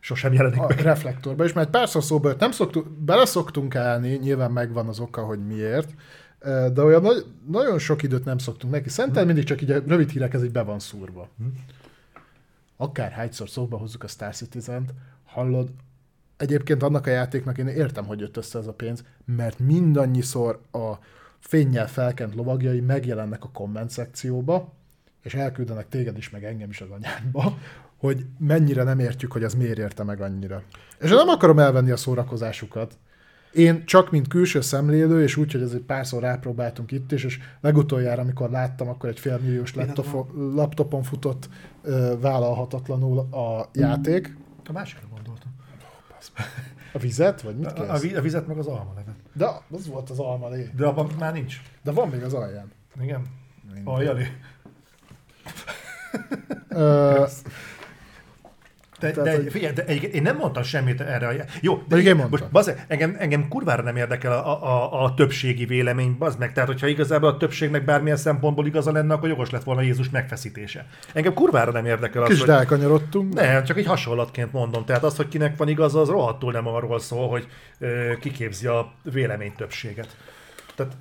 [0.00, 0.80] sosem jelenik a meg.
[0.80, 5.46] reflektorba, és mert párszor szóba jött, nem szoktuk, beleszoktunk állni, nyilván megvan az oka, hogy
[5.46, 5.94] miért,
[6.72, 8.88] de olyan nagy, nagyon sok időt nem szoktunk neki.
[8.88, 11.28] Szenten mindig csak így a rövid hírek, ez így be van szúrva.
[12.76, 14.94] Akár hányszor szóba hozzuk a Star Citizen-t,
[15.24, 15.70] hallod,
[16.36, 20.92] egyébként annak a játéknak én értem, hogy jött össze ez a pénz, mert mindannyiszor a
[21.38, 24.72] fényjel felkent lovagjai megjelennek a komment szekcióba,
[25.22, 27.58] és elküldenek téged is, meg engem is az anyádba,
[27.96, 30.62] hogy mennyire nem értjük, hogy az miért érte meg annyira.
[31.00, 32.98] És én nem akarom elvenni a szórakozásukat.
[33.52, 37.38] Én csak mint külső szemlélő, és úgy, hogy ez egy párszor rápróbáltunk itt is, és
[37.60, 39.74] legutoljára, amikor láttam, akkor egy félmilliós
[40.34, 41.48] laptopon, futott
[42.20, 44.36] vállalhatatlanul a játék.
[44.64, 45.53] A másikra gondoltam.
[46.92, 49.14] A vizet, vagy mit a, a, vizet meg az alma levet.
[49.32, 50.70] De az volt az alma lé.
[50.76, 51.60] De abban már nincs.
[51.82, 52.72] De van még az alján.
[53.00, 53.26] Igen.
[53.84, 54.26] Aljali.
[59.12, 61.44] De, Tehát, de, figyelj, de én nem mondtam semmit erre.
[61.60, 62.28] Jó, de én mondtam.
[62.30, 66.52] Most, bazd, engem, engem kurvára nem érdekel a, a, a többségi vélemény, bazd meg.
[66.52, 70.86] Tehát, hogyha igazából a többségnek bármilyen szempontból igaza lenne, akkor jogos lett volna Jézus megfeszítése.
[71.12, 72.48] Engem kurvára nem érdekel az, Kis hogy...
[72.48, 73.34] elkanyarodtunk.
[73.34, 74.84] Nem, csak egy hasonlatként mondom.
[74.84, 77.46] Tehát az, hogy kinek van igaza, az rohadtul nem arról szól, hogy
[77.78, 80.16] ö, kiképzi a vélemény többséget.
[80.74, 80.92] Tehát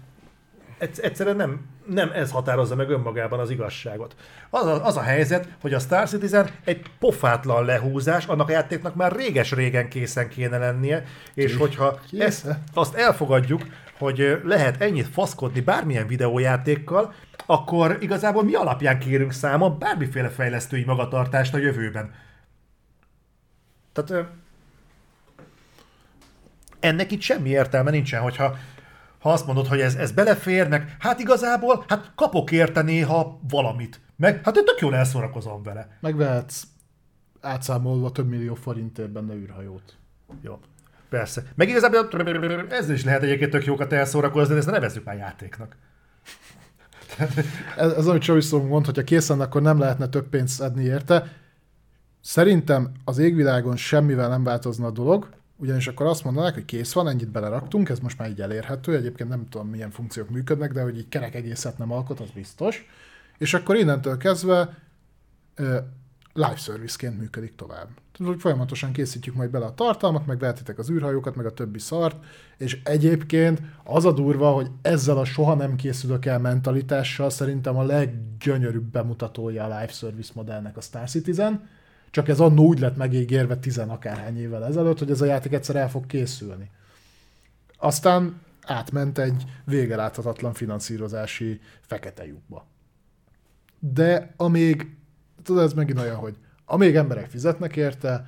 [0.92, 4.16] egyszerűen nem, nem ez határozza meg önmagában az igazságot.
[4.50, 8.96] Az a, az a helyzet, hogy a Star Citizen egy pofátlan lehúzás, annak a játéknak
[8.96, 11.04] már réges-régen készen kéne lennie,
[11.34, 11.58] és Ki?
[11.58, 13.62] hogyha ezt, azt elfogadjuk,
[13.98, 17.14] hogy lehet ennyit faszkodni bármilyen videójátékkal,
[17.46, 22.12] akkor igazából mi alapján kérünk számon bármiféle fejlesztői magatartást a jövőben.
[23.94, 24.26] Tehát
[26.80, 28.58] ennek itt semmi értelme nincsen, hogyha
[29.24, 34.00] ha azt mondod, hogy ez, ez belefér, meg hát igazából, hát kapok érte néha valamit.
[34.16, 35.98] Meg hát én tök jól elszórakozom vele.
[36.00, 36.64] Megvehetsz
[37.42, 39.98] átszámolva több millió forintért benne űrhajót.
[40.42, 40.60] Jó.
[41.10, 41.44] Persze.
[41.56, 42.08] Meg igazából
[42.70, 45.76] ezzel is lehet egyébként tök jókat elszórakozni, de ezt nevezzük már játéknak.
[47.78, 51.32] ez, ez amit Csaviszó mond, hogyha készen, akkor nem lehetne több pénzt adni érte.
[52.22, 55.30] Szerintem az égvilágon semmivel nem változna a dolog,
[55.64, 59.30] ugyanis akkor azt mondanák, hogy kész van, ennyit beleraktunk, ez most már így elérhető, egyébként
[59.30, 62.88] nem tudom milyen funkciók működnek, de hogy így kerek egészet nem alkot, az biztos.
[63.38, 64.78] És akkor innentől kezdve
[66.34, 67.88] live serviceként működik tovább.
[68.12, 71.80] Tehát, hogy folyamatosan készítjük majd bele a tartalmat, meg vehetitek az űrhajókat, meg a többi
[71.80, 72.26] szart,
[72.58, 77.84] és egyébként az a durva, hogy ezzel a soha nem készülök el mentalitással szerintem a
[77.84, 81.70] leggyönyörűbb bemutatója a live service modellnek a Star Citizen,
[82.14, 85.76] csak ez annó úgy lett megígérve tizen akárhány évvel ezelőtt, hogy ez a játék egyszer
[85.76, 86.70] el fog készülni.
[87.78, 92.66] Aztán átment egy végeláthatatlan finanszírozási fekete lyukba.
[93.80, 94.98] De amíg,
[95.44, 98.28] tudod, ez megint olyan, hogy amíg emberek fizetnek érte,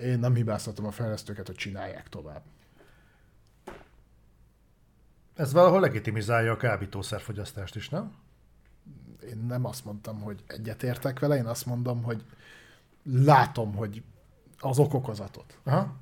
[0.00, 2.42] Én nem hibáztatom a fejlesztőket, hogy csinálják tovább.
[5.34, 8.14] Ez valahol legitimizálja a kábítószerfogyasztást is, nem?
[9.30, 12.24] Én nem azt mondtam, hogy egyetértek vele, én azt mondom, hogy
[13.12, 14.02] látom, hogy
[14.58, 15.58] az okokozatot.
[15.64, 15.94] Aha.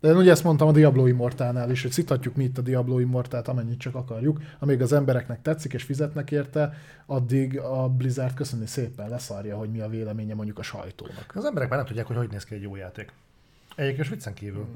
[0.00, 2.98] De én ugye ezt mondtam a Diablo Immortálnál is, hogy citatjuk mi itt a Diablo
[2.98, 4.40] Immortált, amennyit csak akarjuk.
[4.58, 6.74] Amíg az embereknek tetszik és fizetnek érte,
[7.06, 11.32] addig a Blizzard köszönni szépen leszarja, hogy mi a véleménye mondjuk a sajtónak.
[11.34, 13.12] Az emberek már nem tudják, hogy hogy néz ki egy jó játék.
[13.76, 14.66] Egyébként viccen kívül.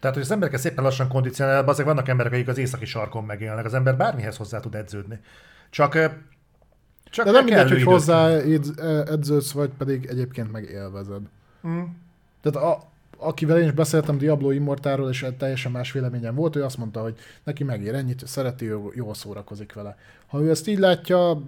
[0.00, 3.64] Tehát, hogy az embereket szépen lassan kondicionál, azért vannak emberek, akik az északi sarkon megélnek.
[3.64, 5.20] Az ember bármihez hozzá tud edződni.
[5.70, 5.98] Csak,
[7.14, 8.80] csak De nem mindegy, hogy hozzá edz-
[9.10, 11.22] edződsz, vagy pedig egyébként meg élvezed.
[11.66, 11.82] Mm.
[12.40, 12.82] Tehát a,
[13.18, 17.14] akivel én is beszéltem Diablo Immortáról, és teljesen más véleményem volt, ő azt mondta, hogy
[17.44, 18.64] neki megér ennyit, szereti,
[18.94, 19.96] jól szórakozik vele.
[20.34, 21.42] Ha ő ezt így látja,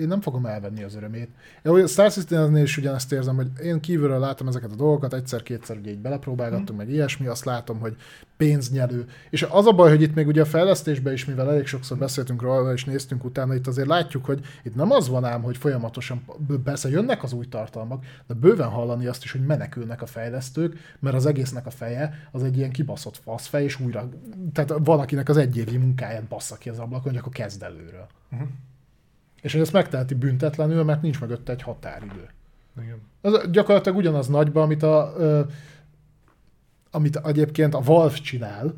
[0.00, 1.28] én nem fogom elvenni az örömét.
[1.62, 5.76] Én ugye Star Citizen-nél is ugyanezt érzem, hogy én kívülről látom ezeket a dolgokat, egyszer-kétszer
[5.76, 7.96] ugye így belepróbálgattunk, meg ilyesmi, azt látom, hogy
[8.36, 9.04] pénznyelő.
[9.30, 12.42] És az a baj, hogy itt még ugye a fejlesztésben is, mivel elég sokszor beszéltünk
[12.42, 16.24] róla, és néztünk utána, itt azért látjuk, hogy itt nem az van ám, hogy folyamatosan,
[16.64, 21.16] persze jönnek az új tartalmak, de bőven hallani azt is, hogy menekülnek a fejlesztők, mert
[21.16, 24.08] az egésznek a feje az egy ilyen kibaszott faszfej, és újra,
[24.52, 28.06] tehát van, akinek az egyévi munkáját bassza ki az ablakon, hogy akkor kezd előről.
[28.32, 28.48] Uh-huh.
[29.40, 32.28] És hogy ezt megteheti büntetlenül, mert nincs mögötte egy határidő.
[32.82, 33.00] Igen.
[33.20, 35.40] Az gyakorlatilag ugyanaz nagyba, amit a, ö,
[36.90, 38.74] amit egyébként a Valve csinál,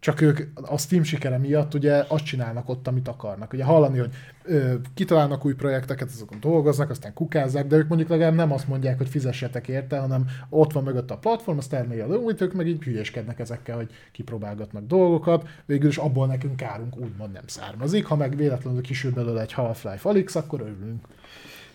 [0.00, 3.52] csak ők a Steam sikere miatt ugye azt csinálnak ott, amit akarnak.
[3.52, 4.14] Ugye hallani, hogy
[4.44, 8.98] ö, kitalálnak új projekteket, azokon dolgoznak, aztán kukázzák, de ők mondjuk legalább nem azt mondják,
[8.98, 12.66] hogy fizessetek érte, hanem ott van mögött a platform, azt termelje a újt, ők meg
[12.66, 18.16] így hülyéskednek ezekkel, hogy kipróbálgatnak dolgokat, végül is abból nekünk kárunk úgymond nem származik, ha
[18.16, 21.04] meg véletlenül kisül belőle egy Half-Life Alyx, akkor örülünk.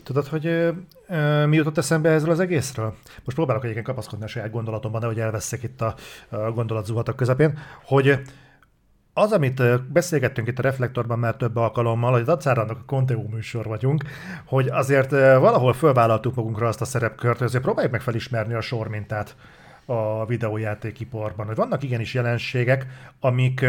[0.06, 0.45] Tudod, hogy
[1.07, 2.95] ö, mi jutott eszembe ezzel az egészről?
[3.23, 5.95] Most próbálok egyébként kapaszkodni a saját gondolatomban, nehogy elveszek itt a,
[6.30, 8.19] a gondolatzuhatok közepén, hogy
[9.14, 13.65] az, amit beszélgettünk itt a Reflektorban már több alkalommal, hogy dacára annak a Conteo műsor
[13.65, 14.03] vagyunk,
[14.45, 19.36] hogy azért valahol fölvállaltuk magunkra azt a szerepkört, hogy azért próbáljuk meg felismerni a sormintát
[19.86, 21.45] a videójátékiparban.
[21.45, 22.86] Hogy vannak igenis jelenségek,
[23.19, 23.65] amik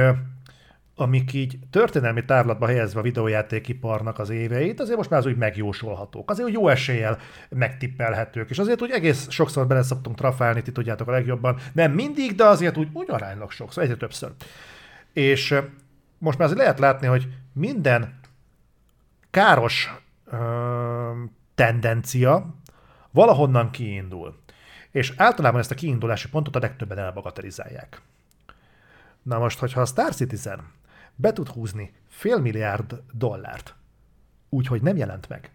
[0.99, 6.31] amik így történelmi távlatba helyezve a videójátékiparnak az éveit, azért most már az úgy megjósolhatók.
[6.31, 7.19] Azért úgy jó eséllyel
[7.49, 11.59] megtippelhetők, és azért úgy egész sokszor bele szoktunk trafálni, ti tudjátok a legjobban.
[11.73, 14.31] Nem mindig, de azért úgy, úgy aránylag sokszor, egyre többször.
[15.13, 15.55] És
[16.19, 18.21] most már azért lehet látni, hogy minden
[19.31, 19.95] káros
[20.25, 20.37] ö,
[21.55, 22.55] tendencia
[23.11, 24.39] valahonnan kiindul.
[24.91, 28.01] És általában ezt a kiindulási pontot a legtöbben elbagatelizálják.
[29.23, 30.75] Na most, hogyha a Star Citizen
[31.17, 33.75] be tud húzni fél milliárd dollárt,
[34.49, 35.51] úgyhogy nem jelent meg,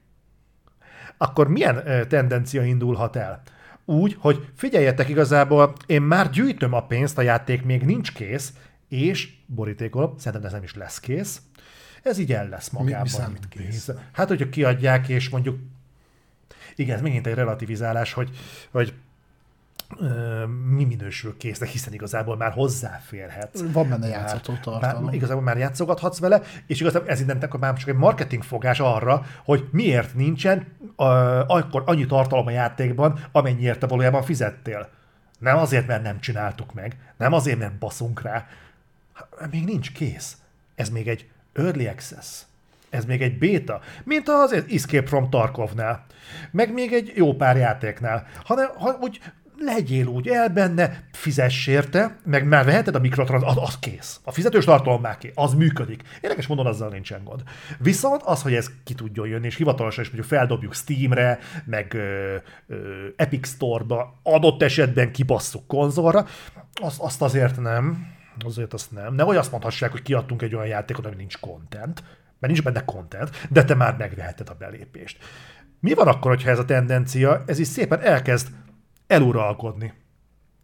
[1.18, 3.42] akkor milyen tendencia indulhat el?
[3.86, 8.54] Úgy, hogy figyeljetek igazából, én már gyűjtöm a pénzt, a játék még nincs kész,
[8.88, 11.42] és borítékolom, szerintem ez nem is lesz kész,
[12.04, 13.02] ez így el lesz magában.
[13.02, 13.90] mi számít kész?
[14.12, 15.60] Hát, hogyha kiadják, és mondjuk
[16.76, 18.30] igen, ez megint egy relativizálás, hogy,
[18.72, 18.94] hogy
[20.76, 23.62] mi minősül késznek, hiszen igazából már hozzáférhetsz.
[23.72, 25.04] Van benne játszható tartalom.
[25.04, 29.26] már, igazából már játszogathatsz vele, és igazából ez innentől már csak egy marketing fogás arra,
[29.44, 31.08] hogy miért nincsen uh,
[31.50, 34.90] akkor annyi tartalom a játékban, amennyiért te valójában fizettél.
[35.40, 38.48] Nem azért, mert nem csináltuk meg, nem azért, mert baszunk rá.
[39.40, 40.38] Hát, Még nincs kész.
[40.76, 42.42] Ez még egy early access.
[42.90, 46.06] Ez még egy beta, mint az Escape from Tarkovnál,
[46.52, 48.28] meg még egy jó pár játéknál.
[48.44, 49.22] Hanem, ha úgy
[49.64, 54.20] legyél úgy el benne, fizess érte, meg már veheted a mikrotrans, az, az kész.
[54.24, 56.04] A fizetős tartalom már kész, az működik.
[56.22, 57.44] Érdekes mondom, azzal nincsen gond.
[57.80, 62.36] Viszont az, hogy ez ki tudjon jönni, és hivatalosan is mondjuk feldobjuk Steamre, meg ö,
[62.68, 66.26] ö, Epic Store-ba, adott esetben kibasszuk konzolra,
[66.82, 68.08] azt, azt azért nem.
[68.46, 69.16] Azért azt nem.
[69.16, 72.04] Nehogy azt mondhassák, hogy kiadtunk egy olyan játékot, ami nincs content,
[72.40, 75.18] mert nincs benne content, de te már megveheted a belépést.
[75.80, 78.48] Mi van akkor, hogyha ez a tendencia, ez is szépen elkezd
[79.12, 79.94] eluralkodni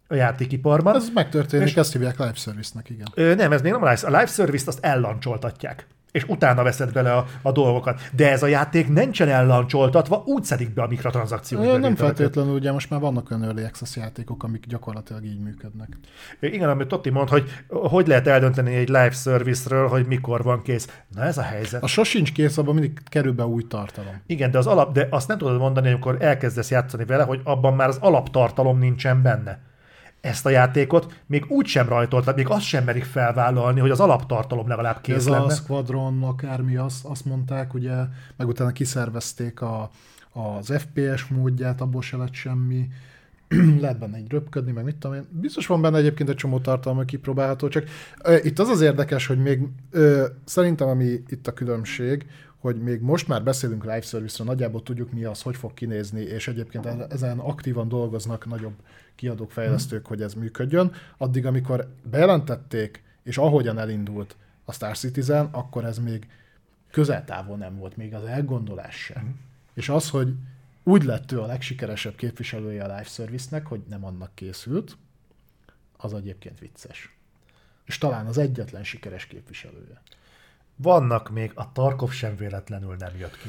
[0.08, 0.94] a játékiparban?
[0.94, 3.06] Ez megtörténik, És- ezt hívják live service-nek, igen.
[3.14, 6.92] Ö, nem, ez még nem a live, a live service-t azt ellancsoltatják és utána veszed
[6.92, 8.00] bele a, a dolgokat.
[8.12, 11.78] De ez a játék nincsen ellancsoltatva, úgy szedik be a mikrotranszakciót.
[11.80, 15.88] Nem feltétlenül, ugye most már vannak olyan early access játékok, amik gyakorlatilag így működnek.
[16.40, 21.02] Igen, amit Totti mond, hogy hogy lehet eldönteni egy live service-ről, hogy mikor van kész.
[21.14, 21.82] Na ez a helyzet.
[21.82, 24.22] A sosincs kész, abban mindig kerül be új tartalom.
[24.26, 27.74] Igen, de az alap, de azt nem tudod mondani, amikor elkezdesz játszani vele, hogy abban
[27.74, 29.66] már az alaptartalom nincsen benne.
[30.20, 34.68] Ezt a játékot még úgy sem rajtoltak, még azt sem merik felvállalni, hogy az alaptartalom
[34.68, 35.44] legalább kész Ez lenne.
[35.44, 37.94] a Squadron, akármi, azt, azt mondták, ugye,
[38.36, 39.90] meg utána kiszervezték a,
[40.32, 42.88] az FPS módját, abból se lett semmi.
[43.80, 45.26] lehet benne egy röpködni, meg mit tudom én.
[45.30, 47.84] Biztos van benne egyébként egy csomó tartalma kipróbálható, csak
[48.24, 52.26] ö, itt az az érdekes, hogy még ö, szerintem ami itt a különbség,
[52.60, 56.48] hogy még most már beszélünk live service nagyjából tudjuk mi az, hogy fog kinézni, és
[56.48, 58.74] egyébként ezen aktívan dolgoznak nagyobb
[59.18, 60.92] kiadók, fejlesztők, hogy ez működjön.
[61.16, 66.28] Addig, amikor bejelentették, és ahogyan elindult a Star Citizen, akkor ez még
[66.90, 69.24] közeltávol nem volt, még az elgondolás sem.
[69.24, 69.30] Mm.
[69.74, 70.34] És az, hogy
[70.82, 74.96] úgy lett ő a legsikeresebb képviselője a live service-nek, hogy nem annak készült,
[75.96, 77.16] az egyébként vicces.
[77.84, 80.02] És talán az egyetlen sikeres képviselője.
[80.76, 83.48] Vannak még, a Tarkov sem véletlenül nem jött ki.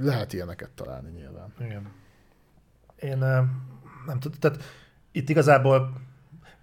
[0.00, 1.52] Lehet ilyeneket találni nyilván.
[1.60, 1.92] Igen.
[3.00, 3.24] Én
[4.06, 4.62] nem tudom, tehát
[5.12, 5.92] itt igazából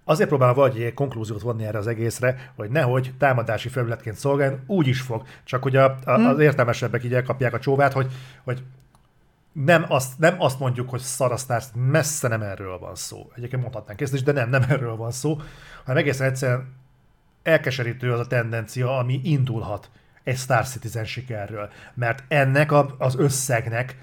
[0.04, 4.88] azért próbálom valahogy egy konklúziót vonni erre az egészre, hogy nehogy támadási felületként szolgáljon, úgy
[4.88, 5.24] is fog.
[5.44, 6.40] Csak hogy a, a, az hmm.
[6.40, 8.12] értelmesebbek így elkapják a csóvát, hogy,
[8.44, 8.64] hogy
[9.52, 13.32] nem azt, nem azt mondjuk, hogy szarasztársz, messze nem erről van szó.
[13.36, 15.42] Egyébként mondhatnánk ezt is, de nem, nem erről van szó,
[15.84, 16.74] hanem egészen egyszerűen
[17.44, 19.90] elkeserítő az a tendencia, ami indulhat
[20.24, 21.70] egy Star Citizen sikerről.
[21.94, 23.98] Mert ennek a, az összegnek,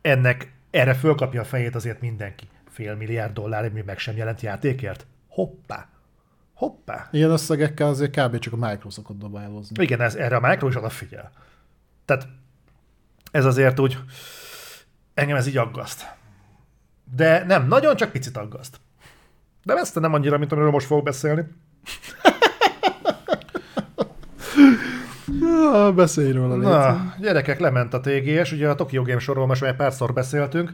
[0.00, 2.48] ennek erre fölkapja a fejét azért mindenki.
[2.78, 5.06] Fél milliárd dollár, ami meg sem jelent játékért.
[5.28, 5.88] Hoppá!
[6.54, 7.08] Hoppá!
[7.10, 8.38] Ilyen összegekkel azért kb.
[8.38, 9.82] csak a Microsoft dobálózni.
[9.82, 11.30] Igen, ez, erre a Micro is odafigyel.
[12.04, 12.28] Tehát
[13.30, 13.98] ez azért úgy,
[15.14, 16.06] engem ez így aggaszt.
[17.14, 18.80] De nem, nagyon csak picit aggaszt.
[19.62, 21.44] De ezt nem annyira, mint amiről most fogok beszélni.
[25.40, 26.56] Na, beszélj róla.
[26.56, 30.72] Na, gyerekek, lement a TGS, ugye a Tokyo Game sorról most már párszor beszéltünk,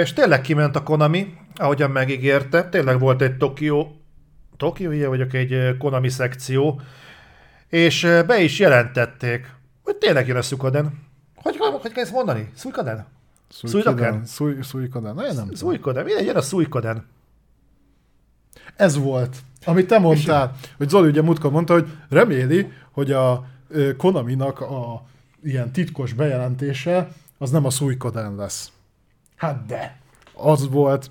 [0.00, 3.86] és tényleg kiment a Konami, ahogyan megígérte, tényleg volt egy Tokyo,
[4.56, 6.80] Tokyo, ilyen vagyok, egy Konami szekció,
[7.68, 9.50] és be is jelentették,
[9.82, 11.06] hogy tényleg jön a Suikoden.
[11.34, 12.50] Hogy, hogy kell ezt mondani?
[12.56, 13.06] Suikoden?
[13.50, 14.24] Suikoden.
[14.62, 15.14] Suikoden.
[15.14, 16.04] Nem, nem Suikoden.
[16.04, 17.06] Mindegy, jön a Suikoden.
[18.76, 23.46] Ez volt, amit te mondtál, hogy Zoli ugye mutka mondta, hogy reméli, hogy a
[23.96, 25.06] Konaminak a
[25.42, 27.08] ilyen titkos bejelentése
[27.38, 28.72] az nem a Suikoden lesz.
[29.38, 29.98] Hát de.
[30.34, 31.10] Az volt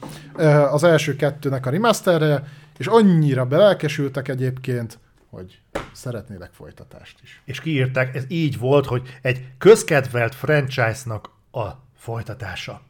[0.71, 2.43] az első kettőnek a remasterje,
[2.77, 4.99] és annyira belelkesültek egyébként,
[5.29, 7.41] hogy szeretnének folytatást is.
[7.45, 11.67] És kiírták, ez így volt, hogy egy közkedvelt franchise-nak a
[11.97, 12.81] folytatása.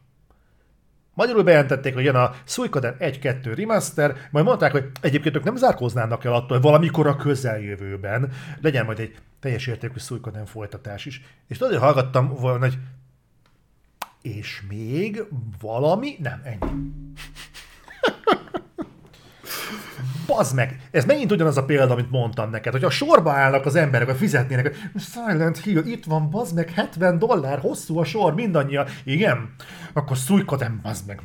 [1.14, 6.24] Magyarul bejelentették, hogy jön a Suikoden 1-2 remaster, majd mondták, hogy egyébként ők nem zárkóznának
[6.24, 11.22] el attól, hogy valamikor a közeljövőben legyen majd egy teljes értékű Suikoden folytatás is.
[11.46, 12.78] És tudod, hogy hallgattam volna, hogy
[14.36, 15.24] és még
[15.60, 16.16] valami?
[16.22, 16.72] Nem, ennyi.
[20.26, 20.88] Bazd meg!
[20.90, 24.16] Ez megint ugyanaz a példa, amit mondtam neked, hogy a sorba állnak az emberek, hogy
[24.16, 28.86] fizetnének, Silent Hill, itt van, bazd meg, 70 dollár, hosszú a sor, mindannyian.
[29.04, 29.54] Igen?
[29.92, 31.20] Akkor szújkodem, bazd meg.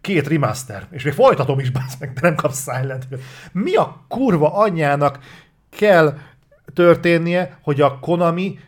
[0.00, 3.18] Két remaster, és még folytatom is, bazd meg, de nem kapsz Silent Hill.
[3.52, 5.18] Mi a kurva anyjának
[5.70, 6.18] kell
[6.74, 8.58] történnie, hogy a Konami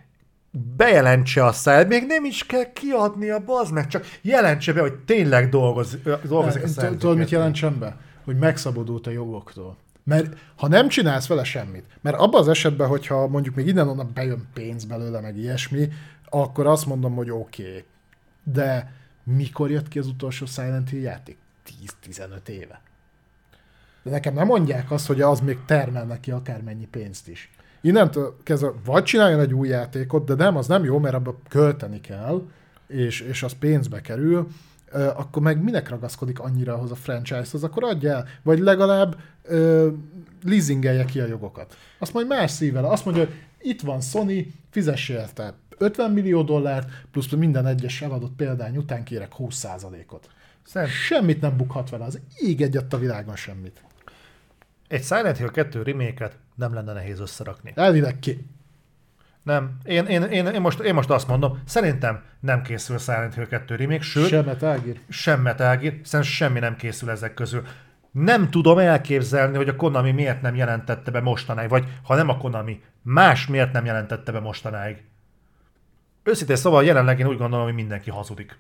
[0.76, 4.94] bejelentse a száll, még nem is kell kiadni a bazd meg, csak jelentse be, hogy
[4.94, 6.96] tényleg dolgoz, dolgozik a száll.
[6.96, 7.96] Tudod, mit jelentsen be?
[8.24, 9.76] Hogy megszabadult a jogoktól.
[10.04, 14.48] Mert ha nem csinálsz vele semmit, mert abban az esetben, hogyha mondjuk még innen-onnan bejön
[14.54, 15.88] pénz belőle, meg ilyesmi,
[16.28, 17.62] akkor azt mondom, hogy oké.
[17.62, 17.84] Okay.
[18.42, 18.92] De
[19.24, 21.36] mikor jött ki az utolsó Silent Hill játék?
[22.08, 22.80] 10-15 éve.
[24.02, 27.50] De nekem nem mondják azt, hogy az még termel neki akármennyi pénzt is.
[27.81, 32.01] Innentől kezdve vagy csináljon egy új játékot, de nem, az nem jó, mert abba költeni
[32.01, 32.43] kell,
[32.86, 34.47] és, és az pénzbe kerül,
[34.93, 39.89] akkor meg minek ragaszkodik annyira ahhoz a franchise-hoz, akkor adja el, vagy legalább ö,
[40.44, 41.77] leasingelje ki a jogokat.
[41.98, 46.90] Azt majd más szívvel, azt mondja, hogy itt van Sony, fizess érte 50 millió dollárt,
[47.11, 50.28] plusz minden egyes eladott példány után kérek 20%-ot.
[50.62, 50.93] Szerint...
[50.93, 53.82] Semmit nem bukhat vele, az ég egyet a világon semmit.
[54.89, 57.72] Egy Silent Hill 2 remake nem lenne nehéz összerakni.
[57.74, 58.46] Elvileg ki.
[59.42, 59.78] Nem.
[59.84, 63.74] Én, én, én, én, most, én most azt mondom, szerintem nem készül Silent Hill 2
[63.74, 64.28] remake, sőt...
[64.28, 64.96] Sem Metal Gear.
[65.08, 67.62] Sem Metal Gear, szerintem semmi nem készül ezek közül.
[68.10, 72.36] Nem tudom elképzelni, hogy a Konami miért nem jelentette be mostanáig, vagy ha nem a
[72.36, 75.04] Konami, más miért nem jelentette be mostanáig.
[76.22, 78.58] Őszintén szóval jelenleg én úgy gondolom, hogy mindenki hazudik.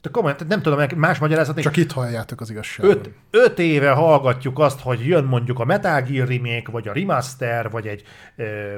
[0.00, 1.60] De komolyan, nem tudom, más magyarázat.
[1.60, 3.06] Csak itt halljátok az igazságot.
[3.06, 7.70] Öt, öt éve hallgatjuk azt, hogy jön mondjuk a Metal Gear remake, vagy a remaster,
[7.70, 8.02] vagy egy
[8.36, 8.76] ö,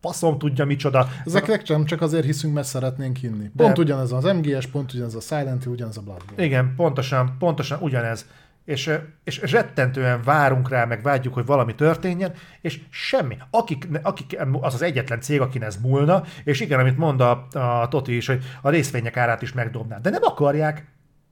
[0.00, 1.08] faszom tudja micsoda.
[1.24, 3.50] Ezeknek nem csak azért hiszünk, mert szeretnénk hinni.
[3.56, 3.80] Pont De...
[3.80, 6.44] ugyanez az MGS, pont ugyanez a Silent Hill, ugyanez a Bloodborne.
[6.44, 8.26] Igen, pontosan, pontosan ugyanez
[8.64, 13.36] és, és rettentően várunk rá, meg vágyjuk, hogy valami történjen, és semmi.
[13.50, 17.88] Akik, akik, az az egyetlen cég, akin ez múlna, és igen, amit mond a, a
[17.88, 19.98] Toti is, hogy a részvények árát is megdobná.
[19.98, 20.86] De nem akarják,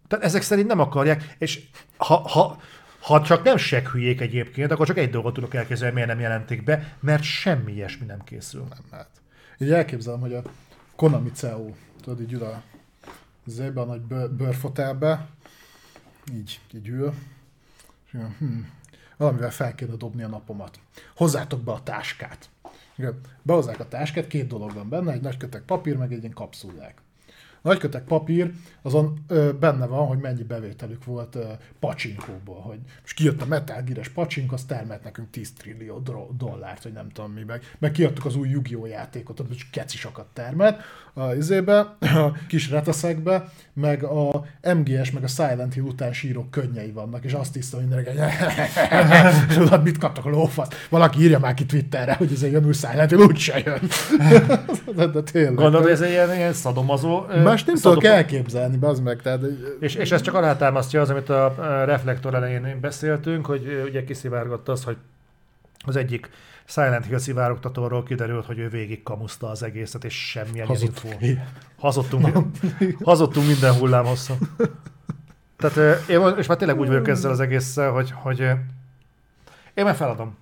[0.09, 1.61] Tehát ezek szerint nem akarják, és
[1.97, 2.57] ha, ha,
[3.01, 3.57] ha csak nem
[3.93, 8.07] hülyék egyébként, akkor csak egy dolgot tudok elképzelni, miért nem jelentik be, mert semmi ilyesmi
[8.07, 8.61] nem készül.
[8.61, 9.09] Nem, hát.
[9.59, 10.43] Így elképzelem, hogy a
[10.97, 11.71] Konami CEO,
[12.03, 12.63] tudod, így ül a
[13.75, 15.27] a nagy bőr, bőrfotelbe,
[16.33, 17.15] így, így ül,
[18.07, 18.61] és hm,
[19.17, 20.81] valamivel fel kéne dobni a napomat.
[21.17, 22.51] Hozzátok be a táskát.
[23.43, 27.02] Behozzák a táskát, két dolog van benne, egy nagy kötek papír, meg egy ilyen kapszulák.
[27.65, 28.53] A nagy kötek papír,
[28.83, 31.45] azon ö, benne van, hogy mennyi bevételük volt ö,
[31.81, 36.83] pacsinkóból, hogy most kijött a Metal Gear-es pacsink, az termelt nekünk 10 trillió dro- dollárt,
[36.83, 40.81] hogy nem tudom mi, meg, meg kiadtuk az új Yu-Gi-Oh játékot, hogy kecisakat termelt
[41.15, 44.45] a izébe, a kis reteszekbe, meg a
[44.75, 48.21] MGS, meg a Silent Hill után sírok könnyei vannak, és azt hiszem, hogy mindenki,
[49.55, 50.75] tudod, mit kaptak a lófaszt.
[50.89, 53.81] Valaki írja már ki Twitterre, hogy ez egy új Silent Hill úgyse jön.
[54.97, 55.55] de, de tényleg.
[55.55, 57.25] Gondolod, hogy ez egy ilyen, ilyen szadomazó...
[57.53, 59.23] ö, Más nem tudok elképzelni, bazd meg.
[59.23, 59.41] Tehát,
[59.81, 61.55] És, és ez csak alátámasztja az, amit a
[61.85, 64.97] reflektor elején beszéltünk, hogy ugye kiszivárgott az, hogy
[65.85, 66.31] az egyik
[66.65, 71.05] Silent Hill szivárogtatóról kiderült, hogy ő végig kamuszta az egészet, és semmilyen Hazudt.
[71.05, 71.37] info.
[71.79, 72.29] Hazudtunk,
[73.05, 74.35] hazudtunk minden hullám hosszú.
[75.57, 78.41] Tehát én, és már tényleg úgy vagyok ezzel az egésszel, hogy, hogy
[79.75, 80.37] én már feladom.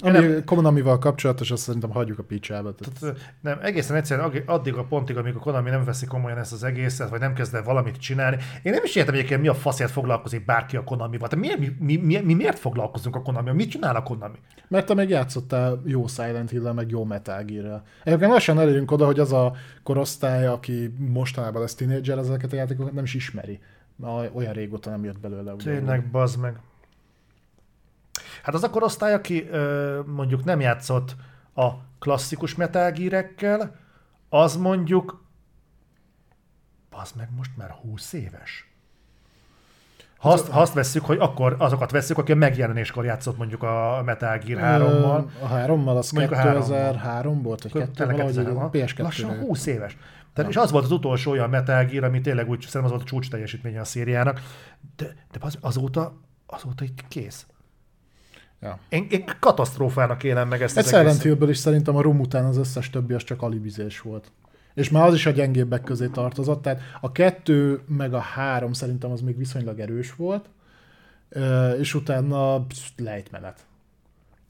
[0.00, 2.74] Ami Konamival kapcsolatos, azt szerintem hagyjuk a picsába.
[2.74, 6.64] Tehát nem, egészen egyszerűen addig a pontig, amíg a Konami nem veszi komolyan ezt az
[6.64, 8.36] egészet, vagy nem kezd el valamit csinálni.
[8.62, 11.28] Én nem is értem egyébként, mi a faszért foglalkozik bárki a Konamival.
[11.28, 13.50] Tehát miért, mi, mi, mi, mi, miért foglalkozunk a Konami?
[13.52, 14.38] Mit csinál a Konami?
[14.68, 17.82] Mert te még játszottál jó Silent hill meg jó Metal Gear-rel.
[18.04, 19.52] Egyébként lassan elérünk oda, hogy az a
[19.82, 23.60] korosztály, aki mostanában lesz tínédzser, ezeket a játékokat nem is ismeri.
[23.96, 25.52] Na, olyan régóta nem jött belőle.
[25.52, 26.56] Tényleg, bazd meg.
[28.42, 31.16] Hát az a korosztály, aki ö, mondjuk nem játszott
[31.54, 33.76] a klasszikus Metal Gear-ekkel,
[34.28, 35.24] az mondjuk
[36.90, 38.70] bazd meg most már 20 éves.
[40.18, 44.02] Ha azt, ha azt vesszük, hogy akkor azokat vesszük, aki a megjelenéskor játszott mondjuk a
[44.04, 48.38] Metal Gear 3-mal, Ö, A hárommal, az Mondjuk a 2003 volt, vagy kettő, Tényleg valahogy
[48.38, 48.70] egyszer, így, aha.
[48.72, 49.96] PS2 Lassan 20 éves.
[50.32, 53.02] Tehát, és az volt az utolsó olyan Metal Gear, ami tényleg úgy szerintem az volt
[53.02, 54.40] a csúcs teljesítménye a szériának.
[54.96, 57.46] De, de az, azóta, azóta itt kész.
[58.60, 58.78] Ja.
[58.88, 61.22] Én, én katasztrófának élem meg ezt Egy Silent.
[61.22, 64.32] Hillből is szerintem a Rum után az összes többi az csak alibizés volt.
[64.74, 69.10] És már az is a gyengébbek közé tartozott, tehát a kettő meg a három szerintem
[69.10, 70.48] az még viszonylag erős volt,
[71.78, 73.66] és utána psz, lejtmenet.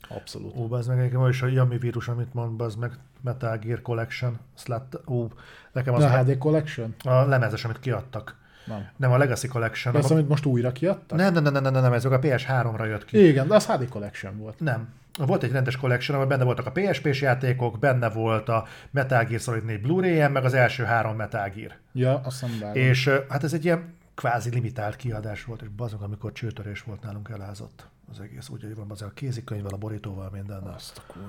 [0.09, 0.57] Abszolút.
[0.57, 4.39] Ó, az meg nekem is a Yami vírus, amit mond, az meg Metal Gear Collection.
[4.55, 5.27] Slat, ó,
[5.73, 6.95] nekem az A a, HD Collection?
[7.05, 8.37] a lemezes, amit kiadtak.
[8.67, 8.89] Nem.
[8.97, 9.95] Nem, a Legacy Collection.
[9.95, 11.19] De Nem, amit most újra kiadtak?
[11.19, 13.27] nem, nem, nem, nem, nem, nem, ez a PS3-ra jött ki.
[13.27, 14.61] Igen, de az HD Collection volt.
[14.61, 14.89] Nem.
[15.19, 19.41] Volt egy rendes collection, ahol benne voltak a PSP-s játékok, benne volt a Metal Gear
[19.41, 21.73] Solid 4 Blu-ray meg az első három Metal Gear.
[21.93, 22.83] Ja, azt vágom.
[22.83, 27.29] És hát ez egy ilyen kvázi limitált kiadás volt, és bazog, amikor csőtörés volt nálunk
[27.29, 28.49] elázott az egész.
[28.49, 30.73] Úgy, hogy van az a kézikönyvvel, a borítóval, mindennel.
[30.75, 31.29] Azt a kurva.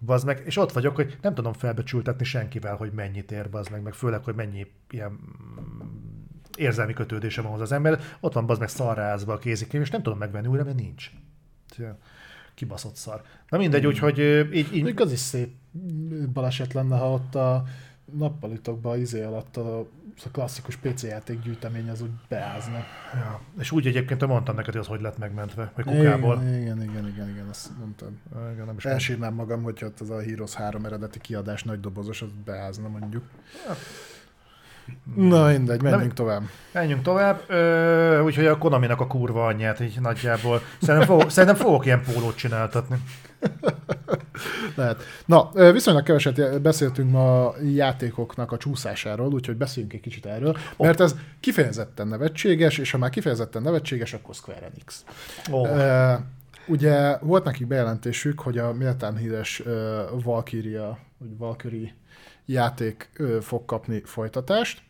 [0.00, 3.82] Bazd meg, és ott vagyok, hogy nem tudom felbecsültetni senkivel, hogy mennyit ér, bazd meg,
[3.82, 5.18] meg főleg, hogy mennyi ilyen
[6.56, 8.00] érzelmi kötődése van hozzá az ember.
[8.20, 11.10] Ott van bazd meg szarrázva a kézikönyv, és nem tudom megvenni újra, mert nincs.
[12.54, 13.22] Kibaszott szar.
[13.48, 15.54] Na mindegy, úgyhogy ö, így, így Mondjuk az is szép
[16.32, 17.64] baleset lenne, ha ott a
[18.12, 19.78] nappalitokban izé alatt a,
[20.24, 22.84] a klasszikus PC játék gyűjtemény az úgy beázna.
[23.14, 23.40] ja.
[23.58, 26.36] és úgy egyébként mondtam neked, hogy az hogy lett megmentve, vagy kukából.
[26.36, 28.12] Igen, igen, igen, igen, igen, azt mondtad.
[28.52, 32.22] Igen, nem is Elsírnám magam, hogyha ott az a Heroes 3 eredeti kiadás nagy dobozos,
[32.22, 33.24] az beázna mondjuk.
[35.16, 36.42] Na mindegy, menjünk Nem- tovább.
[36.72, 40.60] Menjünk tovább, Ö, úgyhogy a Konaminak a kurva anyját így nagyjából.
[40.80, 42.96] Szerintem, fogok, szerintem fogok ilyen pólót csináltatni.
[44.76, 45.02] Lehet.
[45.26, 51.00] Na, viszonylag keveset beszéltünk ma a játékoknak a csúszásáról, úgyhogy beszéljünk egy kicsit erről, mert
[51.00, 55.04] ez kifejezetten nevetséges, és ha már kifejezetten nevetséges, akkor Square Enix.
[55.52, 56.20] Ó, Uh,
[56.66, 59.72] ugye volt nekik bejelentésük, hogy a méltán híres uh,
[60.24, 61.94] Valkyria, vagy Valkyrie
[62.52, 63.10] játék
[63.40, 64.82] fog kapni folytatást.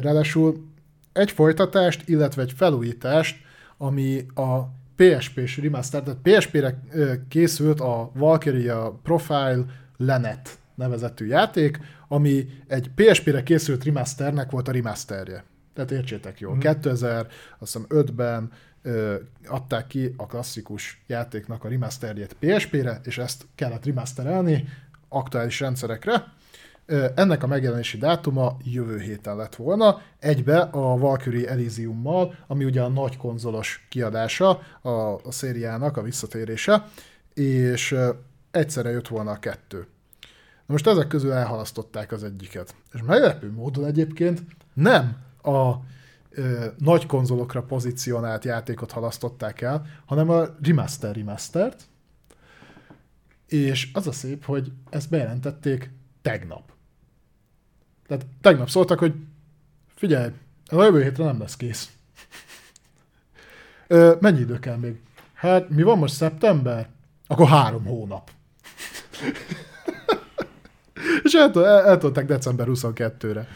[0.00, 0.68] Ráadásul
[1.12, 3.36] egy folytatást, illetve egy felújítást,
[3.76, 4.60] ami a
[4.96, 6.80] PSP-s remaster, tehát PSP-re
[7.28, 9.64] készült a Valkyria Profile
[9.96, 11.78] Lenet nevezetű játék,
[12.08, 15.44] ami egy PSP-re készült remasternek volt a remasterje.
[15.74, 16.56] Tehát értsétek jól.
[16.60, 18.50] 2005-ben
[18.82, 19.14] ö,
[19.46, 24.68] adták ki a klasszikus játéknak a remasterjét PSP-re, és ezt kellett remasterelni
[25.08, 26.32] aktuális rendszerekre.
[27.14, 32.88] Ennek a megjelenési dátuma jövő héten lett volna, egybe a Valkyrie Elysiummal, ami ugye a
[32.88, 36.88] nagy konzolos kiadása a, a szériának, a visszatérése,
[37.34, 37.96] és
[38.50, 39.86] egyszerre jött volna a kettő.
[40.66, 42.74] Na most ezek közül elhalasztották az egyiket.
[42.92, 44.42] És meglepő módon egyébként
[44.74, 45.72] nem a
[46.30, 51.82] ö, nagy konzolokra pozícionált játékot halasztották el, hanem a remaster remastert,
[53.46, 55.90] és az a szép, hogy ezt bejelentették
[56.22, 56.73] tegnap.
[58.16, 59.14] Tehát tegnap szóltak, hogy
[59.94, 60.30] figyelj,
[60.66, 61.92] a jövő hétre nem lesz kész.
[63.86, 65.00] Ö, mennyi idő kell még?
[65.34, 66.88] Hát mi van most szeptember?
[67.26, 68.30] Akkor három hónap.
[71.22, 73.48] És el, el, eltolták december 22-re.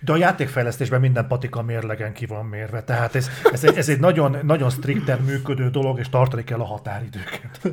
[0.00, 4.00] De a játékfejlesztésben minden patika mérlegen ki van mérve, tehát ez, ez, egy, ez egy
[4.00, 7.60] nagyon, nagyon strikten működő dolog, és tartani kell a határidőket.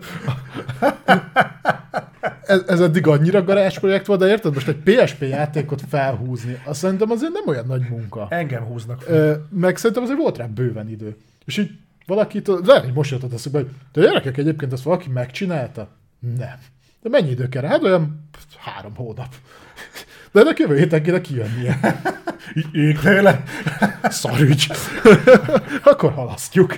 [2.46, 7.12] Ez, ez eddig annyira garázsprojekt volt, de érted, most egy PSP játékot felhúzni, azt szerintem
[7.12, 8.28] azért nem olyan nagy munka.
[8.30, 9.16] Engem húznak fel.
[9.16, 11.16] Ö, meg szerintem azért volt rá bőven idő.
[11.46, 11.72] És így
[12.06, 15.88] valaki, de hogy most jutott eszembe, hogy de gyerekek egyébként ezt valaki megcsinálta?
[16.38, 16.58] Nem.
[17.02, 17.62] De mennyi idő kell?
[17.62, 17.68] rá?
[17.70, 19.36] Hát olyan három hónap.
[20.32, 21.80] De ennek jövő héten kéne kijönnie.
[22.72, 23.44] Ég tőle.
[24.04, 24.72] Szarügy.
[25.84, 26.78] Akkor halasztjuk.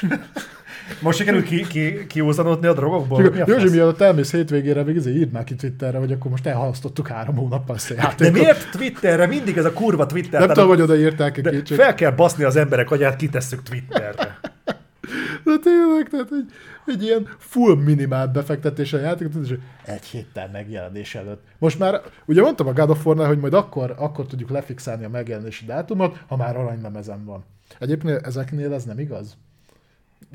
[1.00, 3.30] Most sikerül ki, ki, kiúzanodni a drogokból?
[3.30, 6.46] Mi a Józsi, mielőtt elmész hétvégére, még azért írd már ki Twitterre, hogy akkor most
[6.46, 9.26] elhalasztottuk három hónappal ezt a De miért Twitterre?
[9.26, 10.40] Mindig ez a kurva Twitter.
[10.40, 11.76] Nem tudom, hogy odaírták-e de kétség.
[11.76, 14.38] fel kell baszni az emberek agyát, kitesszük Twitterre.
[15.44, 16.52] De tényleg, tehát egy,
[16.86, 19.54] egy ilyen full minimál befektetés a játékot, és
[19.84, 21.42] egy héttel megjelenés előtt.
[21.58, 25.08] Most már, ugye mondtam a God of War-nál, hogy majd akkor, akkor tudjuk lefixálni a
[25.08, 27.44] megjelenési dátumot, ha már aranylemezen van.
[27.78, 29.36] Egyébként ezeknél ez nem igaz?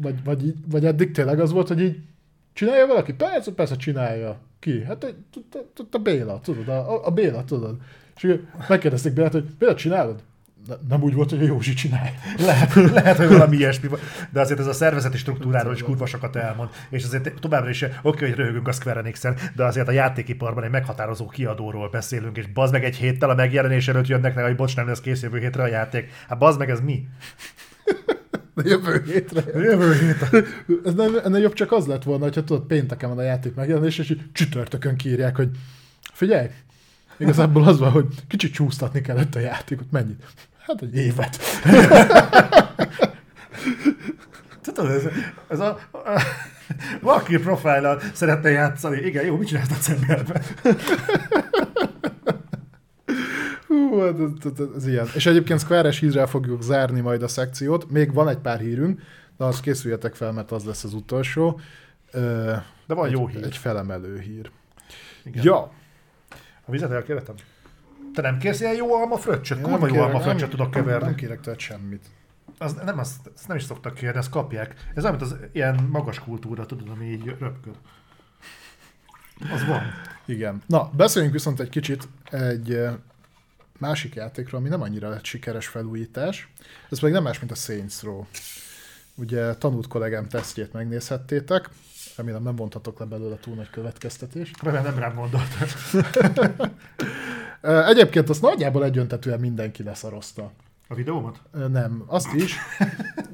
[0.02, 2.00] Vagy, vagy, így, vagy eddig tényleg az volt, hogy így
[2.54, 3.14] csinálja valaki?
[3.14, 4.38] Persze, persze csinálja.
[4.60, 4.84] Ki?
[4.84, 5.08] Hát a,
[5.78, 7.78] a, a, Béla, tudod, a, a Béla, tudod.
[8.16, 8.38] És
[8.68, 10.24] megkérdezték Bélát, hogy Béla, csinálod?
[10.68, 12.12] Ne- Nem úgy volt, hogy a Józsi csinálja.
[12.38, 14.00] Lehet, lehet, hogy valami ilyesmi van.
[14.32, 16.70] De azért ez a szervezeti struktúráról is kurva sokat elmond.
[16.90, 19.22] És azért továbbra is, oké, hogy röhögünk a Square enix
[19.56, 23.88] de azért a játékiparban egy meghatározó kiadóról beszélünk, és bazd meg egy héttel a megjelenés
[23.88, 26.12] előtt jönnek hogy bocs, nem lesz kész jövő hétre a játék.
[26.28, 27.08] Hát bazd meg, ez mi?
[28.56, 29.44] De jövő hétre.
[29.54, 30.44] Jövő hétre.
[30.86, 33.98] Ez nem, ennél jobb csak az lett volna, hogyha tudod, pénteken van a játék megjelenés,
[33.98, 35.50] és csütörtökön kiírják, hogy
[36.14, 36.48] figyelj,
[37.18, 39.92] igazából az van, hogy kicsit csúsztatni kellett a játékot.
[39.92, 40.24] Mennyit?
[40.60, 41.40] Hát egy évet.
[44.62, 45.04] Tudod, ez,
[45.48, 46.22] ez a, a
[47.02, 48.98] valaki profile szeretne játszani.
[48.98, 50.42] Igen, jó, mit csinálsz decemberben?
[53.76, 55.08] Hú, hát ez, ez, ez, ilyen.
[55.16, 57.90] És egyébként Square-es hírrel fogjuk zárni majd a szekciót.
[57.90, 59.02] Még van egy pár hírünk,
[59.38, 61.60] de azt készüljetek fel, mert az lesz az utolsó.
[62.12, 63.44] De van egy, jó hír.
[63.44, 64.52] Egy felemelő hír.
[65.24, 65.44] Igen.
[65.44, 65.72] Ja,
[66.66, 67.36] A vizet elkérhetem?
[68.14, 69.62] Te nem kérsz ilyen jó alma fröccsöt?
[69.62, 71.06] Kurva jó alma fröccsöt tudok keverni.
[71.06, 72.06] Nem kérek tőled semmit.
[72.58, 74.76] Az, nem, azt, azt nem is szoktak kérni, azt kapják.
[74.96, 77.76] Ez olyan, mint az ilyen magas kultúra, tudod, ami így röpköd.
[79.54, 79.82] Az van.
[80.26, 80.62] Igen.
[80.66, 82.88] Na, beszéljünk viszont egy kicsit egy
[83.80, 86.50] másik játékról, ami nem annyira lett sikeres felújítás.
[86.90, 88.24] Ez pedig nem más, mint a Saints Row.
[89.16, 91.70] Ugye tanult kollégám tesztjét megnézhettétek,
[92.16, 94.62] remélem nem vontatok le belőle túl nagy következtetést.
[94.62, 95.68] Remélem nem rám gondoltad.
[97.90, 100.52] Egyébként azt nagyjából egyöntetően mindenki leszarozta.
[100.88, 101.40] A videómat?
[101.72, 102.56] Nem, azt is,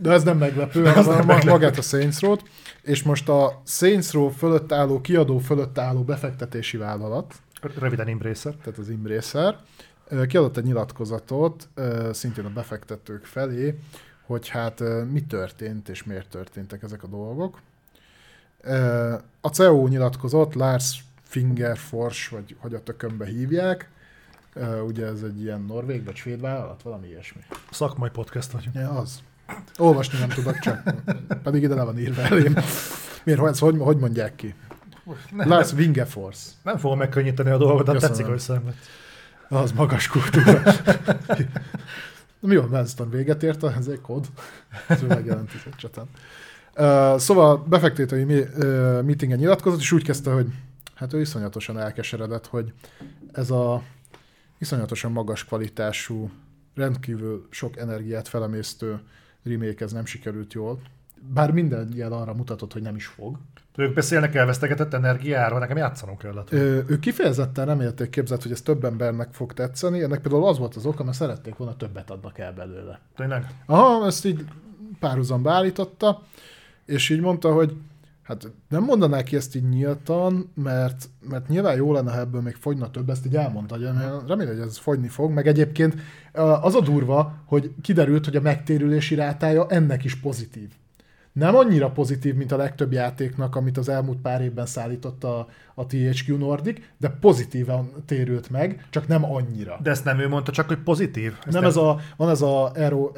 [0.02, 1.50] de ez nem meglepő, az nem meglepő.
[1.50, 2.44] magát a Saints Row-t,
[2.82, 7.36] és most a Saints Row fölött álló, kiadó fölött álló befektetési vállalat,
[7.80, 8.54] Röviden Embracer.
[8.54, 9.58] tehát az Imbracer,
[10.28, 11.70] kiadott egy nyilatkozatot
[12.12, 13.80] szintén a befektetők felé,
[14.26, 17.60] hogy hát mi történt és miért történtek ezek a dolgok.
[19.42, 23.90] A CEO nyilatkozott, Lars Fingerfors, vagy hogy a tökönbe hívják,
[24.86, 27.42] ugye ez egy ilyen norvég vagy svéd vállalat, valami ilyesmi.
[27.72, 28.76] Szakmai podcast vagyunk.
[28.76, 29.20] Ja, az.
[29.78, 30.84] Olvasni nem tudok csak.
[31.44, 32.56] Pedig ide le van írva elém.
[33.24, 34.56] Miért, hogy, hogy, hogy mondják ki?
[35.32, 36.50] Nem, Lars Vingeforce.
[36.64, 38.76] nem fogom megkönnyíteni a dolgot, de tetszik, hogy szenved.
[39.52, 40.62] Az magas kultúra.
[42.40, 44.26] Mi van, Winston véget ért, ez egy kód.
[44.88, 46.06] Ez megjelent egy csatán.
[46.78, 48.44] Uh, szóval befektetői mi,
[49.06, 50.48] meetingen nyilatkozott, és úgy kezdte, hogy
[50.96, 52.74] hát ő iszonyatosan elkeseredett, hogy
[53.32, 53.84] ez a
[54.58, 56.32] iszonyatosan magas kvalitású,
[56.76, 59.00] rendkívül sok energiát felemésztő
[59.44, 60.82] remake ez nem sikerült jól.
[61.34, 63.38] Bár minden jel arra mutatott, hogy nem is fog.
[63.76, 66.52] Ők beszélnek elvesztegetett energiáról, nekem játszanom kellett.
[66.52, 70.02] Ö, ő kifejezetten remélték képzett, hogy ez több embernek fog tetszeni.
[70.02, 73.00] Ennek például az volt az oka, mert szerették volna többet adnak el belőle.
[73.16, 73.48] Tényleg?
[73.66, 74.46] Aha, ezt így
[75.00, 76.22] párhuzamba állította,
[76.86, 77.76] és így mondta, hogy
[78.24, 82.56] hát nem mondaná ki ezt így nyíltan, mert, mert nyilván jó lenne, ha ebből még
[82.56, 83.84] fogyna több, ezt így elmondta, hogy
[84.28, 85.96] remélem, hogy ez fogyni fog, meg egyébként
[86.62, 90.70] az a durva, hogy kiderült, hogy a megtérülési rátája ennek is pozitív.
[91.34, 95.86] Nem annyira pozitív, mint a legtöbb játéknak, amit az elmúlt pár évben szállított a, a
[95.86, 99.80] THQ Nordic, de pozitívan térült meg, csak nem annyira.
[99.84, 101.34] De ezt nem ő mondta, csak hogy pozitív.
[101.46, 102.72] Ezt nem, ez a, van ez a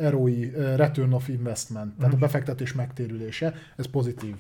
[0.10, 4.36] ROI, Return of Investment, tehát a befektetés megtérülése, ez pozitív.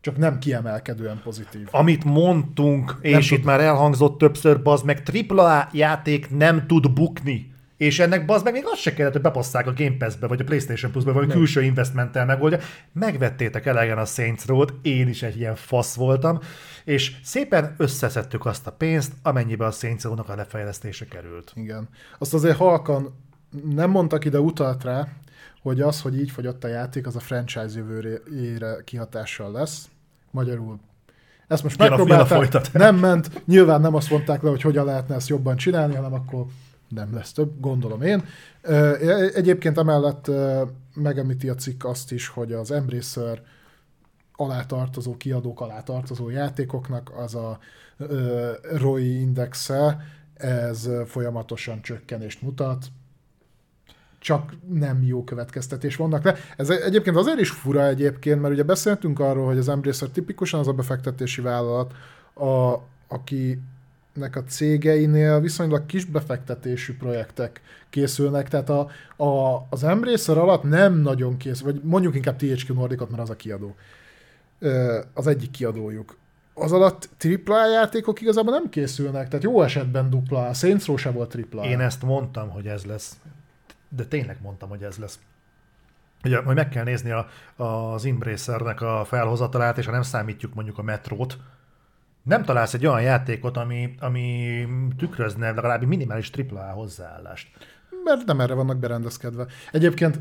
[0.00, 1.68] Csak nem kiemelkedően pozitív.
[1.70, 7.51] Amit mondtunk, és tud- itt már elhangzott többször, bazd meg, AAA játék nem tud bukni.
[7.82, 10.44] És ennek bazd meg még az se kellett, hogy bepasszák a Game Pass-be, vagy a
[10.44, 12.58] PlayStation Plus-be, vagy külső investmenttel megoldja.
[12.92, 16.38] Megvettétek elegen a Saints Row-t, én is egy ilyen fasz voltam,
[16.84, 21.52] és szépen összeszedtük azt a pénzt, amennyibe a Saints Row-nak a lefejlesztése került.
[21.54, 21.88] Igen.
[22.18, 23.14] Azt azért halkan
[23.74, 25.08] nem mondtak ide, utalt rá,
[25.62, 29.88] hogy az, hogy így fogyott a játék, az a franchise jövőjére kihatással lesz.
[30.30, 30.80] Magyarul
[31.48, 35.56] ezt most megpróbálták, nem ment, nyilván nem azt mondták le, hogy hogyan lehetne ezt jobban
[35.56, 36.46] csinálni, hanem akkor
[36.94, 38.24] nem lesz több, gondolom én.
[38.62, 38.94] Ö,
[39.34, 40.30] Egyébként emellett
[40.94, 43.42] megemlíti a cikk azt is, hogy az Embracer
[44.32, 47.58] alá tartozó, kiadók alá tartozó játékoknak az a
[48.76, 49.98] ROI indexe,
[50.34, 52.86] ez folyamatosan csökkenést mutat,
[54.18, 56.34] csak nem jó következtetés vannak le.
[56.56, 60.68] Ez egyébként azért is fura egyébként, mert ugye beszéltünk arról, hogy az Embracer tipikusan az
[60.68, 61.92] a befektetési vállalat,
[62.34, 62.74] a,
[64.12, 67.60] akinek a cégeinél viszonylag kis befektetésű projektek
[67.90, 68.88] készülnek, tehát a,
[69.24, 73.36] a, az Embracer alatt nem nagyon készül, vagy mondjuk inkább THQ Nordicot, mert az a
[73.36, 73.74] kiadó.
[75.14, 76.16] Az egyik kiadójuk.
[76.54, 77.08] Az alatt
[77.46, 80.52] AAA játékok igazából nem készülnek, tehát jó esetben dupla A.
[80.52, 81.64] Saints Row se volt AAA.
[81.64, 83.16] Én ezt mondtam, hogy ez lesz.
[83.88, 85.18] De tényleg mondtam, hogy ez lesz.
[86.24, 87.28] Ugye, hogy meg kell nézni a,
[87.64, 91.38] az Embracernek a felhozatalát, és ha nem számítjuk mondjuk a metrót,
[92.22, 94.66] nem találsz egy olyan játékot, ami, ami
[94.96, 97.48] tükrözne legalább minimális AAA hozzáállást.
[98.04, 99.46] mert nem erre vannak berendezkedve.
[99.72, 100.20] Egyébként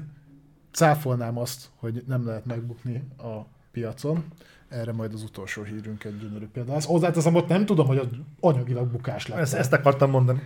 [0.71, 4.23] cáfolnám azt, hogy nem lehet megbukni a piacon.
[4.69, 6.73] Erre majd az utolsó hírünk egy gyönyörű példa.
[6.73, 8.07] Ezt hozzáteszem, ott nem tudom, hogy az
[8.39, 9.39] anyagilag bukás lett.
[9.39, 10.41] Ezt, ezt akartam mondani.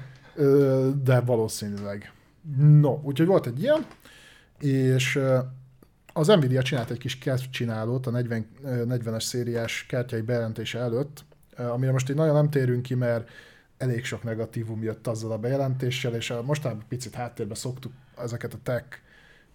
[1.03, 2.14] De valószínűleg.
[2.57, 3.86] No, úgyhogy volt egy ilyen,
[4.60, 5.19] és
[6.14, 11.26] az Nvidia csinált egy kis kártycsinálót a 40, ö, 40-es szériás kártyai bejelentése előtt,
[11.57, 13.30] amire most így nagyon nem térünk ki, mert
[13.77, 18.57] elég sok negatívum jött azzal a bejelentéssel, és a, mostában picit háttérbe szoktuk ezeket a
[18.64, 18.86] tech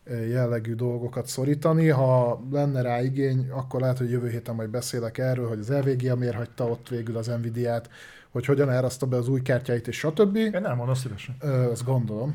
[0.05, 1.89] ö, jellegű dolgokat szorítani.
[1.89, 6.17] Ha lenne rá igény, akkor lehet, hogy jövő héten majd beszélek erről, hogy az LVGA
[6.17, 7.91] miért hagyta ott végül az Nvidia-t,
[8.31, 10.37] hogy hogyan áraszta be az új kártyáit, és stb.
[10.37, 11.37] Én nem mondom szívesen.
[11.41, 12.35] Ö, azt gondolom.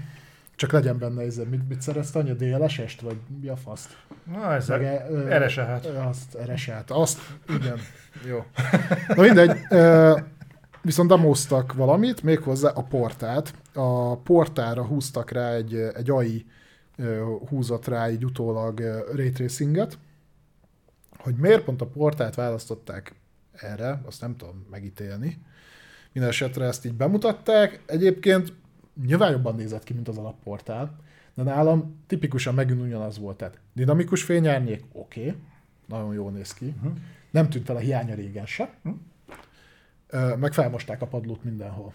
[0.55, 3.97] Csak legyen benne ez, mit, mit szerezte anya, DLS-est, vagy mi a faszt?
[4.31, 5.85] Na, ez Meg, e- hát.
[5.85, 6.91] ö, Azt, eresát.
[6.91, 7.79] Azt, igen.
[8.29, 8.45] Jó.
[9.07, 9.57] Na mindegy.
[9.69, 10.19] Ö,
[10.81, 13.53] viszont demoztak valamit, méghozzá a portát.
[13.73, 16.45] A portára húztak rá egy, egy AI
[17.49, 18.79] húzott rá egy utólag
[19.13, 19.97] ray tracinget.
[21.17, 23.15] Hogy miért pont a portát választották
[23.53, 25.37] erre, azt nem tudom megítélni.
[26.11, 27.81] Minden esetre ezt így bemutatták.
[27.85, 28.53] Egyébként
[29.05, 30.99] nyilván jobban nézett ki, mint az alapportál,
[31.33, 33.37] de nálam tipikusan megint ugyanaz volt.
[33.37, 35.35] Tehát dinamikus fényárnyék, oké, okay,
[35.85, 36.73] nagyon jól néz ki.
[36.77, 36.97] Uh-huh.
[37.31, 38.73] Nem tűnt fel a hiánya régen se.
[38.83, 40.37] Uh-huh.
[40.37, 41.93] Meg felmosták a padlót mindenhol.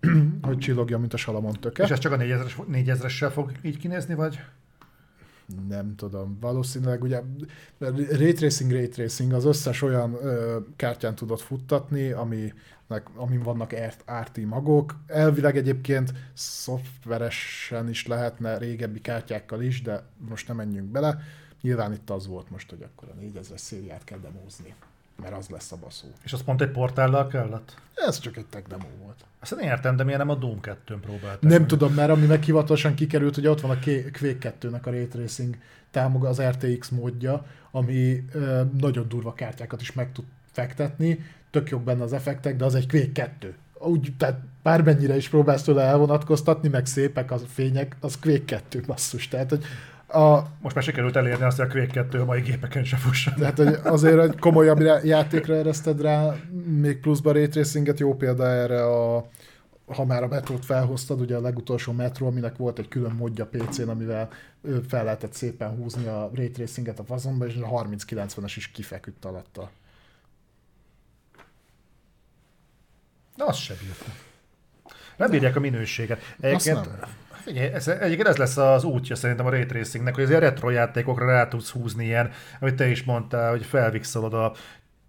[0.42, 1.82] hogy csillogja, mint a salamon töke.
[1.82, 4.40] És ez csak a 4000-es 4000-essel fog így kinézni, vagy?
[5.68, 7.22] Nem tudom, valószínűleg ugye
[8.10, 13.74] Ray Tracing, Ray Tracing az összes olyan ö, kártyán tudod futtatni, aminek, amin vannak
[14.20, 14.96] RT magok.
[15.06, 21.18] Elvileg egyébként szoftveresen is lehetne régebbi kártyákkal is, de most nem menjünk bele.
[21.60, 24.74] Nyilván itt az volt most, hogy akkor a 4000 szériát kell demózni,
[25.22, 26.06] mert az lesz a baszó.
[26.22, 27.74] És az pont egy portállal kellett?
[27.94, 29.24] Ez csak egy tech demo volt.
[29.40, 31.40] Azt én értem, de miért nem a Doom 2-n próbálták?
[31.40, 31.66] Nem meg?
[31.66, 33.78] tudom, mert ami meg hivatalosan kikerült, hogy ott van a
[34.18, 35.56] Quake 2-nek a Ray Tracing
[35.90, 41.82] támog az RTX módja, ami ö, nagyon durva kártyákat is meg tud fektetni, tök jók
[41.82, 43.54] benne az effektek, de az egy Quake 2.
[43.78, 49.28] Úgy, tehát bármennyire is próbálsz tőle elvonatkoztatni, meg szépek a fények, az Quake 2 basszus.
[49.28, 49.64] Tehát, hogy
[50.12, 53.34] a, Most már sikerült elérni azt, hogy a Quake 2 a mai gépeken se fusson.
[53.34, 56.34] tehát, hogy azért egy komolyabb játékra ereszted rá,
[56.66, 59.26] még pluszba Ray Tracinget, jó példa erre a
[59.86, 63.88] ha már a metrót felhoztad, ugye a legutolsó metró, aminek volt egy külön modja PC-n,
[63.88, 64.28] amivel
[64.88, 69.70] fel lehetett szépen húzni a Ray Tracinget a fazonba, és a 3090-es is kifeküdt alatta.
[73.36, 74.12] De azt se bírta.
[75.16, 76.20] Nem bírják a minőséget.
[76.40, 76.88] Egyébként.
[77.44, 80.70] Figyelj, ez, egyébként ez lesz az útja szerintem a Ray Tracingnek, hogy az ilyen retro
[80.70, 84.52] játékokra rá tudsz húzni ilyen, amit te is mondtál, hogy felvixolod a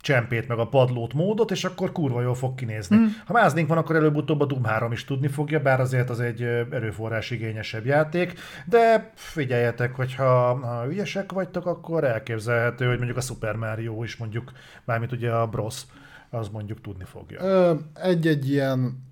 [0.03, 2.97] csempét, meg a padlót módot, és akkor kurva jól fog kinézni.
[2.97, 3.05] Mm.
[3.25, 6.41] Ha máznénk van, akkor előbb-utóbb a Doom 3 is tudni fogja, bár azért az egy
[6.71, 8.33] erőforrás igényesebb játék,
[8.65, 14.51] de figyeljetek, hogyha ha ügyesek vagytok, akkor elképzelhető, hogy mondjuk a Super Mario is mondjuk,
[14.83, 15.81] mármint ugye a Bros,
[16.29, 17.41] az mondjuk tudni fogja.
[17.41, 19.03] Ö, egy-egy ilyen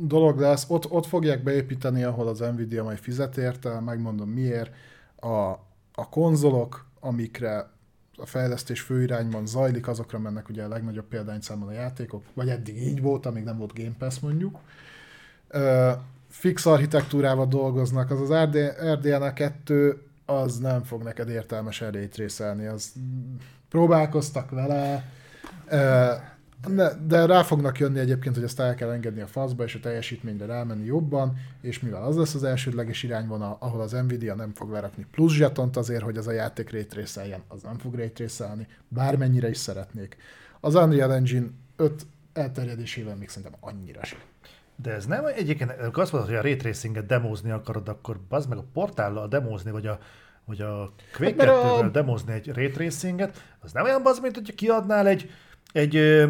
[0.00, 4.74] dolog lesz, ott, ott fogják beépíteni, ahol az Nvidia majd fizet érte, megmondom miért,
[5.16, 5.48] a,
[5.94, 7.70] a konzolok, amikre
[8.16, 13.00] a fejlesztés főirányban zajlik, azokra mennek ugye a legnagyobb példányszámon a játékok, vagy eddig így
[13.00, 14.58] volt, amíg nem volt Game Pass mondjuk.
[15.48, 15.90] Ö,
[16.28, 18.56] fix architektúrával dolgoznak, az az RD,
[18.92, 22.92] RDNA 2 az nem fog neked értelmesen részelni, az
[23.68, 25.04] próbálkoztak vele,
[26.68, 29.80] de, de rá fognak jönni egyébként, hogy ezt el kell engedni a faszba, és a
[29.80, 34.70] teljesítményre rámenni jobban, és mivel az lesz az elsődleges irányvonal, ahol az Nvidia nem fog
[34.70, 39.56] lerakni plusz zsetont azért, hogy az a játék raytraceljen, az nem fog raytracelni, bármennyire is
[39.56, 40.16] szeretnék.
[40.60, 41.46] Az Unreal Engine
[41.76, 44.18] 5 elterjedésével még szerintem annyira sem.
[44.76, 48.58] De ez nem egyébként, azt mondod, hogy a ray tracinget demózni akarod, akkor az meg
[48.58, 49.98] a portállal demózni, vagy a,
[50.44, 51.88] vagy a Quake hát, a...
[51.88, 55.30] demozni egy ray tracinget, az nem olyan az, mint hogy kiadnál egy,
[55.72, 56.24] egy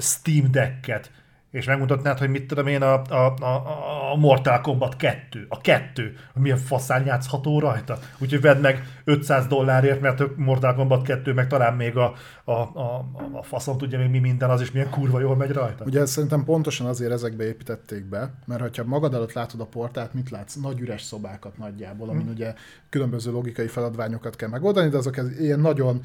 [0.00, 1.10] Steam Decket,
[1.50, 6.16] és megmutatnád, hogy mit tudom én, a, a, a, a Mortal Kombat 2, a 2,
[6.34, 7.98] milyen faszán játszható rajta.
[8.18, 12.12] Úgyhogy vedd meg 500 dollárért, mert a Mortal Kombat 2, meg talán még a,
[12.44, 15.84] a, a, a faszon tudja még mi minden, az is milyen kurva jól megy rajta.
[15.84, 20.30] Ugye szerintem pontosan azért ezekbe építették be, mert ha magad előtt látod a portát, mit
[20.30, 20.54] látsz?
[20.54, 22.32] Nagy üres szobákat nagyjából, amin hmm.
[22.32, 22.54] ugye
[22.88, 26.02] különböző logikai feladványokat kell megoldani, de azok ez ilyen nagyon,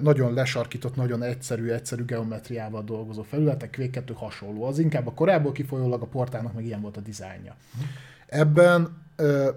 [0.00, 4.64] nagyon lesarkított, nagyon egyszerű, egyszerű geometriával dolgozó felületek, Quake hasonló.
[4.64, 7.56] Az inkább a korábban kifolyólag a portának meg ilyen volt a dizájnja.
[7.74, 7.86] Hmm.
[8.26, 9.06] Ebben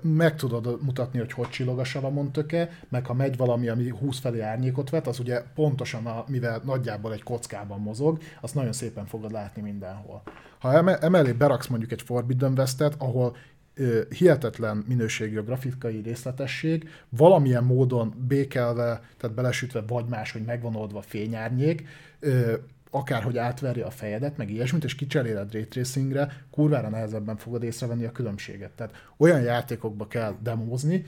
[0.02, 4.20] meg tudod mutatni, hogy hogy csillog a Salamon töke, meg ha megy valami, ami 20
[4.20, 9.06] felé árnyékot vet, az ugye pontosan, a, mivel nagyjából egy kockában mozog, azt nagyon szépen
[9.06, 10.22] fogod látni mindenhol.
[10.60, 13.36] Ha emellé beraksz mondjuk egy Forbidden Westet, ahol
[13.74, 20.76] ö, hihetetlen minőségű a grafikai részletesség, valamilyen módon békelve, tehát belesütve, vagy más, hogy megvan
[20.76, 21.88] oldva fényárnyék,
[22.20, 22.54] ö,
[22.92, 28.12] akárhogy átverje a fejedet, meg ilyesmit, és kicseréled ray tracingre, kurvára nehezebben fogod észrevenni a
[28.12, 28.72] különbséget.
[28.72, 31.06] Tehát olyan játékokba kell demózni,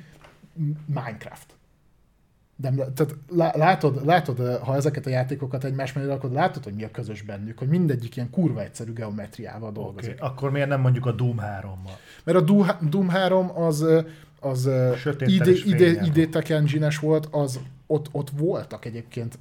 [0.86, 1.56] Minecraft.
[2.56, 3.16] De, tehát
[3.56, 7.58] látod, látod, ha ezeket a játékokat egymás mellé rakod, látod, hogy mi a közös bennük,
[7.58, 10.14] hogy mindegyik ilyen kurva egyszerű geometriával dolgozik.
[10.14, 10.30] Okay.
[10.30, 11.92] Akkor miért nem mondjuk a Doom 3-mal?
[12.24, 13.86] Mert a Doom 3 az,
[14.40, 14.70] az
[15.20, 19.40] id, id, id Tech engine volt, az ott, ott voltak egyébként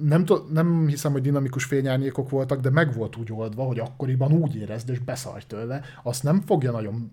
[0.00, 4.32] nem, t- nem hiszem, hogy dinamikus fényárnyékok voltak, de meg volt úgy oldva, hogy akkoriban
[4.32, 7.12] úgy érezd, és beszarj tőle, azt nem fogja nagyon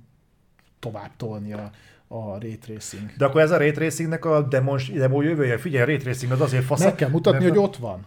[0.79, 1.71] tovább tolni a,
[2.07, 3.11] a Ray Tracing.
[3.17, 5.57] De akkor ez a Ray Tracingnek a demons, demo jövője?
[5.57, 6.83] Figyelj, a Ray Tracing az azért fasz.
[6.83, 7.55] Meg kell mutatni, mert...
[7.55, 8.05] hogy ott van.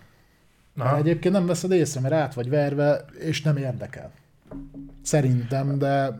[0.75, 4.11] Mert egyébként nem veszed észre, mert át vagy verve, és nem érdekel.
[5.03, 6.19] Szerintem, de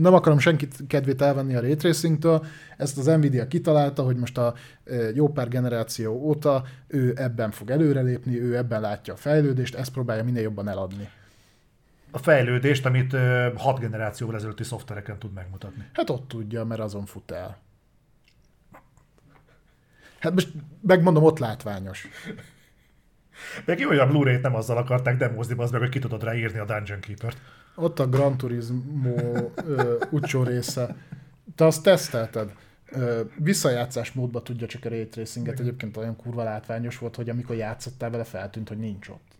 [0.00, 2.44] nem akarom senkit kedvét elvenni a raytracingtől,
[2.76, 4.54] ezt az Nvidia kitalálta, hogy most a
[5.14, 10.24] jó pár generáció óta ő ebben fog előrelépni, ő ebben látja a fejlődést, ezt próbálja
[10.24, 11.08] minél jobban eladni.
[12.10, 13.16] A fejlődést, amit
[13.56, 15.84] hat generációval ezelőtti szoftvereken tud megmutatni.
[15.92, 17.58] Hát ott tudja, mert azon fut el.
[20.18, 20.48] Hát most
[20.80, 22.08] megmondom, ott látványos.
[23.64, 26.34] Meg jó, hogy a Blu-ray-t nem azzal akarták demozni, az meg, hogy ki tudod rá
[26.34, 27.36] írni a Dungeon Keeper-t.
[27.80, 29.14] Ott a Gran Turismo
[30.10, 30.96] utcsó része.
[31.54, 32.52] Te azt tesztelted?
[32.90, 35.60] Ö, visszajátszás módba tudja csak a Ray Tracinget.
[35.60, 39.30] Egyébként olyan kurva látványos volt, hogy amikor játszottál vele, feltűnt, hogy nincs ott.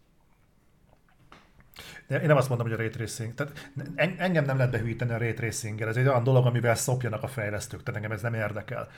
[2.06, 3.34] De én nem azt mondom, hogy a ray tracing.
[3.34, 3.70] Tehát
[4.16, 7.82] engem nem lehet behűíteni a ray tracing Ez egy olyan dolog, amivel szopjanak a fejlesztők,
[7.82, 8.88] tehát engem ez nem érdekel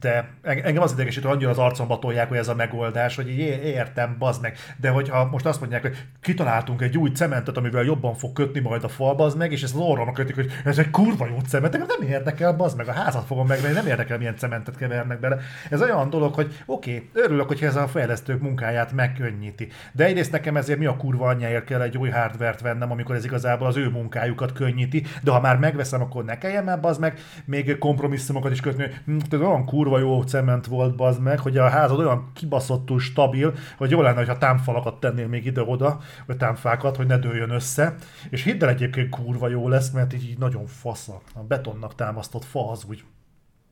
[0.00, 3.28] de engem az idegesít, hogy annyira az arcomba tolják, hogy ez a megoldás, hogy
[3.64, 4.56] értem, bazd meg.
[4.76, 8.84] De hogyha most azt mondják, hogy kitaláltunk egy új cementet, amivel jobban fog kötni majd
[8.84, 11.86] a fal, bazd meg, és ezt az orromra kötik, hogy ez egy kurva jó cement,
[11.86, 15.38] nem érdekel, bazd meg, a házat fogom megvenni, nem érdekel, milyen cementet kevernek bele.
[15.70, 19.68] Ez olyan dolog, hogy oké, okay, örülök, hogy ez a fejlesztők munkáját megkönnyíti.
[19.92, 23.24] De egyrészt nekem ezért mi a kurva anyjáért kell egy új hardvert vennem, amikor ez
[23.24, 27.18] igazából az ő munkájukat könnyíti, de ha már megveszem, akkor ne kelljen már bazd meg
[27.44, 31.68] még kompromisszumokat is kötni, hm, olyan kurva kurva jó cement volt, bazd meg, hogy a
[31.68, 37.06] házad olyan kibaszottul stabil, hogy jó lenne, ha támfalakat tennél még ide-oda, vagy támfákat, hogy
[37.06, 37.94] ne dőljön össze.
[38.30, 41.22] És hidd el egyébként kurva jó lesz, mert így, így nagyon faszak.
[41.34, 43.04] A betonnak támasztott fa az úgy,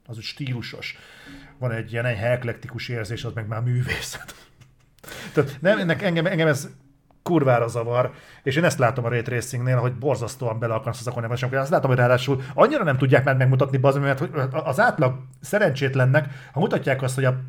[0.07, 0.97] az úgy stílusos.
[1.59, 4.35] Van egy ilyen enyhe eklektikus érzés, az meg már művészet.
[5.35, 6.69] Tehát nem, ennek, engem, engem ez
[7.23, 8.13] kurvára zavar,
[8.43, 11.71] és én ezt látom a Ray Tracingnél, hogy borzasztóan bele akarsz az akkor nem azt
[11.71, 14.23] látom, hogy ráadásul annyira nem tudják már megmutatni, bazd, mert
[14.53, 17.41] az átlag szerencsétlennek, ha mutatják azt, hogy a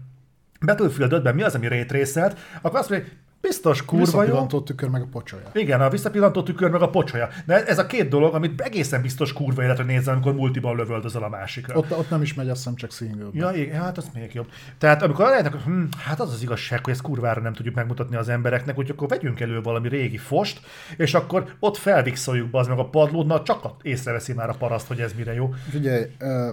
[0.65, 3.09] Battlefield 5-ben mi az, ami Ray Tracelt, akkor azt mondja,
[3.47, 4.61] Biztos kurva jó.
[4.61, 5.49] Tükör meg a pocsolya.
[5.53, 7.29] Igen, a visszapillantó tükör meg a pocsolya.
[7.45, 11.29] De ez a két dolog, amit egészen biztos kurva életre nézzel, amikor multiban lövöldözöl a
[11.29, 11.77] másikra.
[11.77, 13.27] Ott, ott nem is megy, azt hiszem csak single.
[13.33, 14.47] Ja, igen, hát az még jobb.
[14.77, 18.29] Tehát amikor hogy hm, hát az az igazság, hogy ezt kurvára nem tudjuk megmutatni az
[18.29, 20.59] embereknek, hogy akkor vegyünk elő valami régi fost,
[20.97, 24.87] és akkor ott felvixoljuk be az meg a padlót, na csak észreveszi már a paraszt,
[24.87, 25.53] hogy ez mire jó.
[25.69, 26.05] Figyelj,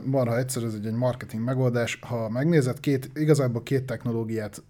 [0.05, 1.99] marha egyszer ez egy marketing megoldás.
[2.01, 4.63] Ha megnézed, két, igazából két technológiát,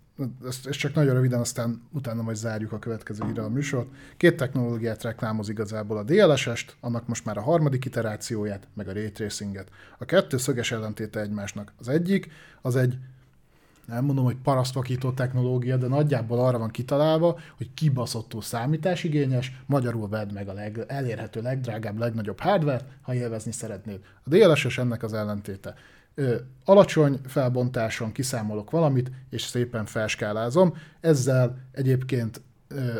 [0.46, 3.88] ezt, ezt csak nagyon röviden, aztán utána majd zárjuk a következő ide a műsort.
[4.16, 9.10] Két technológiát reklámoz igazából a DLSS-t, annak most már a harmadik iterációját, meg a Ray
[9.10, 9.68] Tracinget.
[9.98, 11.72] A kettő szöges ellentéte egymásnak.
[11.78, 12.30] Az egyik,
[12.62, 12.98] az egy
[13.90, 20.32] nem mondom, hogy parasztvakító technológia, de nagyjából arra van kitalálva, hogy kibaszottó számításigényes, magyarul vedd
[20.32, 24.00] meg a leg, elérhető legdrágább, legnagyobb hardware ha élvezni szeretnéd.
[24.24, 25.74] A DLSS ennek az ellentéte.
[26.14, 30.76] Ö, alacsony felbontáson kiszámolok valamit, és szépen felskálázom.
[31.00, 32.98] Ezzel egyébként ö,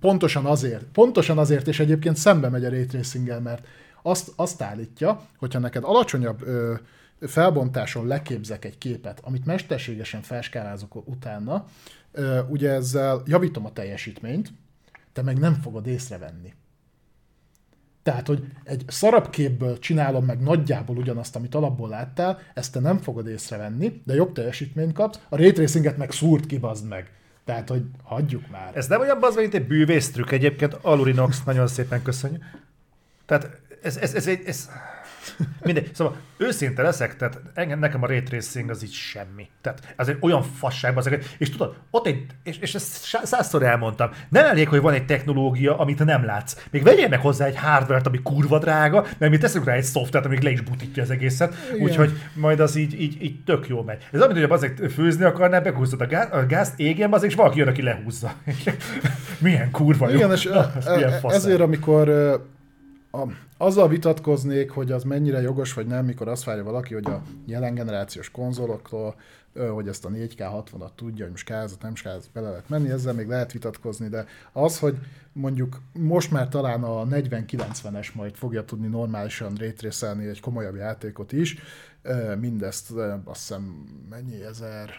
[0.00, 3.66] pontosan azért, pontosan azért, és egyébként szembe megy a ray tracing mert
[4.02, 6.74] azt, azt állítja, hogyha neked alacsonyabb ö,
[7.20, 11.66] felbontáson leképzek egy képet, amit mesterségesen felskálázok utána,
[12.48, 14.52] ugye ezzel javítom a teljesítményt,
[15.12, 16.54] te meg nem fogod észrevenni.
[18.06, 22.98] Tehát, hogy egy szarabb képből csinálom meg nagyjából ugyanazt, amit alapból láttál, ezt te nem
[22.98, 27.10] fogod észrevenni, de jobb teljesítményt kapsz, a ray tracinget meg szúrt kibazd meg.
[27.44, 28.76] Tehát, hogy hagyjuk már.
[28.76, 32.42] Ez nem olyan bazd, mint egy bűvésztrük egyébként, Alurinox, nagyon szépen köszönjük.
[33.24, 34.68] Tehát ez, ez, ez, ez, ez
[35.62, 35.90] Mindegy.
[35.94, 39.48] Szóval őszinte leszek, tehát engem, nekem a ray tracing az így semmi.
[39.60, 44.10] Tehát ez egy olyan fasságban, az, és tudod, ott egy, és, és ezt százszor elmondtam,
[44.28, 46.64] nem elég, hogy van egy technológia, amit nem látsz.
[46.70, 50.24] Még vegyél meg hozzá egy hardware ami kurva drága, mert mi teszünk rá egy szoftvert,
[50.24, 54.08] ami le is butítja az egészet, úgyhogy majd az így, így, így tök jó megy.
[54.12, 57.58] Ez amit, hogy azért főzni akarnál, behúzod a, gáz, a gázt, égjen az, és valaki
[57.58, 58.34] jön, aki lehúzza.
[59.38, 60.16] milyen kurva jó.
[60.16, 62.08] Igen, és Na, e, e, ezért, amikor
[63.22, 63.26] a,
[63.56, 67.74] azzal vitatkoznék, hogy az mennyire jogos vagy nem, mikor azt várja valaki, hogy a jelen
[67.74, 69.14] generációs konzoloktól,
[69.70, 73.12] hogy ezt a 4K 60-at tudja, hogy most kázat, nem kázat, bele lehet menni, ezzel
[73.12, 74.96] még lehet vitatkozni, de az, hogy
[75.32, 81.58] mondjuk most már talán a 40-90-es majd fogja tudni normálisan rétrészelni egy komolyabb játékot is,
[82.40, 82.90] mindezt
[83.24, 84.90] azt hiszem mennyi, ezer,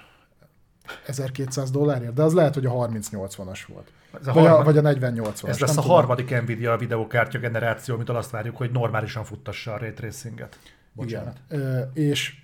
[1.06, 3.92] 1200 dollárért, de az lehet, hogy a 30-80-as volt.
[4.20, 4.62] Ez a vagy, harmad...
[4.62, 5.90] a, vagy a 4080 Ez lesz a tudom.
[5.90, 10.60] harmadik Nvidia videókártya generáció, amit azt várjuk, hogy normálisan futtassa a ray tracinget.
[10.94, 11.38] Bocsánat.
[11.50, 11.92] Igen.
[11.94, 12.36] és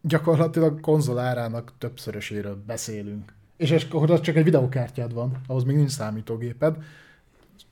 [0.00, 3.32] gyakorlatilag konzol árának többszöröséről beszélünk.
[3.56, 3.86] És ez
[4.20, 6.76] csak egy videókártyád van, ahhoz még nincs számítógéped.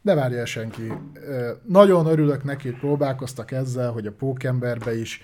[0.00, 0.92] Ne várja senki.
[1.68, 5.22] Nagyon örülök neki, hogy próbálkoztak ezzel, hogy a Pókemberbe is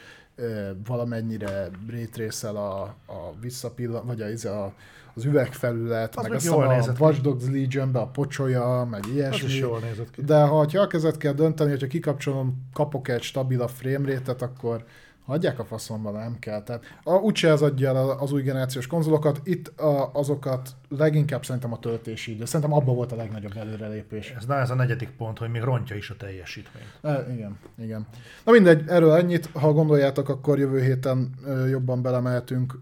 [0.86, 4.74] valamennyire rétrészel a, a visszapillan, vagy a, a
[5.14, 9.46] az üvegfelület, az meg, meg jól a Watch Dogs Legion-be a pocsolya, meg ilyesmi.
[9.46, 10.22] Az is jól nézett ki.
[10.22, 14.84] De ha elkezdett kell dönteni, hogyha kikapcsolom, kapok egy stabilabb framerate akkor
[15.26, 16.62] hagyják a faszomba, nem kell.
[16.62, 21.72] Tehát a, úgyse ez adja el az új generációs konzolokat, itt a, azokat leginkább szerintem
[21.72, 22.44] a töltési idő.
[22.44, 24.34] Szerintem abban volt a legnagyobb előrelépés.
[24.36, 26.98] Ez, na, ez a negyedik pont, hogy még rontja is a teljesítményt.
[27.02, 28.06] E, igen, igen.
[28.44, 29.48] Na mindegy, erről ennyit.
[29.52, 31.34] Ha gondoljátok, akkor jövő héten
[31.70, 32.80] jobban belemehetünk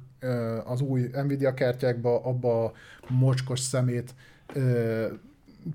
[0.64, 2.72] az új Nvidia kártyákba, abba a
[3.08, 4.14] mocskos szemét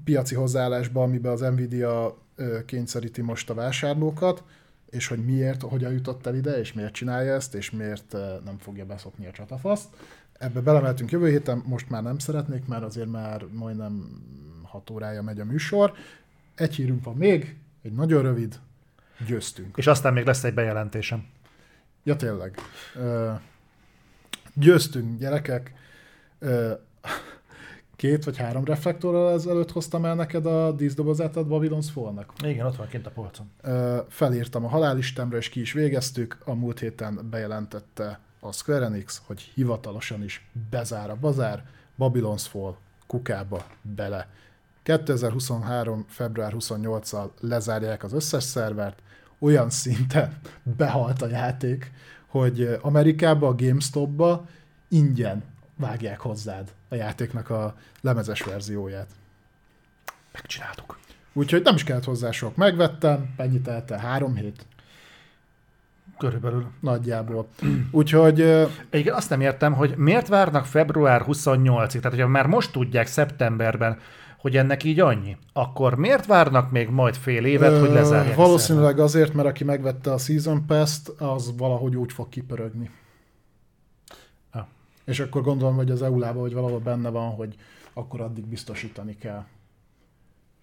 [0.03, 2.17] piaci hozzáállásba, amiben az Nvidia
[2.65, 4.43] kényszeríti most a vásárlókat,
[4.89, 8.15] és hogy miért, hogyan jutott el ide, és miért csinálja ezt, és miért
[8.45, 9.87] nem fogja beszopni a csatafaszt.
[10.37, 14.23] Ebbe belemeltünk jövő héten, most már nem szeretnék, mert azért már majdnem
[14.63, 15.93] 6 órája megy a műsor.
[16.55, 18.59] Egy hírünk van még, egy nagyon rövid,
[19.27, 19.77] győztünk.
[19.77, 21.25] És aztán még lesz egy bejelentésem.
[22.03, 22.57] Ja, tényleg.
[24.55, 25.73] Győztünk, gyerekek.
[27.95, 32.33] Két vagy három reflektorral ezelőtt hoztam el neked a díszdobozát a Babylon's Fall-nak.
[32.43, 33.51] Igen, ott van kint a polcon.
[34.09, 36.37] Felírtam a halálistemre, és ki is végeztük.
[36.45, 41.63] A múlt héten bejelentette a Square Enix, hogy hivatalosan is bezár a bazár,
[41.99, 42.75] Babylon's Fall
[43.07, 44.29] kukába bele.
[44.83, 46.05] 2023.
[46.07, 49.01] február 28-al lezárják az összes szervert,
[49.39, 50.37] olyan szinten
[50.77, 51.91] behalt a játék,
[52.39, 54.47] hogy Amerikában, a GameStop-ba
[54.87, 55.43] ingyen
[55.75, 59.07] vágják hozzád a játéknak a lemezes verzióját.
[60.33, 60.97] Megcsináltuk.
[61.33, 62.55] Úgyhogy nem is kellett hozzá sok.
[62.55, 63.99] Megvettem, ennyi telte?
[63.99, 64.65] Három hét?
[66.17, 66.71] Körülbelül.
[66.79, 67.47] Nagyjából.
[67.91, 68.39] Úgyhogy...
[68.89, 71.87] Igen, azt nem értem, hogy miért várnak február 28-ig?
[71.87, 73.99] Tehát, hogyha már most tudják szeptemberben,
[74.45, 75.37] hogy ennek így annyi.
[75.53, 78.35] Akkor miért várnak még majd fél évet, Ö, hogy lezárják?
[78.35, 82.89] Valószínűleg azért, mert aki megvette a Season Pass-t, az valahogy úgy fog kipörögni.
[84.51, 84.65] Ah.
[85.05, 87.55] És akkor gondolom, hogy az EULA-ban, vagy valahol benne van, hogy
[87.93, 89.45] akkor addig biztosítani kell.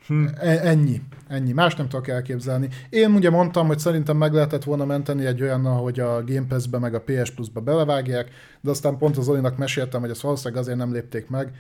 [0.07, 0.27] Hm.
[0.41, 1.03] E- ennyi.
[1.29, 1.53] Ennyi.
[1.53, 2.69] Más nem tudok elképzelni.
[2.91, 6.79] Én ugye mondtam, hogy szerintem meg lehetett volna menteni egy olyan, hogy a Game Pass-be
[6.79, 8.31] meg a PS Plus-ba belevágják,
[8.61, 11.53] de aztán pont az Olinak meséltem, hogy ezt valószínűleg azért nem lépték meg.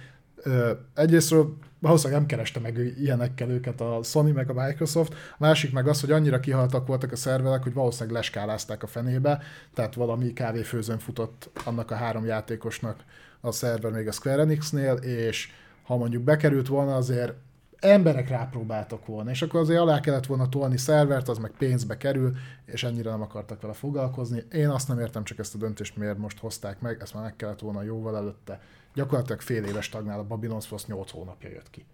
[0.95, 5.89] Egyrésztről valószínűleg nem kereste meg ilyenekkel őket a Sony meg a Microsoft, a másik meg
[5.89, 9.43] az, hogy annyira kihaltak voltak a szerverek, hogy valószínűleg leskálázták a fenébe,
[9.75, 13.05] tehát valami kávéfőzőn futott annak a három játékosnak
[13.41, 15.49] a szerver még a Square Enix-nél, és
[15.83, 17.33] ha mondjuk bekerült volna, azért
[17.79, 22.33] emberek rápróbáltak volna, és akkor azért alá kellett volna tolni szervert, az meg pénzbe kerül,
[22.67, 24.43] és ennyire nem akartak vele foglalkozni.
[24.53, 27.37] Én azt nem értem csak ezt a döntést, miért most hozták meg, ezt már meg
[27.37, 28.61] kellett volna jóval előtte.
[28.95, 31.85] Gyakorlatilag fél éves tagnál a Babylon's Frost 8 hónapja jött ki.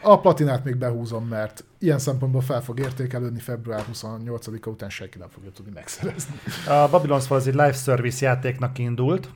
[0.00, 5.28] A platinát még behúzom, mert ilyen szempontból fel fog értékelődni február 28-a után senki nem
[5.28, 6.34] fogja tudni megszerezni.
[6.66, 9.28] A Babylon's Fall az egy live service játéknak indult.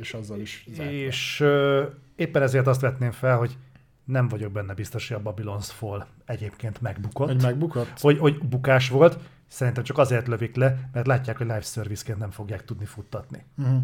[0.00, 0.92] És azzal is zárta.
[0.92, 1.82] És uh,
[2.16, 3.56] éppen ezért azt vetném fel, hogy
[4.04, 7.26] nem vagyok benne biztos, hogy a Babylon's Fall egyébként megbukott.
[7.26, 8.00] Hogy megbukott?
[8.00, 9.18] Hogy, hogy bukás volt.
[9.48, 13.44] Szerintem csak azért lövik le, mert látják, hogy live service-ként nem fogják tudni futtatni.
[13.58, 13.82] Uh-huh.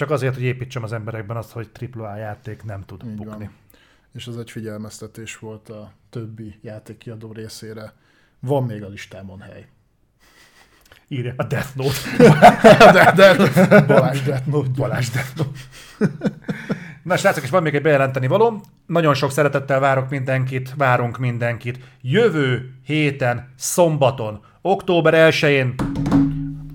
[0.00, 3.44] Csak azért, hogy építsem az emberekben azt, hogy AAA játék nem tud Így bukni.
[3.44, 3.50] Van.
[4.12, 7.92] És ez egy figyelmeztetés volt a többi játékkiadó részére.
[8.38, 9.66] Van még a listámon hely.
[11.08, 11.98] Írja a Death Note.
[12.92, 14.68] de, de, Balázs Death Note.
[14.76, 15.58] Balázs Death Note.
[17.02, 18.62] Na srácok, és van még egy bejelenteni való.
[18.86, 21.78] Nagyon sok szeretettel várok mindenkit, várunk mindenkit.
[22.00, 25.74] Jövő héten, szombaton, október 1-én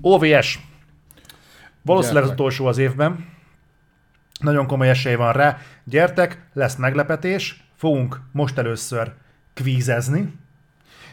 [0.00, 0.66] OVS
[1.86, 3.28] Valószínűleg az utolsó az évben.
[4.40, 5.58] Nagyon komoly esély van rá.
[5.84, 9.12] Gyertek, lesz meglepetés, fogunk most először
[9.54, 10.34] kvízezni,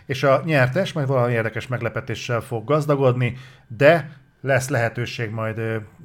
[0.05, 3.37] és a nyertes majd valami érdekes meglepetéssel fog gazdagodni,
[3.67, 5.61] de lesz lehetőség majd,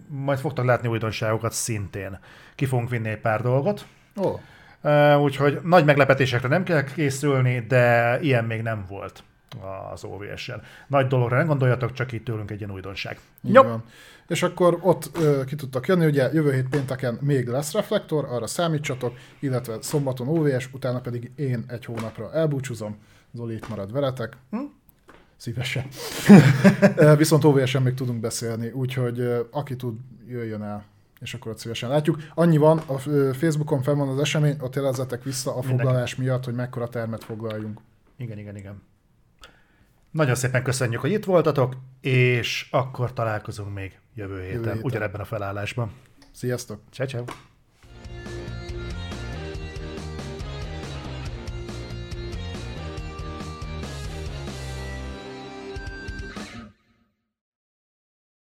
[0.08, 2.18] majd fogtok látni újdonságokat szintén.
[2.54, 3.86] Ki fogunk vinni egy pár dolgot.
[4.16, 4.40] Oh.
[5.22, 9.22] Úgyhogy nagy meglepetésekre nem kell készülni, de ilyen még nem volt
[9.92, 10.62] az OVS-en.
[10.86, 13.18] Nagy dologra nem gondoljatok, csak itt tőlünk egy ilyen újdonság.
[13.42, 13.62] Jó.
[14.28, 18.46] És akkor ott ö, ki tudtak jönni, ugye jövő hét pénteken még lesz reflektor, arra
[18.46, 22.96] számítsatok, illetve szombaton OVS, utána pedig én egy hónapra elbúcsúzom,
[23.32, 24.36] Zoli itt marad veletek.
[24.50, 24.58] Hm?
[25.36, 25.86] Szívesen.
[27.16, 29.94] Viszont OVS-en még tudunk beszélni, úgyhogy aki tud,
[30.26, 30.84] jöjjön el
[31.20, 32.18] és akkor ott szívesen látjuk.
[32.34, 32.98] Annyi van, a
[33.32, 37.80] Facebookon fel van az esemény, ott jelezzetek vissza a foglalás miatt, hogy mekkora termet foglaljunk.
[38.16, 38.82] Igen, igen, igen.
[40.10, 44.82] Nagyon szépen köszönjük, hogy itt voltatok, és akkor találkozunk még jövő héten, jövő héten.
[44.82, 45.92] ugyanebben a felállásban.
[46.32, 46.80] Sziasztok!
[46.90, 47.24] Ciao, ciao.